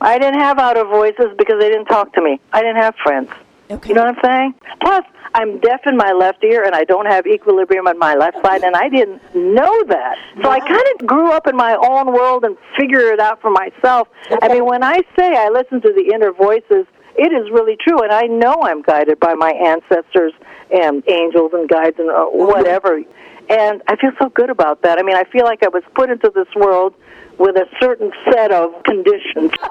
I 0.00 0.18
didn't 0.18 0.40
have 0.40 0.58
outer 0.58 0.84
voices 0.84 1.26
because 1.36 1.60
they 1.60 1.68
didn't 1.68 1.86
talk 1.86 2.12
to 2.14 2.22
me. 2.22 2.40
I 2.52 2.60
didn't 2.60 2.76
have 2.76 2.94
friends. 3.02 3.30
Okay. 3.70 3.90
You 3.90 3.94
know 3.94 4.04
what 4.04 4.18
I'm 4.18 4.30
saying? 4.30 4.54
Plus, 4.80 5.04
I'm 5.34 5.60
deaf 5.60 5.82
in 5.86 5.96
my 5.96 6.10
left 6.12 6.42
ear 6.42 6.64
and 6.64 6.74
I 6.74 6.82
don't 6.84 7.06
have 7.06 7.26
equilibrium 7.26 7.86
on 7.86 7.98
my 7.98 8.14
left 8.14 8.38
side, 8.44 8.64
and 8.64 8.74
I 8.74 8.88
didn't 8.88 9.22
know 9.34 9.84
that. 9.84 10.16
So 10.42 10.50
I 10.50 10.58
kind 10.58 10.82
of 10.94 11.06
grew 11.06 11.30
up 11.30 11.46
in 11.46 11.56
my 11.56 11.76
own 11.76 12.12
world 12.12 12.44
and 12.44 12.56
figured 12.76 13.12
it 13.12 13.20
out 13.20 13.40
for 13.40 13.50
myself. 13.50 14.08
I 14.42 14.48
mean, 14.48 14.64
when 14.64 14.82
I 14.82 15.02
say 15.16 15.36
I 15.36 15.48
listen 15.50 15.80
to 15.82 15.92
the 15.92 16.12
inner 16.12 16.32
voices, 16.32 16.86
it 17.20 17.32
is 17.32 17.50
really 17.52 17.76
true, 17.76 18.00
and 18.02 18.10
I 18.12 18.22
know 18.22 18.56
I'm 18.62 18.80
guided 18.82 19.20
by 19.20 19.34
my 19.34 19.50
ancestors 19.52 20.32
and 20.72 21.02
angels 21.08 21.50
and 21.52 21.68
guides 21.68 21.96
and 21.98 22.08
uh, 22.10 22.24
whatever. 22.26 22.96
And 23.50 23.82
I 23.88 23.96
feel 23.96 24.12
so 24.18 24.28
good 24.30 24.48
about 24.48 24.82
that. 24.82 24.98
I 24.98 25.02
mean, 25.02 25.16
I 25.16 25.24
feel 25.24 25.44
like 25.44 25.62
I 25.64 25.68
was 25.68 25.82
put 25.94 26.08
into 26.08 26.30
this 26.34 26.46
world 26.54 26.94
with 27.36 27.56
a 27.56 27.66
certain 27.80 28.12
set 28.32 28.52
of 28.52 28.82
conditions. 28.84 29.52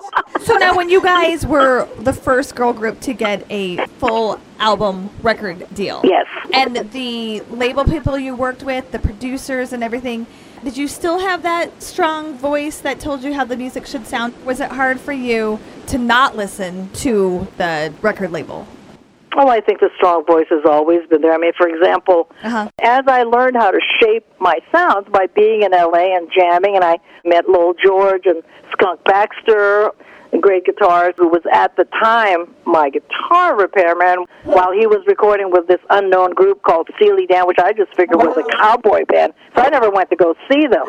So 0.41 0.55
now, 0.55 0.75
when 0.75 0.89
you 0.89 1.01
guys 1.01 1.45
were 1.45 1.87
the 1.99 2.13
first 2.13 2.55
girl 2.55 2.71
group 2.71 3.01
to 3.01 3.13
get 3.13 3.45
a 3.51 3.85
full 3.99 4.39
album 4.59 5.09
record 5.21 5.67
deal, 5.73 6.01
Yes. 6.03 6.25
and 6.53 6.75
the 6.91 7.41
label 7.49 7.83
people 7.83 8.17
you 8.17 8.35
worked 8.35 8.63
with, 8.63 8.91
the 8.91 8.99
producers 8.99 9.73
and 9.73 9.83
everything, 9.83 10.25
did 10.63 10.77
you 10.77 10.87
still 10.87 11.19
have 11.19 11.43
that 11.43 11.81
strong 11.81 12.37
voice 12.37 12.79
that 12.81 12.99
told 12.99 13.23
you 13.23 13.33
how 13.33 13.45
the 13.45 13.57
music 13.57 13.85
should 13.85 14.05
sound? 14.05 14.33
Was 14.45 14.59
it 14.59 14.71
hard 14.71 14.99
for 14.99 15.13
you 15.13 15.59
to 15.87 15.97
not 15.97 16.35
listen 16.35 16.89
to 16.95 17.47
the 17.57 17.93
record 18.01 18.31
label? 18.31 18.67
Oh, 19.37 19.47
I 19.47 19.61
think 19.61 19.79
the 19.79 19.89
strong 19.95 20.25
voice 20.25 20.47
has 20.49 20.63
always 20.65 21.07
been 21.07 21.21
there. 21.21 21.33
I 21.33 21.37
mean, 21.37 21.53
for 21.57 21.67
example, 21.67 22.29
Uh-huh. 22.43 22.67
as 22.81 23.03
I 23.07 23.23
learned 23.23 23.55
how 23.57 23.71
to 23.71 23.79
shape 24.01 24.25
my 24.39 24.57
sounds 24.71 25.07
by 25.09 25.27
being 25.27 25.61
in 25.63 25.71
LA 25.71 26.15
and 26.15 26.29
jamming, 26.35 26.75
and 26.75 26.83
I 26.83 26.97
met 27.23 27.47
Lowell 27.47 27.73
George 27.81 28.25
and 28.25 28.41
Skunk 28.71 29.03
Baxter, 29.05 29.91
great 30.37 30.63
guitarist 30.65 31.15
who 31.17 31.27
was 31.27 31.41
at 31.51 31.75
the 31.75 31.85
time 32.01 32.53
my 32.65 32.89
guitar 32.89 33.57
repairman 33.57 34.25
while 34.43 34.71
he 34.71 34.85
was 34.87 35.03
recording 35.07 35.51
with 35.51 35.67
this 35.67 35.79
unknown 35.89 36.33
group 36.33 36.61
called 36.61 36.87
Steely 36.95 37.25
Dan, 37.25 37.47
which 37.47 37.59
I 37.59 37.73
just 37.73 37.93
figured 37.95 38.19
was 38.19 38.37
a 38.37 38.57
cowboy 38.57 39.05
band. 39.05 39.33
So 39.55 39.63
I 39.63 39.69
never 39.69 39.89
went 39.89 40.09
to 40.11 40.15
go 40.15 40.35
see 40.49 40.67
them. 40.67 40.85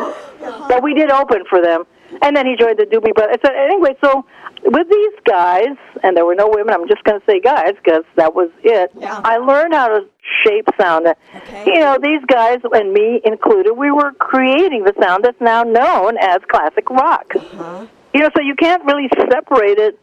But 0.68 0.82
we 0.82 0.94
did 0.94 1.10
open 1.10 1.44
for 1.48 1.60
them. 1.62 1.84
and 2.22 2.36
then 2.36 2.46
he 2.46 2.56
joined 2.56 2.78
the 2.78 2.84
Doobie 2.86 3.14
Brothers. 3.14 3.36
So 3.44 3.52
anyway, 3.52 3.96
so 4.02 4.24
with 4.64 4.88
these 4.90 5.12
guys, 5.24 5.76
and 6.02 6.16
there 6.16 6.26
were 6.26 6.34
no 6.34 6.48
women. 6.48 6.74
I'm 6.74 6.88
just 6.88 7.02
going 7.04 7.20
to 7.20 7.26
say 7.26 7.40
guys 7.40 7.74
because 7.82 8.04
that 8.16 8.34
was 8.34 8.50
it. 8.62 8.90
Yeah. 8.98 9.20
I 9.24 9.38
learned 9.38 9.74
how 9.74 9.88
to 9.88 10.00
shape 10.44 10.66
sound. 10.78 11.06
Okay. 11.34 11.64
You 11.66 11.80
know, 11.80 11.98
these 12.02 12.20
guys 12.26 12.58
and 12.72 12.92
me 12.92 13.20
included, 13.24 13.74
we 13.74 13.90
were 13.90 14.12
creating 14.12 14.84
the 14.84 14.94
sound 15.00 15.24
that's 15.24 15.40
now 15.40 15.62
known 15.62 16.16
as 16.20 16.38
classic 16.50 16.88
rock. 16.90 17.26
Uh-huh. 17.34 17.86
You 18.12 18.20
know, 18.20 18.30
so 18.36 18.42
you 18.42 18.54
can't 18.56 18.84
really 18.84 19.08
separate 19.30 19.78
it 19.78 19.98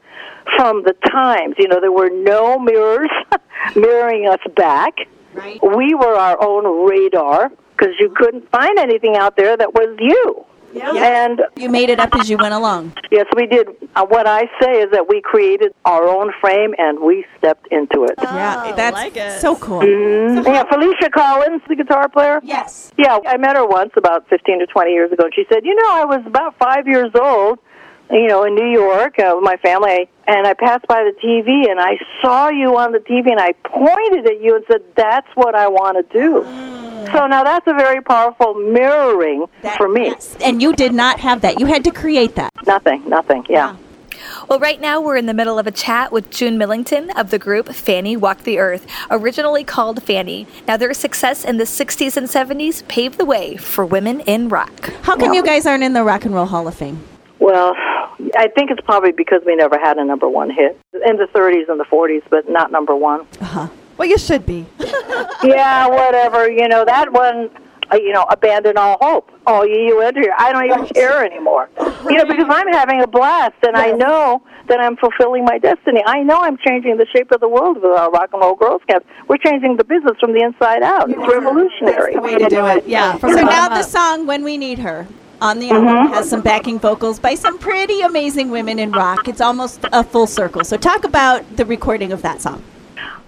from 0.56 0.84
the 0.84 0.94
times. 1.12 1.56
You 1.58 1.68
know, 1.68 1.80
there 1.82 1.92
were 1.92 2.10
no 2.10 2.58
mirrors 2.60 3.10
mirroring 3.76 4.28
us 4.28 4.40
back. 4.56 4.94
Right. 5.34 5.60
We 5.62 5.94
were 5.94 6.16
our 6.16 6.38
own 6.42 6.88
radar 6.90 7.50
because 7.78 7.94
you 8.00 8.12
couldn't 8.16 8.50
find 8.50 8.80
anything 8.80 9.16
out 9.18 9.36
there 9.38 9.56
that 9.56 9.74
was 9.74 9.96
you. 10.00 10.46
And 10.80 11.42
You 11.56 11.70
made 11.70 11.90
it 11.90 12.00
up 12.00 12.14
as 12.16 12.30
you 12.30 12.38
went 12.38 12.54
along. 12.54 12.94
yes, 13.12 13.26
we 13.36 13.48
did. 13.48 13.68
Uh, 13.96 14.06
what 14.06 14.28
I 14.28 14.42
say 14.62 14.82
is 14.84 14.92
that 14.92 15.08
we 15.10 15.22
created 15.22 15.74
our 15.86 16.08
own 16.08 16.32
frame 16.40 16.76
and 16.78 17.00
we 17.00 17.26
stepped 17.38 17.68
into 17.72 18.04
it. 18.04 18.14
yeah, 18.22 18.74
that's 18.76 18.94
like 18.94 19.18
it. 19.18 19.40
so 19.42 19.56
cool. 19.56 19.80
Mhm. 19.82 20.46
Yeah, 20.46 20.64
Felicia 20.66 21.10
Collins, 21.10 21.64
the 21.68 21.76
guitar 21.76 22.10
player. 22.10 22.42
Yes. 22.44 22.92
Yeah, 22.96 23.18
I 23.26 23.38
met 23.38 23.56
her 23.56 23.66
once 23.66 23.92
about 23.98 24.28
15 24.30 24.60
to 24.60 24.68
20 24.68 24.92
years 24.92 25.12
ago, 25.12 25.24
and 25.24 25.34
she 25.34 25.46
said, 25.52 25.66
You 25.66 25.74
know, 25.74 25.90
I 25.90 26.06
was 26.06 26.22
about 26.28 26.56
five 26.60 26.88
years 26.88 27.12
old, 27.20 27.58
you 28.10 28.28
know, 28.28 28.44
in 28.44 28.56
New 28.56 28.70
York 28.70 29.20
uh, 29.20 29.34
with 29.36 29.44
my 29.44 29.58
family, 29.58 30.10
and 30.28 30.48
I 30.48 30.54
passed 30.54 30.88
by 30.88 31.04
the 31.04 31.14
TV, 31.22 31.70
and 31.70 31.80
I 31.80 31.98
saw 32.22 32.50
you 32.50 32.78
on 32.78 32.92
the 32.92 33.00
TV, 33.00 33.32
and 33.32 33.40
I 33.40 33.54
pointed 33.64 34.26
at 34.26 34.42
you 34.42 34.56
and 34.56 34.66
said, 34.70 34.82
That's 34.96 35.28
what 35.36 35.56
I 35.56 35.68
want 35.68 35.98
to 35.98 36.14
do. 36.14 36.44
So 37.12 37.28
now 37.28 37.44
that's 37.44 37.66
a 37.68 37.74
very 37.74 38.02
powerful 38.02 38.54
mirroring 38.54 39.46
for 39.78 39.88
me. 39.88 40.14
And 40.44 40.62
you 40.62 40.74
did 40.74 40.94
not 40.94 41.20
have 41.20 41.42
that. 41.42 41.60
You 41.60 41.66
had 41.66 41.84
to 41.86 41.92
create 41.92 42.36
that. 42.36 42.52
Nothing, 42.66 43.08
nothing, 43.08 43.46
yeah. 43.48 43.78
Well, 44.50 44.60
right 44.60 44.80
now 44.80 45.00
we're 45.00 45.16
in 45.16 45.26
the 45.26 45.34
middle 45.34 45.60
of 45.60 45.68
a 45.68 45.72
chat 45.72 46.12
with 46.12 46.30
June 46.32 46.58
Millington 46.58 47.12
of 47.12 47.30
the 47.30 47.40
group 47.40 47.70
Fanny 47.70 48.18
Walked 48.18 48.44
the 48.44 48.60
Earth, 48.60 48.86
originally 49.10 49.64
called 49.64 50.04
Fanny. 50.04 50.48
Now, 50.68 50.78
their 50.78 50.94
success 50.94 51.46
in 51.46 51.58
the 51.58 51.66
60s 51.66 52.18
and 52.18 52.28
70s 52.28 52.88
paved 52.88 53.18
the 53.18 53.26
way 53.26 53.58
for 53.58 53.86
women 53.86 54.22
in 54.22 54.50
rock. 54.50 54.90
How 55.04 55.16
come 55.18 55.34
you 55.34 55.44
guys 55.44 55.66
aren't 55.66 55.84
in 55.84 55.94
the 55.94 56.04
Rock 56.04 56.26
and 56.26 56.34
Roll 56.34 56.46
Hall 56.46 56.68
of 56.68 56.76
Fame? 56.76 57.02
Well, 57.40 57.74
I 58.36 58.48
think 58.56 58.72
it's 58.72 58.82
probably 58.82 59.12
because 59.12 59.42
we 59.46 59.56
never 59.56 59.78
had 59.80 59.98
a 59.98 60.06
number 60.06 60.28
one 60.28 60.50
hit 60.50 60.80
in 60.94 61.18
the 61.18 61.28
30s 61.34 61.70
and 61.70 61.80
the 61.80 61.86
40s, 61.86 62.24
but 62.30 62.50
not 62.50 62.72
number 62.72 62.96
one. 62.96 63.28
Well, 63.98 64.08
you 64.08 64.18
should 64.18 64.46
be. 64.46 64.66
yeah, 65.44 65.88
whatever. 65.88 66.50
You 66.50 66.68
know 66.68 66.86
that 66.86 67.12
one. 67.12 67.50
Uh, 67.90 67.96
you 67.96 68.12
know, 68.12 68.26
abandon 68.30 68.76
all 68.78 68.98
hope. 69.00 69.32
Oh, 69.48 69.64
you, 69.64 69.80
you 69.80 70.02
enter 70.02 70.20
here. 70.20 70.34
I 70.38 70.52
don't 70.52 70.66
even 70.66 70.88
care 70.88 71.24
anymore. 71.26 71.70
You 71.80 72.18
know, 72.18 72.26
because 72.26 72.48
I'm 72.50 72.68
having 72.74 73.02
a 73.02 73.08
blast, 73.08 73.56
and 73.64 73.78
I 73.78 73.92
know 73.92 74.42
that 74.68 74.82
I'm 74.82 74.98
fulfilling 74.98 75.46
my 75.46 75.58
destiny. 75.58 76.04
I 76.06 76.22
know 76.22 76.38
I'm 76.42 76.58
changing 76.58 76.98
the 76.98 77.06
shape 77.16 77.32
of 77.32 77.40
the 77.40 77.48
world 77.48 77.78
with 77.78 77.86
our 77.86 78.12
rock 78.12 78.32
and 78.34 78.42
roll 78.42 78.56
girls 78.56 78.82
camp. 78.90 79.06
We're 79.30 79.38
changing 79.38 79.78
the 79.78 79.86
business 79.86 80.18
from 80.20 80.34
the 80.34 80.42
inside 80.44 80.84
out. 80.84 81.10
It's 81.10 81.18
revolutionary. 81.18 82.16
the 82.16 82.22
Way 82.22 82.38
to 82.38 82.50
do 82.50 82.66
it. 82.66 82.86
Yeah. 82.88 83.18
So 83.20 83.28
now 83.30 83.70
the 83.70 83.84
song 83.84 84.28
"When 84.28 84.44
We 84.44 84.58
Need 84.58 84.80
Her" 84.80 85.08
on 85.42 85.60
the 85.60 85.70
album 85.70 86.14
has 86.14 86.30
some 86.30 86.42
backing 86.42 86.80
vocals 86.80 87.20
by 87.20 87.36
some 87.36 87.58
pretty 87.60 88.02
amazing 88.02 88.50
women 88.50 88.80
in 88.80 88.92
rock. 88.92 89.28
It's 89.28 89.42
almost 89.42 89.86
a 89.92 90.04
full 90.04 90.28
circle. 90.28 90.64
So 90.64 90.78
talk 90.78 91.04
about 91.04 91.58
the 91.58 91.66
recording 91.66 92.12
of 92.12 92.22
that 92.24 92.42
song. 92.42 92.64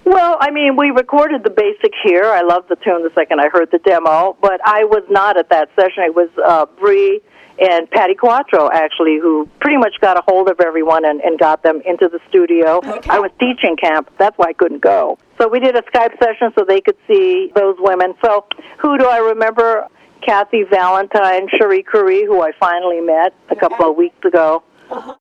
Well, 0.06 0.38
I 0.40 0.50
mean, 0.50 0.76
we 0.76 0.90
recorded 0.90 1.44
the 1.44 1.52
basic 1.52 1.94
here. 2.04 2.26
I 2.26 2.42
loved 2.42 2.70
the 2.70 2.76
tune 2.78 3.04
the 3.04 3.12
second 3.14 3.40
I 3.40 3.50
heard 3.50 3.70
the 3.72 3.78
demo, 3.80 4.36
but 4.42 4.60
I 4.66 4.84
was 4.86 5.04
not 5.10 5.38
at 5.38 5.50
that 5.50 5.70
session. 5.76 6.04
It 6.04 6.16
was 6.16 6.30
uh, 6.44 6.66
Brie 6.80 7.22
and 7.60 7.90
Patti 7.92 8.16
Quatro, 8.16 8.70
actually, 8.74 9.20
who 9.20 9.48
pretty 9.60 9.78
much 9.78 9.96
got 10.02 10.18
a 10.18 10.22
hold 10.22 10.50
of 10.50 10.62
everyone 10.62 11.06
and, 11.06 11.20
and 11.22 11.38
got 11.38 11.62
them 11.62 11.82
into 11.86 12.08
the 12.08 12.20
studio. 12.30 12.80
I 13.10 13.20
was 13.20 13.32
teaching 13.40 13.76
camp. 13.76 14.10
That's 14.18 14.36
why 14.38 14.48
I 14.48 14.54
couldn't 14.54 14.82
go. 14.82 15.20
So 15.40 15.48
we 15.48 15.60
did 15.60 15.76
a 15.76 15.82
Skype 15.84 16.18
session 16.18 16.54
so 16.58 16.66
they 16.66 16.82
could 16.82 16.98
see 17.08 17.52
those 17.56 17.76
women. 17.78 18.16
So 18.24 18.48
who 18.80 18.98
do 18.98 19.06
I 19.06 19.18
remember? 19.18 19.88
Kathy 20.22 20.64
Valentine, 20.64 21.48
Cherie 21.58 21.84
Currie, 21.84 22.26
who 22.26 22.42
I 22.42 22.52
finally 22.60 23.02
met 23.02 23.34
a 23.50 23.56
couple 23.56 23.90
of 23.90 23.96
weeks 23.96 24.24
ago. 24.26 24.64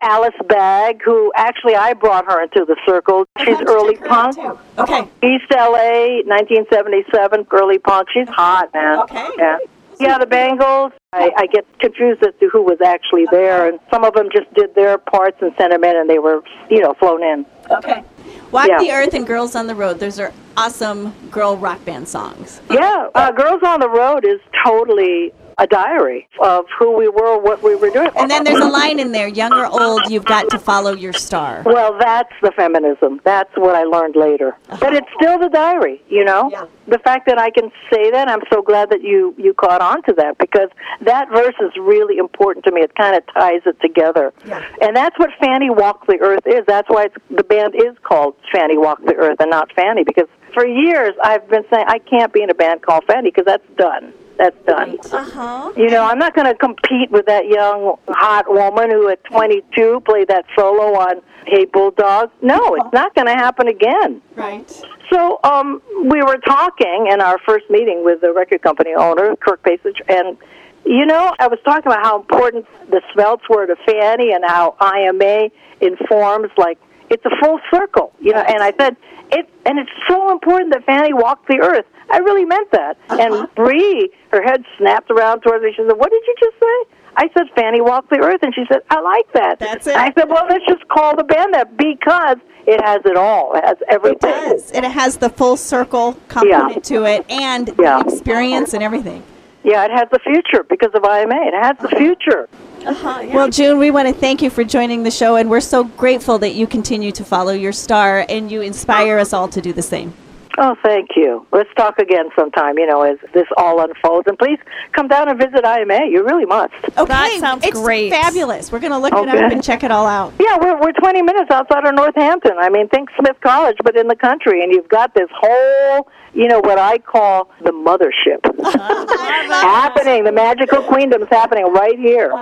Alice 0.00 0.34
Bag, 0.48 1.02
who 1.04 1.30
actually 1.36 1.74
I 1.74 1.92
brought 1.92 2.24
her 2.24 2.42
into 2.42 2.64
the 2.64 2.76
circle. 2.86 3.26
She's 3.44 3.60
early 3.66 3.96
punk. 3.96 4.38
Okay. 4.78 5.00
East 5.22 5.44
LA, 5.50 6.22
1977, 6.24 7.46
early 7.52 7.78
punk. 7.78 8.08
She's 8.12 8.28
hot, 8.28 8.72
man. 8.72 9.00
Okay. 9.00 9.28
Yeah. 9.36 9.58
Yeah, 10.00 10.18
the 10.18 10.26
Bangles. 10.26 10.92
I, 11.12 11.30
I 11.36 11.46
get 11.46 11.64
confused 11.80 12.22
as 12.22 12.34
to 12.40 12.48
who 12.50 12.62
was 12.62 12.80
actually 12.80 13.26
there, 13.30 13.68
and 13.68 13.80
some 13.90 14.04
of 14.04 14.14
them 14.14 14.28
just 14.32 14.52
did 14.54 14.74
their 14.74 14.98
parts 14.98 15.38
and 15.40 15.52
sent 15.58 15.72
them 15.72 15.82
in, 15.84 15.96
and 15.96 16.08
they 16.08 16.18
were, 16.18 16.42
you 16.70 16.80
know, 16.80 16.94
flown 16.94 17.22
in. 17.22 17.46
Okay. 17.70 18.04
Walk 18.52 18.68
Yeah. 18.68 18.78
the 18.78 18.90
Earth 18.92 19.14
and 19.14 19.26
Girls 19.26 19.54
on 19.54 19.66
the 19.66 19.74
Road. 19.74 19.98
Those 20.00 20.18
are 20.20 20.32
awesome 20.56 21.12
girl 21.30 21.56
rock 21.56 21.84
band 21.84 22.08
songs. 22.08 22.60
Yeah, 22.70 23.08
uh, 23.14 23.30
Girls 23.32 23.62
on 23.64 23.80
the 23.80 23.88
Road 23.88 24.24
is 24.26 24.40
totally 24.64 25.32
a 25.58 25.66
diary 25.66 26.28
of 26.40 26.66
who 26.78 26.96
we 26.96 27.08
were, 27.08 27.38
what 27.38 27.62
we 27.62 27.74
were 27.74 27.90
doing. 27.90 28.10
And 28.16 28.30
then 28.30 28.44
there's 28.44 28.60
a 28.60 28.68
line 28.68 29.00
in 29.00 29.12
there, 29.12 29.26
young 29.26 29.52
or 29.52 29.66
old, 29.66 30.08
you've 30.08 30.24
got 30.24 30.48
to 30.50 30.58
follow 30.58 30.92
your 30.92 31.12
star. 31.12 31.62
Well, 31.66 31.98
that's 31.98 32.32
the 32.42 32.52
feminism. 32.52 33.20
That's 33.24 33.50
what 33.56 33.74
I 33.74 33.82
learned 33.82 34.14
later. 34.14 34.56
But 34.68 34.94
it's 34.94 35.08
still 35.20 35.38
the 35.38 35.48
diary, 35.48 36.00
you 36.08 36.24
know? 36.24 36.48
Yeah. 36.52 36.66
The 36.86 36.98
fact 37.00 37.26
that 37.26 37.38
I 37.38 37.50
can 37.50 37.70
say 37.92 38.10
that, 38.12 38.28
I'm 38.28 38.42
so 38.52 38.62
glad 38.62 38.90
that 38.90 39.02
you, 39.02 39.34
you 39.36 39.52
caught 39.52 39.80
on 39.80 40.02
to 40.04 40.14
that 40.14 40.38
because 40.38 40.68
that 41.02 41.28
verse 41.30 41.54
is 41.60 41.72
really 41.76 42.18
important 42.18 42.64
to 42.66 42.72
me. 42.72 42.82
It 42.82 42.94
kind 42.94 43.16
of 43.16 43.22
ties 43.34 43.62
it 43.66 43.80
together. 43.80 44.32
Yeah. 44.46 44.64
And 44.80 44.96
that's 44.96 45.18
what 45.18 45.30
Fanny 45.40 45.70
Walked 45.70 46.06
the 46.06 46.18
Earth 46.20 46.46
is. 46.46 46.64
That's 46.66 46.88
why 46.88 47.06
it's, 47.06 47.16
the 47.30 47.44
band 47.44 47.74
is 47.74 47.96
called 48.04 48.36
Fanny 48.54 48.78
Walked 48.78 49.06
the 49.06 49.14
Earth 49.16 49.36
and 49.40 49.50
not 49.50 49.72
Fanny 49.72 50.04
because 50.04 50.28
for 50.54 50.66
years 50.66 51.14
I've 51.22 51.48
been 51.48 51.64
saying 51.70 51.84
I 51.88 51.98
can't 51.98 52.32
be 52.32 52.42
in 52.42 52.50
a 52.50 52.54
band 52.54 52.82
called 52.82 53.04
Fanny 53.04 53.30
because 53.30 53.44
that's 53.44 53.66
done. 53.76 54.12
That's 54.38 54.56
done. 54.66 54.96
Uh-huh. 55.12 55.72
You 55.76 55.90
know, 55.90 56.04
I'm 56.04 56.18
not 56.18 56.34
going 56.34 56.46
to 56.46 56.54
compete 56.54 57.10
with 57.10 57.26
that 57.26 57.48
young, 57.48 57.96
hot 58.06 58.44
woman 58.48 58.90
who 58.90 59.08
at 59.08 59.22
22 59.24 60.02
played 60.06 60.28
that 60.28 60.44
solo 60.56 60.94
on 60.94 61.20
Hey 61.44 61.64
Bulldog. 61.64 62.30
No, 62.40 62.76
it's 62.76 62.92
not 62.92 63.14
going 63.16 63.26
to 63.26 63.34
happen 63.34 63.66
again. 63.66 64.22
Right. 64.36 64.70
So 65.10 65.40
um, 65.42 65.82
we 66.04 66.22
were 66.22 66.38
talking 66.38 67.08
in 67.10 67.20
our 67.20 67.38
first 67.46 67.68
meeting 67.68 68.04
with 68.04 68.20
the 68.20 68.32
record 68.32 68.62
company 68.62 68.92
owner, 68.96 69.34
Kirk 69.36 69.62
Pasich, 69.64 70.00
and 70.08 70.38
you 70.84 71.04
know, 71.04 71.34
I 71.38 71.48
was 71.48 71.58
talking 71.64 71.90
about 71.92 72.04
how 72.04 72.18
important 72.18 72.66
the 72.90 73.02
smelts 73.12 73.42
were 73.50 73.66
to 73.66 73.76
Fanny 73.84 74.32
and 74.32 74.44
how 74.46 74.76
IMA 74.80 75.50
informs, 75.80 76.50
like, 76.56 76.78
it's 77.10 77.24
a 77.24 77.30
full 77.42 77.58
circle, 77.70 78.12
you 78.20 78.32
know. 78.32 78.40
And 78.40 78.62
I 78.62 78.72
said, 78.78 78.96
it, 79.30 79.48
and 79.66 79.78
it's 79.78 79.90
so 80.08 80.30
important 80.32 80.72
that 80.72 80.84
Fanny 80.84 81.12
walked 81.12 81.48
the 81.48 81.60
earth. 81.60 81.84
I 82.10 82.18
really 82.18 82.44
meant 82.44 82.70
that. 82.72 82.96
Uh-huh. 83.10 83.20
And 83.20 83.54
Brie, 83.54 84.10
her 84.32 84.42
head 84.42 84.64
snapped 84.78 85.10
around 85.10 85.40
towards 85.40 85.62
me. 85.62 85.72
She 85.76 85.82
said, 85.86 85.96
"What 85.98 86.10
did 86.10 86.22
you 86.26 86.34
just 86.40 86.56
say?" 86.58 86.94
I 87.16 87.28
said, 87.36 87.46
"Fanny 87.54 87.80
walked 87.82 88.08
the 88.10 88.18
earth," 88.20 88.42
and 88.42 88.54
she 88.54 88.64
said, 88.70 88.80
"I 88.90 89.00
like 89.00 89.30
that." 89.34 89.58
That's 89.58 89.86
it. 89.86 89.96
I 89.96 90.12
said, 90.14 90.28
"Well, 90.30 90.46
let's 90.48 90.64
just 90.66 90.88
call 90.88 91.16
the 91.16 91.24
band 91.24 91.52
that 91.52 91.76
because 91.76 92.38
it 92.66 92.80
has 92.82 93.00
it 93.04 93.16
all. 93.18 93.54
It 93.56 93.64
has 93.64 93.76
everything. 93.90 94.30
It 94.30 94.34
everything." 94.34 94.52
does. 94.58 94.70
And 94.72 94.86
it 94.86 94.92
has 94.92 95.18
the 95.18 95.28
full 95.28 95.58
circle 95.58 96.16
component 96.28 96.84
to 96.84 97.04
it 97.04 97.26
and 97.28 97.68
Yeah. 97.78 98.02
the 98.02 98.08
experience 98.08 98.72
and 98.72 98.82
everything. 98.82 99.22
Yeah, 99.64 99.84
it 99.84 99.90
has 99.90 100.08
the 100.10 100.20
future 100.20 100.62
because 100.62 100.94
of 100.94 101.04
IMA. 101.04 101.34
It 101.34 101.54
has 101.62 101.76
the 101.78 101.88
future. 101.94 102.48
Uh-huh, 102.86 103.26
well, 103.34 103.50
June, 103.50 103.78
we 103.78 103.90
want 103.90 104.08
to 104.08 104.14
thank 104.14 104.40
you 104.40 104.50
for 104.50 104.64
joining 104.64 105.02
the 105.02 105.10
show, 105.10 105.36
and 105.36 105.50
we're 105.50 105.60
so 105.60 105.84
grateful 105.84 106.38
that 106.38 106.54
you 106.54 106.66
continue 106.66 107.12
to 107.12 107.24
follow 107.24 107.52
your 107.52 107.72
star 107.72 108.24
and 108.28 108.50
you 108.50 108.62
inspire 108.62 109.18
us 109.18 109.32
all 109.32 109.48
to 109.48 109.60
do 109.60 109.72
the 109.72 109.82
same. 109.82 110.14
Oh, 110.56 110.76
thank 110.82 111.10
you. 111.16 111.46
Let's 111.52 111.68
talk 111.76 111.98
again 111.98 112.30
sometime, 112.34 112.78
you 112.78 112.86
know, 112.86 113.02
as 113.02 113.18
this 113.34 113.46
all 113.56 113.80
unfolds. 113.80 114.26
And 114.26 114.38
please 114.38 114.58
come 114.92 115.06
down 115.08 115.28
and 115.28 115.38
visit 115.38 115.64
IMA. 115.64 116.06
You 116.10 116.24
really 116.24 116.46
must. 116.46 116.74
Okay, 116.96 117.04
That 117.04 117.36
sounds 117.38 117.64
it's 117.64 117.78
great. 117.78 118.10
Fabulous. 118.10 118.72
We're 118.72 118.80
going 118.80 118.92
to 118.92 118.98
look 118.98 119.12
it 119.12 119.28
up 119.28 119.52
and 119.52 119.62
check 119.62 119.84
it 119.84 119.90
all 119.90 120.06
out. 120.06 120.32
Yeah, 120.40 120.56
we're, 120.60 120.80
we're 120.80 120.92
20 120.92 121.22
minutes 121.22 121.50
outside 121.50 121.84
of 121.84 121.94
Northampton. 121.94 122.58
I 122.58 122.70
mean, 122.70 122.88
think 122.88 123.10
Smith 123.18 123.36
College, 123.40 123.76
but 123.84 123.96
in 123.96 124.08
the 124.08 124.16
country. 124.16 124.62
And 124.62 124.72
you've 124.72 124.88
got 124.88 125.14
this 125.14 125.28
whole, 125.32 126.08
you 126.32 126.48
know, 126.48 126.60
what 126.60 126.78
I 126.78 126.98
call 126.98 127.50
the 127.62 127.70
mothership 127.70 128.44
happening. 129.48 130.24
The 130.24 130.32
magical 130.32 130.82
queendom's 130.82 131.28
happening 131.30 131.72
right 131.72 131.98
here. 131.98 132.32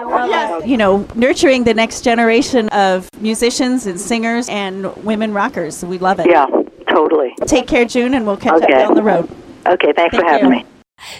You 0.66 0.76
know, 0.76 1.06
nurturing 1.14 1.64
the 1.64 1.74
next 1.74 2.02
generation 2.02 2.68
of 2.70 3.08
musicians 3.20 3.86
and 3.86 4.00
singers 4.00 4.48
and 4.48 4.94
women 5.04 5.32
rockers. 5.34 5.84
We 5.84 5.98
love 5.98 6.20
it. 6.20 6.26
Yeah, 6.28 6.46
totally. 6.96 7.34
Take 7.46 7.66
care, 7.66 7.84
June, 7.84 8.14
and 8.14 8.26
we'll 8.26 8.36
catch 8.36 8.54
up 8.54 8.62
Okay. 8.62 8.72
down 8.72 8.94
the 8.94 9.02
road. 9.02 9.28
Okay, 9.66 9.92
thanks 9.94 10.16
for 10.16 10.24
having 10.24 10.44
you. 10.46 10.50
me. 10.58 10.64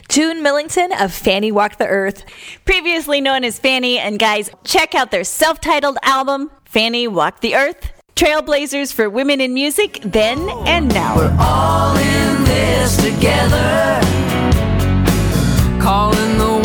June 0.08 0.42
Millington 0.42 0.92
of 0.92 1.12
Fanny 1.12 1.52
Walked 1.52 1.78
the 1.78 1.86
Earth. 1.86 2.24
Previously 2.64 3.20
known 3.20 3.44
as 3.44 3.58
Fanny, 3.58 3.98
and 3.98 4.18
guys, 4.18 4.50
check 4.64 4.94
out 4.94 5.10
their 5.10 5.24
self 5.24 5.60
titled 5.60 5.98
album, 6.02 6.50
Fanny 6.64 7.06
Walked 7.06 7.42
the 7.42 7.54
Earth. 7.54 7.92
Trailblazers 8.14 8.94
for 8.94 9.10
women 9.10 9.42
in 9.42 9.52
music 9.52 10.00
then 10.02 10.48
and 10.66 10.88
now. 10.88 11.16
We're 11.16 11.36
all 11.38 11.94
in 11.96 12.44
this 12.44 12.96
together. 12.96 14.00
Calling 15.82 16.38
the 16.38 16.55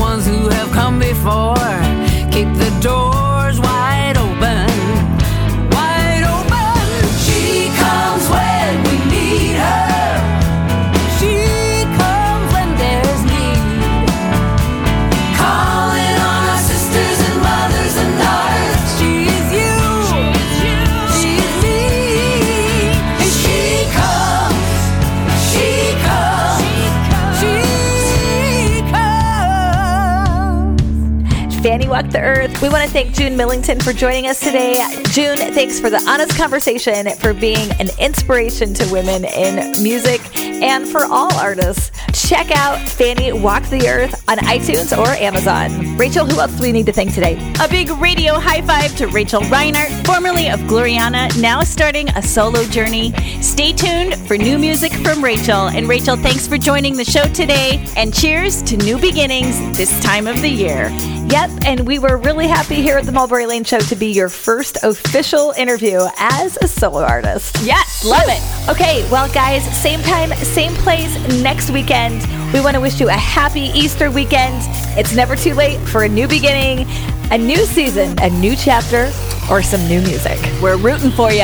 want 32.71 32.85
to 32.85 32.93
thank 32.93 33.13
June 33.13 33.35
Millington 33.35 33.79
for 33.81 33.91
joining 33.91 34.27
us 34.27 34.39
today. 34.39 34.73
June, 35.11 35.37
thanks 35.53 35.79
for 35.79 35.89
the 35.89 36.01
honest 36.07 36.37
conversation, 36.37 37.09
for 37.17 37.33
being 37.33 37.69
an 37.79 37.89
inspiration 37.99 38.73
to 38.73 38.89
women 38.91 39.25
in 39.25 39.71
music 39.83 40.21
and 40.37 40.87
for 40.87 41.03
all 41.03 41.33
artists. 41.33 41.91
Check 42.27 42.51
out 42.51 42.77
Fanny 42.87 43.33
Walked 43.33 43.71
the 43.71 43.89
Earth 43.89 44.23
on 44.29 44.37
iTunes 44.37 44.97
or 44.97 45.07
Amazon. 45.07 45.97
Rachel, 45.97 46.25
who 46.25 46.39
else 46.39 46.55
do 46.55 46.61
we 46.61 46.71
need 46.71 46.85
to 46.85 46.93
thank 46.93 47.13
today? 47.13 47.33
A 47.59 47.67
big 47.67 47.89
radio 47.89 48.39
high 48.39 48.61
five 48.61 48.95
to 48.97 49.07
Rachel 49.07 49.41
Reinert, 49.41 50.05
formerly 50.05 50.49
of 50.49 50.59
Gloriana, 50.61 51.29
now 51.41 51.61
starting 51.63 52.07
a 52.09 52.21
solo 52.21 52.63
journey. 52.65 53.11
Stay 53.41 53.73
tuned 53.73 54.15
for 54.27 54.37
new 54.37 54.57
music 54.57 54.93
from 54.93 55.21
Rachel. 55.21 55.67
And 55.69 55.89
Rachel, 55.89 56.15
thanks 56.15 56.47
for 56.47 56.57
joining 56.57 56.95
the 56.95 57.03
show 57.03 57.23
today. 57.33 57.83
And 57.97 58.13
cheers 58.13 58.61
to 58.63 58.77
new 58.77 58.97
beginnings 58.97 59.57
this 59.75 60.01
time 60.01 60.27
of 60.27 60.39
the 60.41 60.49
year. 60.49 60.89
Yep, 61.31 61.49
and 61.65 61.87
we 61.87 61.97
were 61.97 62.17
really 62.17 62.47
happy 62.47 62.75
here 62.75 62.97
at 62.97 63.05
the 63.05 63.11
Mulberry 63.11 63.45
Lane 63.45 63.63
Show 63.63 63.79
to 63.79 63.95
be 63.95 64.07
your 64.07 64.27
first 64.27 64.83
official 64.83 65.51
interview 65.51 66.01
as 66.17 66.57
a 66.61 66.67
solo 66.67 67.03
artist. 67.03 67.57
Yes, 67.63 68.03
love 68.03 68.25
it. 68.25 68.69
Okay, 68.69 69.09
well, 69.09 69.31
guys, 69.31 69.63
same 69.81 70.01
time, 70.01 70.33
same 70.43 70.73
place 70.73 71.15
next 71.41 71.69
weekend. 71.69 72.10
We 72.53 72.61
want 72.61 72.75
to 72.75 72.81
wish 72.81 72.99
you 72.99 73.09
a 73.09 73.13
happy 73.13 73.71
Easter 73.73 74.11
weekend. 74.11 74.55
It's 74.97 75.13
never 75.15 75.35
too 75.35 75.53
late 75.53 75.79
for 75.87 76.03
a 76.03 76.09
new 76.09 76.27
beginning, 76.27 76.87
a 77.31 77.37
new 77.37 77.57
season, 77.65 78.17
a 78.19 78.29
new 78.29 78.55
chapter, 78.55 79.11
or 79.49 79.61
some 79.61 79.85
new 79.87 80.01
music. 80.01 80.39
We're 80.61 80.77
rooting 80.77 81.11
for 81.11 81.31
you. 81.31 81.41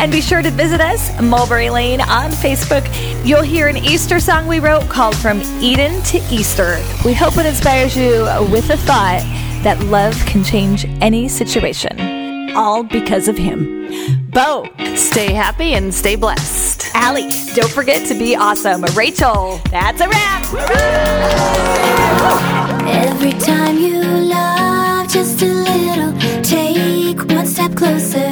and 0.00 0.10
be 0.10 0.20
sure 0.20 0.42
to 0.42 0.50
visit 0.50 0.80
us, 0.80 1.20
Mulberry 1.20 1.70
Lane, 1.70 2.00
on 2.00 2.30
Facebook. 2.30 2.86
You'll 3.26 3.42
hear 3.42 3.68
an 3.68 3.76
Easter 3.76 4.20
song 4.20 4.46
we 4.46 4.60
wrote 4.60 4.88
called 4.88 5.16
From 5.16 5.40
Eden 5.60 6.02
to 6.04 6.18
Easter. 6.30 6.82
We 7.04 7.14
hope 7.14 7.36
it 7.36 7.46
inspires 7.46 7.96
you 7.96 8.24
with 8.50 8.68
the 8.68 8.76
thought 8.78 9.22
that 9.62 9.78
love 9.84 10.14
can 10.26 10.44
change 10.44 10.86
any 11.00 11.28
situation. 11.28 12.56
All 12.56 12.82
because 12.82 13.28
of 13.28 13.36
him. 13.36 13.77
Bo, 14.30 14.68
stay 14.94 15.32
happy 15.32 15.74
and 15.74 15.92
stay 15.92 16.16
blessed. 16.16 16.90
Allie, 16.94 17.28
don't 17.54 17.70
forget 17.70 18.06
to 18.08 18.14
be 18.14 18.36
awesome. 18.36 18.82
Rachel, 18.96 19.60
that's 19.70 20.00
a 20.00 20.08
wrap. 20.08 20.42
Every 22.86 23.32
time 23.32 23.78
you 23.78 24.02
love 24.02 25.08
just 25.08 25.42
a 25.42 25.46
little, 25.46 26.12
take 26.42 27.18
one 27.30 27.46
step 27.46 27.74
closer, 27.74 28.27